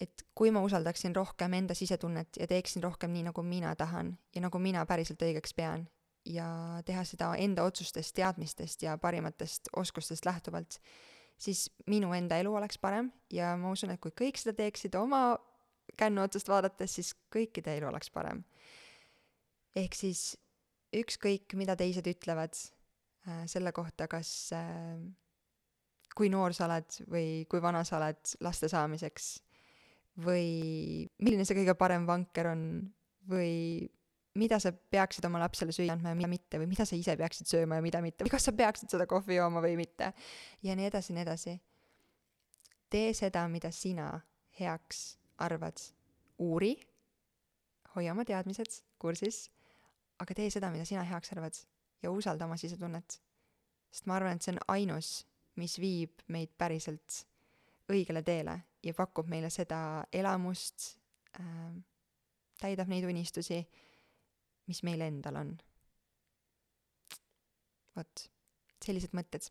et 0.00 0.22
kui 0.34 0.50
ma 0.50 0.62
usaldaksin 0.64 1.14
rohkem 1.16 1.52
enda 1.54 1.74
sisetunnet 1.74 2.36
ja 2.40 2.46
teeksin 2.46 2.82
rohkem 2.82 3.12
nii, 3.12 3.22
nagu 3.28 3.42
mina 3.42 3.74
tahan 3.76 4.18
ja 4.34 4.40
nagu 4.40 4.58
mina 4.58 4.86
päriselt 4.86 5.22
õigeks 5.22 5.52
pean 5.56 5.88
ja 6.26 6.48
teha 6.86 7.04
seda 7.08 7.32
enda 7.40 7.64
otsustest, 7.64 8.14
teadmistest 8.16 8.82
ja 8.82 8.96
parimatest 8.98 9.70
oskustest 9.76 10.26
lähtuvalt, 10.26 10.80
siis 11.40 11.68
minu 11.86 12.12
enda 12.16 12.36
elu 12.40 12.52
oleks 12.54 12.78
parem 12.78 13.10
ja 13.32 13.54
ma 13.56 13.72
usun, 13.72 13.94
et 13.94 14.00
kui 14.00 14.12
kõik 14.12 14.40
seda 14.40 14.56
teeksid 14.58 14.94
oma 15.00 15.38
kännu 15.98 16.22
otsast 16.22 16.48
vaadates, 16.48 16.94
siis 16.98 17.14
kõikide 17.32 17.76
elu 17.78 17.88
oleks 17.88 18.10
parem. 18.10 18.44
ehk 19.76 19.94
siis 19.94 20.36
ükskõik, 20.96 21.54
mida 21.54 21.76
teised 21.78 22.06
ütlevad 22.06 22.56
äh, 22.58 23.44
selle 23.46 23.72
kohta, 23.72 24.08
kas 24.10 24.52
äh, 24.52 24.98
kui 26.14 26.30
noor 26.32 26.54
sa 26.56 26.66
oled 26.66 26.98
või 27.10 27.46
kui 27.50 27.62
vana 27.62 27.84
sa 27.86 28.00
oled 28.00 28.34
laste 28.42 28.68
saamiseks 28.68 29.38
või 30.20 31.06
milline 31.22 31.46
see 31.46 31.56
kõige 31.60 31.76
parem 31.78 32.06
vanker 32.08 32.50
on 32.50 32.64
või 33.30 33.86
mida 34.38 34.58
sa 34.62 34.72
peaksid 34.72 35.24
oma 35.26 35.40
lapsele 35.42 35.72
süüa 35.74 35.94
andma 35.94 36.12
ja 36.12 36.18
mida 36.18 36.30
mitte 36.30 36.60
või 36.60 36.68
mida 36.70 36.86
sa 36.86 36.96
ise 36.96 37.16
peaksid 37.18 37.50
sööma 37.50 37.80
ja 37.80 37.84
mida 37.84 38.02
mitte 38.04 38.24
või 38.24 38.32
kas 38.34 38.46
sa 38.46 38.54
peaksid 38.54 38.92
seda 38.92 39.06
kohvi 39.10 39.40
jooma 39.40 39.62
või 39.64 39.74
mitte 39.80 40.12
ja 40.62 40.76
nii 40.78 40.86
edasi 40.86 41.12
ja 41.12 41.16
nii 41.16 41.24
edasi. 41.26 41.56
tee 42.90 43.14
seda, 43.14 43.48
mida 43.48 43.70
sina 43.70 44.12
heaks 44.60 45.18
arvad, 45.38 45.80
uuri, 46.38 46.74
hoia 47.94 48.12
oma 48.12 48.24
teadmised 48.24 48.82
kursis, 48.98 49.48
aga 50.18 50.34
tee 50.34 50.50
seda, 50.50 50.70
mida 50.70 50.84
sina 50.84 51.02
heaks 51.06 51.32
arvad 51.32 51.56
ja 52.02 52.10
usalda 52.10 52.44
oma 52.44 52.56
sisetunnet. 52.56 53.20
sest 53.90 54.06
ma 54.06 54.16
arvan, 54.16 54.36
et 54.36 54.42
see 54.42 54.54
on 54.54 54.60
ainus, 54.68 55.26
mis 55.56 55.78
viib 55.80 56.22
meid 56.28 56.52
päriselt 56.58 57.24
õigele 57.90 58.22
teele 58.22 58.60
ja 58.82 58.94
pakub 58.94 59.26
meile 59.28 59.50
seda 59.50 60.04
elamust 60.12 60.96
äh,, 61.40 61.74
täidab 62.60 62.88
neid 62.88 63.04
unistusi, 63.08 63.64
mis 64.70 64.82
meil 64.86 65.02
endal 65.04 65.40
on. 65.40 65.54
vot, 67.98 68.26
sellised 68.84 69.14
mõtted. 69.16 69.50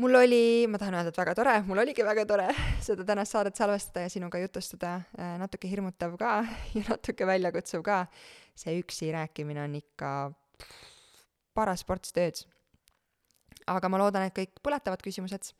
mul 0.00 0.18
oli, 0.22 0.66
ma 0.70 0.80
tahan 0.80 0.98
öelda, 1.00 1.12
et 1.12 1.20
väga 1.20 1.36
tore, 1.36 1.54
mul 1.68 1.82
oligi 1.82 2.06
väga 2.06 2.26
tore 2.28 2.48
seda 2.86 3.04
tänast 3.08 3.36
saadet 3.36 3.58
salvestada 3.58 4.06
ja 4.06 4.12
sinuga 4.12 4.40
jutustada 4.42 4.96
äh,, 5.18 5.36
natuke 5.42 5.70
hirmutav 5.70 6.18
ka 6.20 6.38
ja 6.76 6.84
natuke 6.88 7.28
väljakutsuv 7.28 7.84
ka. 7.86 8.04
see 8.56 8.78
üksi 8.80 9.10
rääkimine 9.12 9.64
on 9.64 9.74
ikka 9.80 10.12
paras 11.54 11.84
ports 11.84 12.14
tööd. 12.16 12.46
aga 13.66 13.88
ma 13.88 13.98
loodan, 14.00 14.28
et 14.28 14.36
kõik 14.36 14.62
põletavad 14.62 15.02
küsimused 15.02 15.52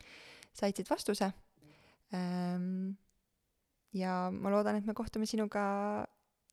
said 0.57 0.73
siit 0.79 0.89
vastuse 0.89 1.35
Ehm, 2.15 2.95
ja 3.97 4.29
ma 4.31 4.53
loodan, 4.53 4.79
et 4.79 4.87
me 4.87 4.95
kohtume 4.95 5.27
sinuga 5.27 6.07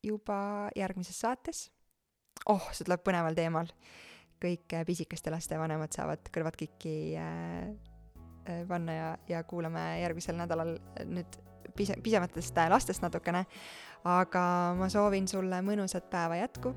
juba 0.03 0.69
järgmises 0.77 1.19
saates. 1.19 1.67
Oh, 2.49 2.67
see 2.71 2.85
tuleb 2.87 3.03
põneval 3.05 3.37
teemal. 3.37 3.71
kõik 4.43 4.75
äh, 4.75 4.83
pisikeste 4.85 5.31
laste 5.31 5.57
vanemad 5.59 5.93
saavad 5.95 6.27
kõrvad 6.33 6.57
kikki 6.59 7.15
äh, 7.15 7.69
äh, 8.49 8.63
panna 8.67 8.95
ja, 8.95 9.09
ja 9.29 9.43
kuulame 9.47 10.01
järgmisel 10.01 10.35
nädalal 10.35 10.75
nüüd 11.07 11.37
pise-, 11.77 11.99
pisematest 12.03 12.57
lastest 12.69 13.01
natukene. 13.05 13.45
aga 14.03 14.45
ma 14.77 14.89
soovin 14.89 15.27
sulle 15.27 15.61
mõnusat 15.63 16.09
päeva 16.11 16.41
jätku, 16.41 16.73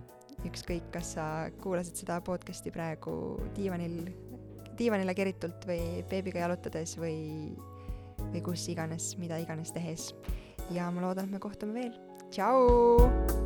ükskõik, 0.46 0.92
kas 0.94 1.16
sa 1.16 1.24
kuulasid 1.62 2.04
seda 2.04 2.20
podcast'i 2.20 2.70
praegu 2.70 3.40
diivanil, 3.57 4.12
diivanile 4.78 5.14
keritult 5.14 5.66
või 5.66 6.04
beebiga 6.11 6.44
jalutades 6.46 6.94
või 7.00 7.57
või 8.30 8.42
kus 8.44 8.68
iganes, 8.72 9.14
mida 9.20 9.38
iganes 9.42 9.72
tehes. 9.72 10.14
ja 10.70 10.90
ma 10.90 11.04
loodan, 11.04 11.28
et 11.28 11.36
me 11.36 11.42
kohtume 11.42 11.74
veel. 11.80 11.98
tšau! 12.30 13.45